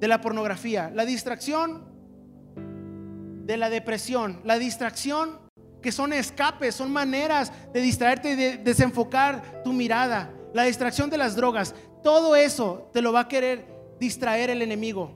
de 0.00 0.08
la 0.08 0.20
pornografía, 0.20 0.90
la 0.94 1.04
distracción 1.04 1.86
de 3.44 3.56
la 3.56 3.70
depresión, 3.70 4.40
la 4.44 4.58
distracción 4.58 5.38
que 5.80 5.92
son 5.92 6.12
escapes, 6.12 6.74
son 6.74 6.92
maneras 6.92 7.52
de 7.72 7.80
distraerte 7.80 8.32
y 8.32 8.36
de 8.36 8.56
desenfocar 8.58 9.62
tu 9.62 9.72
mirada. 9.72 10.32
La 10.52 10.64
distracción 10.64 11.10
de 11.10 11.18
las 11.18 11.36
drogas, 11.36 11.74
todo 12.02 12.34
eso 12.34 12.88
te 12.92 13.02
lo 13.02 13.12
va 13.12 13.20
a 13.20 13.28
querer 13.28 13.66
distraer 14.00 14.50
el 14.50 14.62
enemigo. 14.62 15.12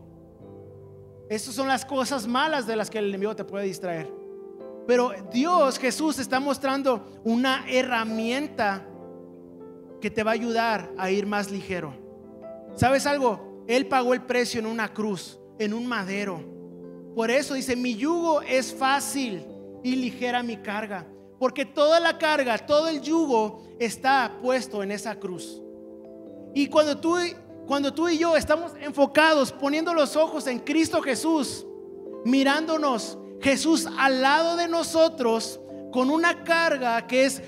Esas 1.29 1.55
son 1.55 1.69
las 1.69 1.85
cosas 1.85 2.27
malas 2.27 2.67
de 2.67 2.77
las 2.77 2.91
que 2.91 2.99
el 2.99 3.09
enemigo 3.09 3.35
te 3.35 3.45
puede 3.45 3.65
distraer. 3.65 4.13
Pero 4.87 5.13
Dios, 5.33 5.79
Jesús, 5.79 6.19
está 6.19 6.41
mostrando 6.41 7.21
una 7.25 7.65
herramienta 7.69 8.85
que 10.01 10.11
te 10.11 10.23
va 10.23 10.33
a 10.33 10.35
ayudar 10.35 10.93
a 10.99 11.11
ir 11.11 11.27
más 11.27 11.51
ligero. 11.51 11.95
¿Sabes 12.75 13.07
algo? 13.07 13.65
Él 13.69 13.87
pagó 13.87 14.13
el 14.13 14.23
precio 14.23 14.59
en 14.59 14.67
una 14.67 14.93
cruz, 14.93 15.39
en 15.59 15.73
un 15.73 15.87
madero. 15.87 16.43
Por 17.15 17.31
eso 17.31 17.55
dice, 17.55 17.77
mi 17.77 17.95
yugo 17.95 18.43
es 18.43 18.75
fácil 18.75 19.47
y 19.83 19.97
ligera 19.97 20.43
mi 20.43 20.57
carga. 20.57 21.07
Porque 21.39 21.65
toda 21.65 21.99
la 21.99 22.19
carga, 22.19 22.59
todo 22.59 22.89
el 22.89 23.01
yugo 23.01 23.63
está 23.79 24.39
puesto 24.41 24.83
en 24.83 24.93
esa 24.93 25.19
cruz. 25.19 25.61
Y 26.55 26.69
cuando 26.69 26.99
tú, 26.99 27.17
cuando 27.67 27.93
tú 27.93 28.09
y 28.09 28.19
yo 28.19 28.37
estamos 28.37 28.73
enfocados, 28.81 29.53
poniendo 29.53 29.93
los 29.95 30.17
ojos 30.17 30.47
en 30.47 30.61
Cristo 30.61 31.01
Jesús, 31.03 31.67
mirándonos 32.25 33.19
Jesús 33.41 33.89
al 33.99 34.23
lado 34.23 34.57
de 34.57 34.69
nosotros, 34.69 35.59
con 35.91 36.11
una 36.11 36.45
carga 36.45 37.07
que 37.07 37.25
es 37.25 37.43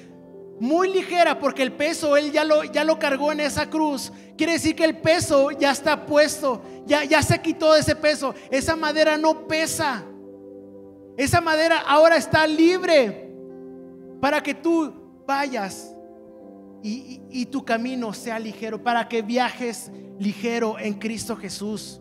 muy 0.60 0.92
ligera, 0.92 1.38
porque 1.38 1.62
el 1.62 1.72
peso 1.72 2.16
Él 2.16 2.32
ya 2.32 2.44
lo, 2.44 2.64
ya 2.64 2.84
lo 2.84 2.98
cargó 2.98 3.32
en 3.32 3.40
esa 3.40 3.68
cruz. 3.68 4.12
Quiere 4.36 4.54
decir 4.54 4.74
que 4.74 4.84
el 4.84 4.98
peso 4.98 5.50
ya 5.50 5.70
está 5.70 6.06
puesto, 6.06 6.62
ya, 6.86 7.04
ya 7.04 7.22
se 7.22 7.40
quitó 7.40 7.74
de 7.74 7.80
ese 7.80 7.96
peso. 7.96 8.34
Esa 8.50 8.76
madera 8.76 9.16
no 9.16 9.46
pesa. 9.46 10.04
Esa 11.16 11.40
madera 11.40 11.80
ahora 11.80 12.16
está 12.16 12.46
libre 12.46 13.32
para 14.20 14.42
que 14.42 14.54
tú 14.54 14.92
vayas 15.26 15.94
y, 16.82 17.46
tu 17.46 17.64
camino 17.64 18.12
sea 18.12 18.38
ligero, 18.38 18.82
para 18.82 19.08
que 19.08 19.22
viajes 19.22 19.90
ligero 20.18 20.78
en 20.78 20.94
Cristo 20.94 21.34
Jesús. 21.36 22.00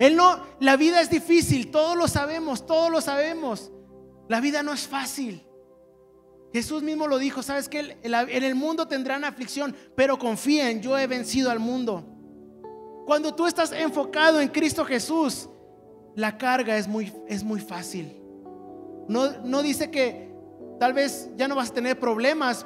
Él 0.00 0.16
no, 0.16 0.40
la 0.58 0.76
vida 0.76 1.00
es 1.00 1.10
difícil, 1.10 1.70
todos 1.70 1.96
lo 1.96 2.08
sabemos, 2.08 2.66
todos 2.66 2.90
lo 2.90 3.00
sabemos. 3.00 3.70
La 4.28 4.40
vida 4.40 4.62
no 4.62 4.72
es 4.72 4.88
fácil. 4.88 5.46
Jesús 6.52 6.82
mismo 6.82 7.06
lo 7.06 7.18
dijo, 7.18 7.42
sabes 7.42 7.68
que 7.68 7.96
en 8.02 8.42
el 8.42 8.54
mundo 8.56 8.88
tendrán 8.88 9.24
aflicción, 9.24 9.76
pero 9.94 10.18
confíen, 10.18 10.82
yo 10.82 10.98
he 10.98 11.06
vencido 11.06 11.50
al 11.50 11.60
mundo. 11.60 12.04
Cuando 13.06 13.34
tú 13.34 13.46
estás 13.46 13.70
enfocado 13.70 14.40
en 14.40 14.48
Cristo 14.48 14.84
Jesús, 14.84 15.48
la 16.16 16.36
carga 16.36 16.76
es 16.76 16.88
muy, 16.88 17.12
es 17.28 17.44
muy 17.44 17.60
fácil. 17.60 18.19
No, 19.10 19.62
dice 19.62 19.90
que 19.90 20.32
tal 20.78 20.92
vez 20.92 21.30
ya 21.36 21.48
no 21.48 21.56
vas 21.56 21.70
a 21.70 21.74
tener 21.74 21.98
problemas, 21.98 22.64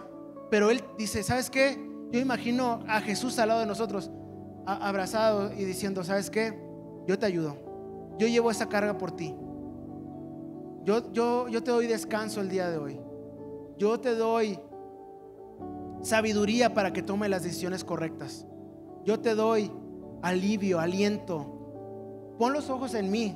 pero 0.51 0.68
Él 0.68 0.84
dice, 0.99 1.22
¿sabes 1.22 1.49
qué? 1.49 1.82
Yo 2.12 2.20
imagino 2.20 2.84
a 2.86 3.01
Jesús 3.01 3.38
al 3.38 3.49
lado 3.49 3.61
de 3.61 3.66
nosotros, 3.66 4.11
abrazado 4.66 5.55
y 5.55 5.64
diciendo, 5.64 6.05
¿sabes 6.05 6.28
qué? 6.28 6.53
Yo 7.07 7.18
te 7.18 7.24
ayudo. 7.24 7.57
Yo 8.18 8.28
llevo 8.28 8.51
esa 8.51 8.68
carga 8.68 8.99
por 8.99 9.12
ti. 9.12 9.34
Yo, 10.84 11.11
yo, 11.14 11.49
yo 11.49 11.62
te 11.62 11.70
doy 11.70 11.86
descanso 11.86 12.42
el 12.42 12.51
día 12.51 12.68
de 12.68 12.76
hoy. 12.76 13.01
Yo 13.78 13.99
te 13.99 14.14
doy 14.14 14.61
sabiduría 16.03 16.74
para 16.74 16.92
que 16.92 17.03
tome 17.03 17.30
las 17.30 17.42
decisiones 17.42 17.84
correctas. 17.84 18.47
Yo 19.07 19.18
te 19.18 19.34
doy 19.34 19.72
alivio, 20.20 20.78
aliento. 20.78 22.34
Pon 22.38 22.53
los 22.53 22.68
ojos 22.68 22.92
en 22.92 23.11
mí, 23.11 23.34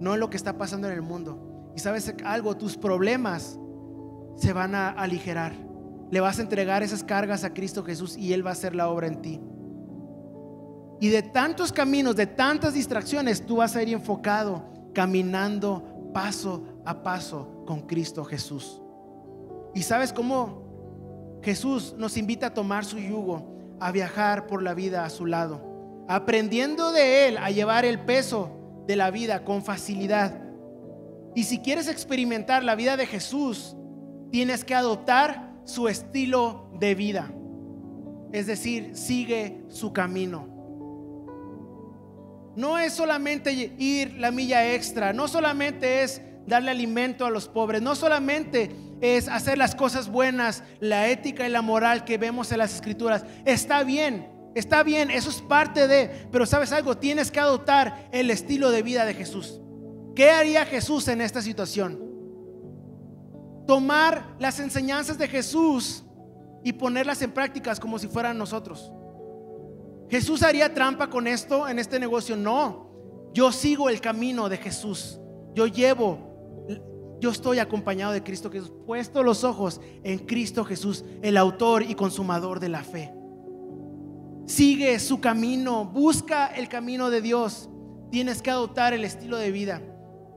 no 0.00 0.14
en 0.14 0.18
lo 0.18 0.28
que 0.28 0.36
está 0.36 0.58
pasando 0.58 0.88
en 0.88 0.94
el 0.94 1.02
mundo. 1.02 1.55
Y 1.76 1.78
sabes 1.78 2.12
algo, 2.24 2.56
tus 2.56 2.74
problemas 2.74 3.58
se 4.36 4.54
van 4.54 4.74
a 4.74 4.88
aligerar. 4.88 5.52
Le 6.10 6.20
vas 6.20 6.38
a 6.38 6.42
entregar 6.42 6.82
esas 6.82 7.04
cargas 7.04 7.44
a 7.44 7.52
Cristo 7.52 7.84
Jesús 7.84 8.16
y 8.16 8.32
Él 8.32 8.44
va 8.44 8.50
a 8.50 8.52
hacer 8.54 8.74
la 8.74 8.88
obra 8.88 9.08
en 9.08 9.20
ti. 9.20 9.42
Y 11.00 11.10
de 11.10 11.20
tantos 11.22 11.72
caminos, 11.72 12.16
de 12.16 12.26
tantas 12.26 12.72
distracciones, 12.72 13.44
tú 13.44 13.56
vas 13.56 13.76
a 13.76 13.82
ir 13.82 13.90
enfocado, 13.90 14.64
caminando 14.94 16.10
paso 16.14 16.64
a 16.86 17.02
paso 17.02 17.62
con 17.66 17.82
Cristo 17.82 18.24
Jesús. 18.24 18.80
Y 19.74 19.82
sabes 19.82 20.14
cómo 20.14 21.40
Jesús 21.42 21.94
nos 21.98 22.16
invita 22.16 22.46
a 22.46 22.54
tomar 22.54 22.86
su 22.86 22.98
yugo, 22.98 23.76
a 23.80 23.92
viajar 23.92 24.46
por 24.46 24.62
la 24.62 24.72
vida 24.72 25.04
a 25.04 25.10
su 25.10 25.26
lado, 25.26 25.60
aprendiendo 26.08 26.92
de 26.92 27.28
Él 27.28 27.36
a 27.36 27.50
llevar 27.50 27.84
el 27.84 28.00
peso 28.00 28.48
de 28.86 28.96
la 28.96 29.10
vida 29.10 29.44
con 29.44 29.62
facilidad 29.62 30.45
y 31.36 31.44
si 31.44 31.58
quieres 31.58 31.86
experimentar 31.86 32.64
la 32.64 32.74
vida 32.74 32.96
de 32.96 33.06
Jesús, 33.06 33.76
tienes 34.32 34.64
que 34.64 34.74
adoptar 34.74 35.52
su 35.64 35.86
estilo 35.86 36.70
de 36.80 36.94
vida. 36.94 37.30
Es 38.32 38.46
decir, 38.46 38.96
sigue 38.96 39.62
su 39.68 39.92
camino. 39.92 40.48
No 42.56 42.78
es 42.78 42.94
solamente 42.94 43.52
ir 43.52 44.14
la 44.14 44.30
milla 44.30 44.72
extra, 44.72 45.12
no 45.12 45.28
solamente 45.28 46.02
es 46.02 46.22
darle 46.46 46.70
alimento 46.70 47.26
a 47.26 47.30
los 47.30 47.48
pobres, 47.48 47.82
no 47.82 47.94
solamente 47.94 48.74
es 49.02 49.28
hacer 49.28 49.58
las 49.58 49.74
cosas 49.74 50.08
buenas, 50.08 50.64
la 50.80 51.08
ética 51.08 51.46
y 51.46 51.50
la 51.50 51.60
moral 51.60 52.04
que 52.06 52.16
vemos 52.16 52.50
en 52.50 52.58
las 52.58 52.74
escrituras. 52.74 53.26
Está 53.44 53.84
bien, 53.84 54.26
está 54.54 54.82
bien, 54.82 55.10
eso 55.10 55.28
es 55.28 55.42
parte 55.42 55.86
de, 55.86 56.28
pero 56.32 56.46
sabes 56.46 56.72
algo, 56.72 56.96
tienes 56.96 57.30
que 57.30 57.40
adoptar 57.40 58.08
el 58.10 58.30
estilo 58.30 58.70
de 58.70 58.80
vida 58.80 59.04
de 59.04 59.12
Jesús. 59.12 59.60
¿Qué 60.16 60.30
haría 60.30 60.64
Jesús 60.64 61.06
en 61.08 61.20
esta 61.20 61.42
situación? 61.42 62.00
Tomar 63.66 64.34
las 64.38 64.58
enseñanzas 64.58 65.18
de 65.18 65.28
Jesús 65.28 66.02
y 66.64 66.72
ponerlas 66.72 67.20
en 67.20 67.32
prácticas 67.32 67.78
como 67.78 67.98
si 67.98 68.08
fueran 68.08 68.38
nosotros. 68.38 68.90
¿Jesús 70.08 70.42
haría 70.42 70.72
trampa 70.72 71.10
con 71.10 71.26
esto 71.26 71.68
en 71.68 71.78
este 71.78 72.00
negocio? 72.00 72.34
No. 72.34 72.86
Yo 73.34 73.52
sigo 73.52 73.90
el 73.90 74.00
camino 74.00 74.48
de 74.48 74.56
Jesús. 74.56 75.20
Yo 75.54 75.66
llevo, 75.66 76.18
yo 77.20 77.30
estoy 77.30 77.58
acompañado 77.58 78.14
de 78.14 78.22
Cristo 78.22 78.50
Jesús, 78.50 78.72
puesto 78.86 79.22
los 79.22 79.44
ojos 79.44 79.82
en 80.02 80.20
Cristo 80.20 80.64
Jesús, 80.64 81.04
el 81.20 81.36
autor 81.36 81.82
y 81.82 81.94
consumador 81.94 82.58
de 82.58 82.70
la 82.70 82.82
fe. 82.82 83.12
Sigue 84.46 84.98
su 84.98 85.20
camino, 85.20 85.84
busca 85.84 86.46
el 86.46 86.70
camino 86.70 87.10
de 87.10 87.20
Dios. 87.20 87.68
Tienes 88.10 88.40
que 88.40 88.50
adoptar 88.50 88.94
el 88.94 89.04
estilo 89.04 89.36
de 89.36 89.50
vida. 89.50 89.82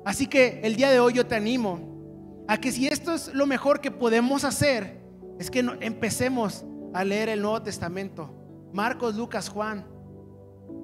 Así 0.10 0.26
que 0.26 0.60
el 0.64 0.76
día 0.76 0.89
de 0.89 0.99
hoy 0.99 1.14
yo 1.14 1.28
te 1.28 1.36
animo 1.36 1.80
a 2.47 2.57
que 2.57 2.72
si 2.72 2.88
esto 2.88 3.14
es 3.14 3.32
lo 3.32 3.45
mejor 3.45 3.80
que 3.80 3.91
podemos 3.91 4.43
hacer, 4.43 4.99
es 5.38 5.51
que 5.51 5.60
empecemos 5.82 6.66
a 6.95 7.03
leer 7.03 7.30
el 7.30 7.43
Nuevo 7.43 7.62
Testamento, 7.62 8.34
Marcos, 8.74 9.14
Lucas, 9.14 9.49
Juan, 9.49 9.86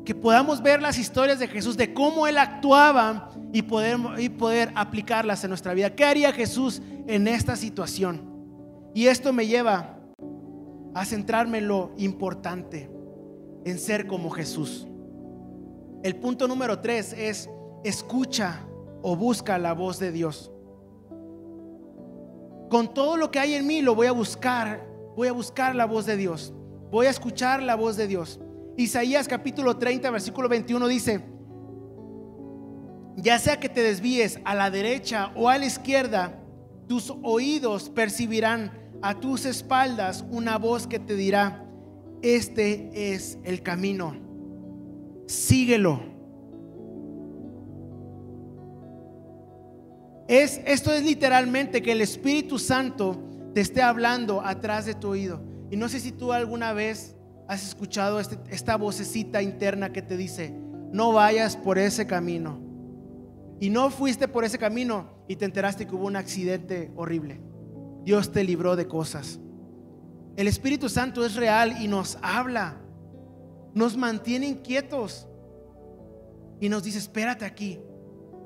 que 0.05 0.13
podamos 0.13 0.61
ver 0.61 0.79
las 0.79 0.99
historias 0.99 1.39
de 1.39 1.47
Jesús, 1.47 1.75
de 1.75 1.91
cómo 1.91 2.27
Él 2.27 2.37
actuaba 2.37 3.31
y 3.51 3.63
poder, 3.63 3.97
y 4.19 4.29
poder 4.29 4.71
aplicarlas 4.75 5.43
en 5.43 5.49
nuestra 5.49 5.73
vida. 5.73 5.95
¿Qué 5.95 6.05
haría 6.05 6.31
Jesús 6.31 6.83
en 7.07 7.27
esta 7.27 7.55
situación. 7.55 8.21
Y 8.93 9.07
esto 9.07 9.33
me 9.33 9.47
lleva 9.47 9.97
a 10.93 11.03
centrarme 11.03 11.57
en 11.57 11.67
lo 11.67 11.93
importante, 11.97 12.91
en 13.65 13.79
ser 13.79 14.05
como 14.05 14.29
Jesús. 14.29 14.85
El 16.03 16.15
punto 16.17 16.47
número 16.47 16.79
tres 16.79 17.11
es 17.11 17.49
escucha 17.83 18.61
o 19.07 19.15
busca 19.15 19.59
la 19.59 19.73
voz 19.73 19.99
de 19.99 20.11
Dios. 20.11 20.51
Con 22.71 22.91
todo 22.91 23.17
lo 23.17 23.29
que 23.29 23.37
hay 23.37 23.53
en 23.53 23.67
mí 23.67 23.83
lo 23.83 23.93
voy 23.93 24.07
a 24.07 24.11
buscar, 24.11 24.83
voy 25.15 25.27
a 25.27 25.31
buscar 25.31 25.75
la 25.75 25.85
voz 25.85 26.07
de 26.07 26.17
Dios. 26.17 26.55
Voy 26.89 27.05
a 27.05 27.11
escuchar 27.11 27.61
la 27.61 27.75
voz 27.75 27.97
de 27.97 28.07
Dios. 28.07 28.39
Isaías 28.77 29.27
capítulo 29.27 29.77
30, 29.77 30.09
versículo 30.09 30.49
21 30.49 30.87
dice, 30.87 31.23
ya 33.17 33.37
sea 33.37 33.59
que 33.59 33.69
te 33.69 33.83
desvíes 33.83 34.39
a 34.43 34.55
la 34.55 34.71
derecha 34.71 35.31
o 35.35 35.49
a 35.49 35.59
la 35.59 35.67
izquierda, 35.67 36.41
tus 36.87 37.13
oídos 37.21 37.89
percibirán 37.89 38.71
a 39.03 39.19
tus 39.19 39.45
espaldas 39.45 40.25
una 40.31 40.57
voz 40.57 40.87
que 40.87 40.97
te 40.97 41.13
dirá, 41.13 41.63
este 42.23 43.13
es 43.13 43.37
el 43.43 43.61
camino, 43.61 44.15
síguelo. 45.27 46.14
Es, 50.27 50.59
esto 50.65 50.91
es 50.91 51.03
literalmente 51.03 51.81
que 51.81 51.91
el 51.91 52.01
Espíritu 52.01 52.57
Santo 52.57 53.21
te 53.53 53.61
esté 53.61 53.81
hablando 53.81 54.41
atrás 54.41 54.85
de 54.85 54.95
tu 54.95 55.09
oído. 55.09 55.41
Y 55.69 55.77
no 55.77 55.87
sé 55.87 55.99
si 55.99 56.11
tú 56.11 56.33
alguna 56.33 56.73
vez 56.73 57.15
has 57.47 57.65
escuchado 57.65 58.19
este, 58.19 58.37
esta 58.49 58.75
vocecita 58.75 59.41
interna 59.41 59.91
que 59.93 60.01
te 60.01 60.17
dice, 60.17 60.53
no 60.91 61.13
vayas 61.13 61.55
por 61.55 61.77
ese 61.77 62.07
camino. 62.07 62.59
Y 63.59 63.69
no 63.69 63.89
fuiste 63.89 64.27
por 64.27 64.43
ese 64.43 64.57
camino 64.57 65.09
y 65.27 65.35
te 65.35 65.45
enteraste 65.45 65.87
que 65.87 65.95
hubo 65.95 66.07
un 66.07 66.15
accidente 66.15 66.91
horrible. 66.95 67.39
Dios 68.03 68.31
te 68.31 68.43
libró 68.43 68.75
de 68.75 68.87
cosas. 68.87 69.39
El 70.35 70.47
Espíritu 70.47 70.89
Santo 70.89 71.25
es 71.25 71.35
real 71.35 71.81
y 71.81 71.87
nos 71.87 72.17
habla. 72.21 72.77
Nos 73.73 73.95
mantiene 73.95 74.47
inquietos. 74.47 75.27
Y 76.59 76.69
nos 76.69 76.83
dice, 76.83 76.97
espérate 76.97 77.45
aquí. 77.45 77.79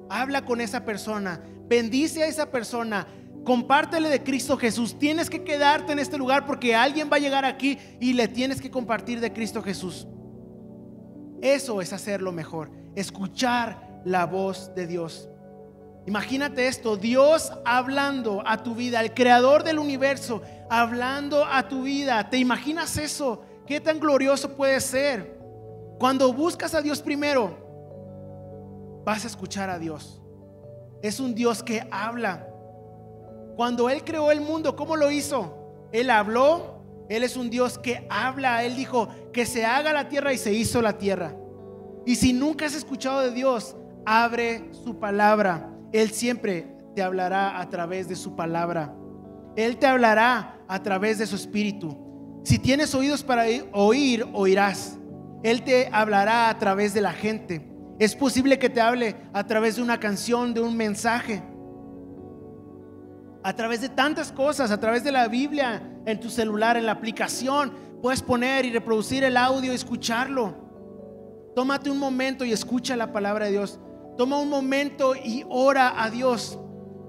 Habla 0.10 0.44
con 0.46 0.62
esa 0.62 0.84
persona. 0.84 1.42
Bendice 1.68 2.24
a 2.24 2.28
esa 2.28 2.50
persona. 2.50 3.08
Compártele 3.44 4.10
de 4.10 4.24
Cristo 4.24 4.58
Jesús. 4.58 4.98
Tienes 4.98 5.30
que 5.30 5.44
quedarte 5.44 5.92
en 5.92 6.00
este 6.00 6.18
lugar 6.18 6.46
porque 6.46 6.76
alguien 6.76 7.10
va 7.12 7.18
a 7.18 7.20
llegar 7.20 7.46
aquí 7.46 7.78
y 8.00 8.14
le 8.14 8.28
tienes 8.28 8.62
que 8.62 8.72
compartir 8.72 9.20
de 9.20 9.32
Cristo 9.32 9.62
Jesús. 9.62 10.08
Eso 11.42 11.82
es 11.82 11.94
hacerlo 11.94 12.32
mejor. 12.32 12.72
Escuchar 12.96 14.02
la 14.04 14.26
voz 14.26 14.74
de 14.76 14.88
Dios. 14.88 15.30
Imagínate 16.06 16.68
esto, 16.68 16.98
Dios 16.98 17.52
hablando 17.66 18.42
a 18.46 18.64
tu 18.64 18.74
vida, 18.74 19.02
el 19.02 19.14
creador 19.14 19.64
del 19.64 19.78
universo, 19.78 20.42
hablando 20.70 21.46
a 21.46 21.68
tu 21.68 21.84
vida. 21.84 22.30
¿Te 22.30 22.38
imaginas 22.38 22.98
eso? 22.98 23.44
¿Qué 23.68 23.80
tan 23.80 24.00
glorioso 24.00 24.56
puede 24.56 24.80
ser? 24.82 25.38
Cuando 26.00 26.34
buscas 26.34 26.74
a 26.74 26.82
Dios 26.82 27.02
primero, 27.02 27.69
vas 29.10 29.24
a 29.24 29.28
escuchar 29.28 29.72
a 29.72 29.80
Dios. 29.80 30.22
Es 31.02 31.20
un 31.20 31.34
Dios 31.34 31.64
que 31.64 31.82
habla. 31.90 32.48
Cuando 33.56 33.90
Él 33.90 34.04
creó 34.04 34.32
el 34.32 34.40
mundo, 34.40 34.76
¿cómo 34.76 34.96
lo 34.96 35.10
hizo? 35.10 35.88
Él 35.92 36.12
habló. 36.12 36.78
Él 37.10 37.24
es 37.24 37.36
un 37.36 37.50
Dios 37.50 37.80
que 37.80 38.06
habla. 38.08 38.64
Él 38.64 38.76
dijo 38.76 39.10
que 39.34 39.48
se 39.48 39.66
haga 39.66 39.94
la 39.94 40.10
tierra 40.10 40.32
y 40.32 40.38
se 40.38 40.54
hizo 40.54 40.80
la 40.80 41.00
tierra. 41.00 41.34
Y 42.06 42.18
si 42.18 42.34
nunca 42.34 42.68
has 42.68 42.76
escuchado 42.76 43.22
de 43.22 43.32
Dios, 43.32 43.76
abre 44.06 44.70
su 44.84 45.00
palabra. 45.00 45.72
Él 45.92 46.12
siempre 46.12 46.68
te 46.94 47.02
hablará 47.02 47.60
a 47.60 47.68
través 47.68 48.08
de 48.08 48.16
su 48.16 48.36
palabra. 48.36 48.94
Él 49.56 49.78
te 49.78 49.88
hablará 49.88 50.60
a 50.68 50.84
través 50.84 51.18
de 51.18 51.26
su 51.26 51.36
espíritu. 51.36 52.42
Si 52.44 52.60
tienes 52.60 52.94
oídos 52.94 53.24
para 53.24 53.46
oír, 53.72 54.28
oirás. 54.34 55.00
Él 55.42 55.64
te 55.64 55.90
hablará 55.92 56.50
a 56.50 56.60
través 56.60 56.94
de 56.94 57.02
la 57.02 57.12
gente. 57.12 57.79
Es 58.00 58.16
posible 58.16 58.58
que 58.58 58.70
te 58.70 58.82
hable 58.82 59.16
a 59.34 59.46
través 59.46 59.76
de 59.76 59.82
una 59.82 60.00
canción, 60.00 60.54
de 60.54 60.62
un 60.62 60.76
mensaje 60.76 61.44
a 63.44 63.56
través 63.56 63.82
de 63.82 63.90
tantas 63.90 64.32
cosas, 64.32 64.72
a 64.72 64.80
través 64.80 65.04
de 65.04 65.12
la 65.12 65.28
Biblia, 65.28 65.82
en 66.06 66.20
tu 66.20 66.30
celular, 66.30 66.78
en 66.78 66.86
la 66.86 66.94
aplicación, 66.94 67.74
puedes 68.02 68.22
poner 68.22 68.66
y 68.66 68.72
reproducir 68.72 69.24
el 69.24 69.38
audio 69.38 69.72
y 69.72 69.76
escucharlo. 69.76 70.56
Tómate 71.56 71.90
un 71.90 71.98
momento 71.98 72.46
y 72.46 72.52
escucha 72.52 72.96
la 72.96 73.12
palabra 73.12 73.46
de 73.46 73.52
Dios. 73.52 73.80
Toma 74.18 74.38
un 74.38 74.50
momento 74.50 75.16
y 75.16 75.46
ora 75.50 76.04
a 76.04 76.10
Dios. 76.10 76.60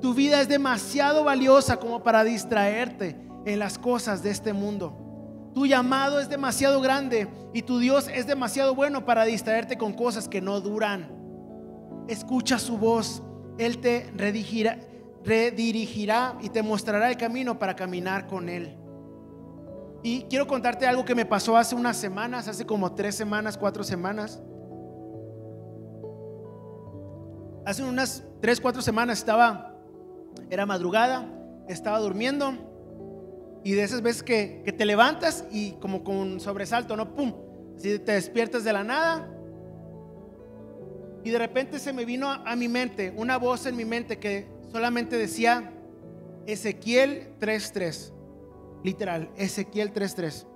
Tu 0.00 0.14
vida 0.14 0.40
es 0.40 0.48
demasiado 0.48 1.24
valiosa 1.24 1.78
como 1.78 2.02
para 2.02 2.24
distraerte 2.24 3.16
en 3.44 3.58
las 3.58 3.78
cosas 3.78 4.22
de 4.22 4.30
este 4.30 4.52
mundo. 4.52 4.96
Tu 5.54 5.66
llamado 5.66 6.20
es 6.20 6.28
demasiado 6.28 6.80
grande 6.80 7.28
y 7.52 7.62
tu 7.62 7.78
Dios 7.78 8.08
es 8.08 8.26
demasiado 8.26 8.74
bueno 8.74 9.04
para 9.04 9.24
distraerte 9.24 9.76
con 9.76 9.92
cosas 9.92 10.28
que 10.28 10.40
no 10.40 10.60
duran. 10.60 11.08
Escucha 12.08 12.58
su 12.58 12.78
voz. 12.78 13.22
Él 13.58 13.78
te 13.78 14.10
redirigirá, 14.16 14.78
y 16.40 16.48
te 16.48 16.62
mostrará 16.62 17.10
el 17.10 17.16
camino 17.16 17.58
para 17.58 17.74
caminar 17.76 18.26
con 18.26 18.48
Él. 18.48 18.76
Y 20.02 20.22
quiero 20.22 20.46
contarte 20.46 20.86
algo 20.86 21.04
que 21.04 21.14
me 21.14 21.26
pasó 21.26 21.58
hace 21.58 21.74
unas 21.74 21.96
semanas, 21.96 22.48
hace 22.48 22.64
como 22.64 22.94
tres 22.94 23.16
semanas, 23.16 23.58
cuatro 23.58 23.84
semanas. 23.84 24.40
Hace 27.66 27.82
unas 27.82 28.24
tres, 28.40 28.60
cuatro 28.60 28.80
semanas 28.80 29.18
estaba, 29.18 29.74
era 30.48 30.64
madrugada, 30.64 31.26
estaba 31.68 31.98
durmiendo 31.98 32.69
y 33.64 33.72
de 33.72 33.82
esas 33.82 34.02
veces 34.02 34.22
que, 34.22 34.62
que 34.64 34.72
te 34.72 34.84
levantas 34.84 35.44
y 35.50 35.72
como 35.72 36.02
con 36.02 36.40
sobresalto, 36.40 36.96
¿no? 36.96 37.14
¡Pum! 37.14 37.34
Así 37.76 37.98
te 37.98 38.12
despiertas 38.12 38.64
de 38.64 38.72
la 38.72 38.84
nada 38.84 39.28
y 41.22 41.30
de 41.30 41.38
repente 41.38 41.78
se 41.78 41.92
me 41.92 42.04
vino 42.04 42.30
a 42.30 42.56
mi 42.56 42.68
mente, 42.68 43.12
una 43.16 43.36
voz 43.36 43.66
en 43.66 43.76
mi 43.76 43.84
mente 43.84 44.18
que 44.18 44.48
solamente 44.72 45.16
decía 45.16 45.72
Ezequiel 46.46 47.34
3.3. 47.40 48.12
Literal, 48.82 49.30
Ezequiel 49.36 49.92
3.3. 49.92 50.46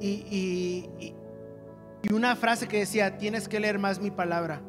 Y, 0.00 0.08
y, 0.08 1.14
y, 2.02 2.12
una 2.12 2.34
frase 2.34 2.66
que 2.66 2.78
decía, 2.78 3.18
tienes 3.18 3.48
que 3.48 3.60
leer 3.60 3.78
más 3.78 4.00
mi 4.00 4.10
palabra. 4.10 4.62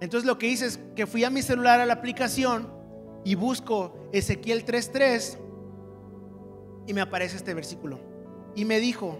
Entonces 0.00 0.26
lo 0.26 0.38
que 0.38 0.48
hice 0.48 0.66
es 0.66 0.80
que 0.96 1.06
fui 1.06 1.22
a 1.24 1.30
mi 1.30 1.42
celular 1.42 1.78
a 1.78 1.86
la 1.86 1.92
aplicación 1.92 2.72
y 3.24 3.34
busco 3.34 3.94
Ezequiel 4.12 4.64
3.3 4.64 5.38
y 6.90 6.92
me 6.92 7.02
aparece 7.02 7.36
este 7.36 7.54
versículo. 7.54 8.00
Y 8.56 8.64
me 8.64 8.80
dijo, 8.80 9.16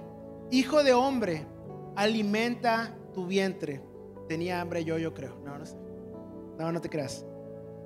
hijo 0.50 0.82
de 0.82 0.92
hombre, 0.92 1.46
alimenta 1.94 2.98
tu 3.14 3.28
vientre. 3.28 3.80
Tenía 4.26 4.60
hambre 4.60 4.84
yo, 4.84 4.98
yo 4.98 5.14
creo. 5.14 5.36
No, 5.44 5.56
no 5.56 5.64
sé. 5.64 5.76
No, 6.58 6.72
no 6.72 6.80
te 6.80 6.90
creas. 6.90 7.24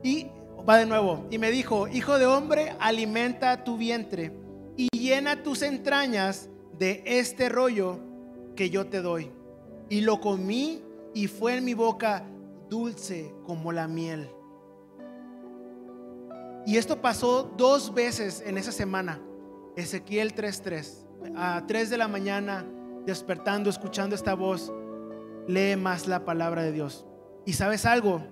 Y 0.03 0.29
va 0.67 0.79
de 0.79 0.87
nuevo. 0.87 1.27
Y 1.31 1.37
me 1.37 1.51
dijo, 1.51 1.87
hijo 1.87 2.19
de 2.19 2.25
hombre, 2.25 2.75
alimenta 2.81 3.63
tu 3.63 3.77
vientre 3.77 4.33
y 4.75 4.89
llena 4.97 5.43
tus 5.43 5.61
entrañas 5.61 6.49
de 6.79 7.03
este 7.05 7.51
rollo 7.51 7.99
que 8.57 8.71
yo 8.71 8.87
te 8.87 9.03
doy. 9.03 9.31
Y 9.91 10.01
lo 10.01 10.19
comí 10.19 10.83
y 11.13 11.27
fue 11.27 11.59
en 11.59 11.65
mi 11.67 11.75
boca 11.75 12.25
dulce 12.71 13.35
como 13.45 13.71
la 13.71 13.87
miel. 13.87 14.31
Y 16.65 16.79
esto 16.79 17.03
pasó 17.03 17.43
dos 17.59 17.93
veces 17.93 18.43
en 18.47 18.57
esa 18.57 18.73
semana. 18.73 19.21
Ezequiel 19.77 20.35
3:3. 20.35 21.07
A 21.37 21.65
3 21.67 21.91
de 21.91 21.99
la 21.99 22.09
mañana, 22.09 22.65
despertando, 23.07 23.71
escuchando 23.71 24.15
esta 24.15 24.35
voz, 24.35 24.73
lee 25.47 25.77
más 25.77 26.07
la 26.07 26.25
palabra 26.25 26.63
de 26.63 26.73
Dios. 26.73 27.07
Y 27.47 27.55
sabes 27.55 27.87
algo, 27.87 28.23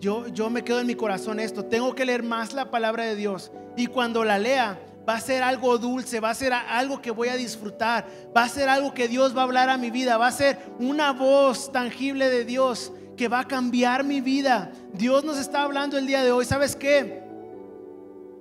yo, 0.00 0.28
yo 0.28 0.48
me 0.50 0.64
quedo 0.64 0.80
en 0.80 0.86
mi 0.86 0.94
corazón 0.94 1.40
esto. 1.40 1.64
Tengo 1.64 1.94
que 1.94 2.04
leer 2.04 2.22
más 2.22 2.52
la 2.52 2.70
palabra 2.70 3.04
de 3.04 3.16
Dios. 3.16 3.52
Y 3.76 3.86
cuando 3.86 4.24
la 4.24 4.38
lea, 4.38 4.78
va 5.08 5.14
a 5.14 5.20
ser 5.20 5.42
algo 5.42 5.76
dulce, 5.78 6.20
va 6.20 6.30
a 6.30 6.34
ser 6.34 6.52
algo 6.52 7.00
que 7.02 7.10
voy 7.10 7.28
a 7.28 7.36
disfrutar, 7.36 8.06
va 8.36 8.44
a 8.44 8.48
ser 8.48 8.68
algo 8.68 8.94
que 8.94 9.08
Dios 9.08 9.36
va 9.36 9.40
a 9.40 9.44
hablar 9.44 9.68
a 9.68 9.76
mi 9.76 9.90
vida, 9.90 10.16
va 10.16 10.28
a 10.28 10.32
ser 10.32 10.58
una 10.78 11.12
voz 11.12 11.72
tangible 11.72 12.28
de 12.30 12.44
Dios 12.44 12.92
que 13.16 13.28
va 13.28 13.40
a 13.40 13.48
cambiar 13.48 14.04
mi 14.04 14.20
vida. 14.20 14.72
Dios 14.92 15.24
nos 15.24 15.38
está 15.38 15.62
hablando 15.62 15.98
el 15.98 16.06
día 16.06 16.22
de 16.22 16.32
hoy. 16.32 16.44
¿Sabes 16.44 16.76
qué? 16.76 17.22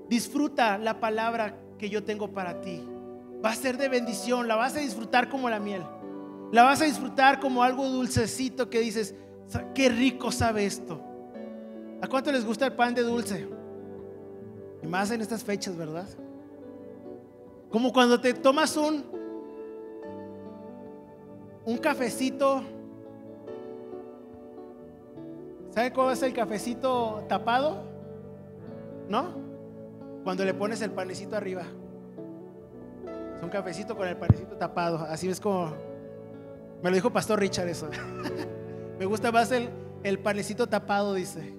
Disfruta 0.08 0.78
la 0.78 1.00
palabra 1.00 1.56
que 1.80 1.90
yo 1.90 2.04
tengo 2.04 2.32
para 2.32 2.62
ti. 2.62 2.88
Va 3.44 3.50
a 3.50 3.56
ser 3.56 3.78
de 3.78 3.90
bendición, 3.90 4.48
la 4.48 4.56
vas 4.56 4.76
a 4.76 4.80
disfrutar 4.80 5.30
como 5.30 5.50
la 5.50 5.60
miel. 5.60 5.82
La 6.52 6.64
vas 6.64 6.82
a 6.82 6.86
disfrutar 6.86 7.40
como 7.40 7.64
algo 7.64 7.88
dulcecito 7.88 8.70
que 8.70 8.80
dices, 8.80 9.16
qué 9.74 9.90
rico 9.90 10.32
sabe 10.32 10.66
esto. 10.66 11.02
¿A 12.02 12.08
cuánto 12.08 12.32
les 12.32 12.46
gusta 12.46 12.68
el 12.68 12.74
pan 12.74 12.94
de 12.94 13.02
dulce? 13.02 13.48
Y 14.84 14.88
más 14.88 15.10
en 15.10 15.22
estas 15.22 15.44
fechas, 15.44 15.76
¿verdad? 15.76 16.08
Como 17.72 17.92
cuando 17.92 18.22
te 18.22 18.34
tomas 18.34 18.78
un 18.78 19.04
un 21.66 21.78
cafecito. 21.78 22.64
¿Sabe 25.72 25.94
cómo 25.94 26.12
es 26.12 26.22
el 26.24 26.34
cafecito 26.34 27.24
tapado? 27.28 27.90
¿no? 29.10 29.49
Cuando 30.24 30.46
le 30.46 30.54
pones 30.54 30.82
el 30.82 30.92
panecito 30.92 31.36
arriba. 31.36 31.64
Es 33.38 33.44
un 33.44 33.50
cafecito 33.50 33.96
con 33.96 34.08
el 34.08 34.18
panecito 34.18 34.56
tapado. 34.58 35.00
Así 35.00 35.30
es 35.30 35.40
como... 35.40 35.74
Me 36.84 36.90
lo 36.90 36.96
dijo 36.96 37.12
Pastor 37.12 37.40
Richard 37.40 37.68
eso. 37.68 37.90
Me 39.00 39.06
gusta 39.06 39.32
más 39.32 39.52
el, 39.52 39.70
el 40.04 40.20
panecito 40.20 40.68
tapado, 40.68 41.14
dice. 41.14 41.54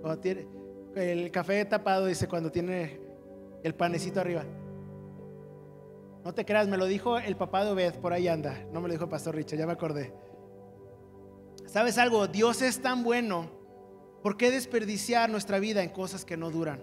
Cuando 0.00 0.20
tiene, 0.20 0.46
el 0.94 1.30
café 1.30 1.64
tapado, 1.64 2.06
dice, 2.06 2.28
cuando 2.28 2.50
tiene 2.50 3.00
el 3.62 3.74
panecito 3.74 4.20
arriba. 4.20 4.44
No 6.24 6.34
te 6.34 6.44
creas, 6.44 6.68
me 6.68 6.76
lo 6.76 6.86
dijo 6.86 7.18
el 7.18 7.36
papá 7.36 7.64
de 7.64 7.70
Obed, 7.70 7.94
por 8.00 8.12
ahí 8.12 8.28
anda. 8.28 8.66
No 8.72 8.80
me 8.80 8.88
lo 8.88 8.92
dijo 8.92 9.04
el 9.04 9.10
pastor 9.10 9.34
Richard, 9.34 9.58
ya 9.58 9.66
me 9.66 9.72
acordé. 9.72 10.12
¿Sabes 11.66 11.98
algo? 11.98 12.26
Dios 12.26 12.62
es 12.62 12.80
tan 12.80 13.04
bueno. 13.04 13.50
¿Por 14.22 14.36
qué 14.36 14.50
desperdiciar 14.50 15.30
nuestra 15.30 15.58
vida 15.58 15.82
en 15.82 15.90
cosas 15.90 16.24
que 16.24 16.36
no 16.36 16.50
duran? 16.50 16.82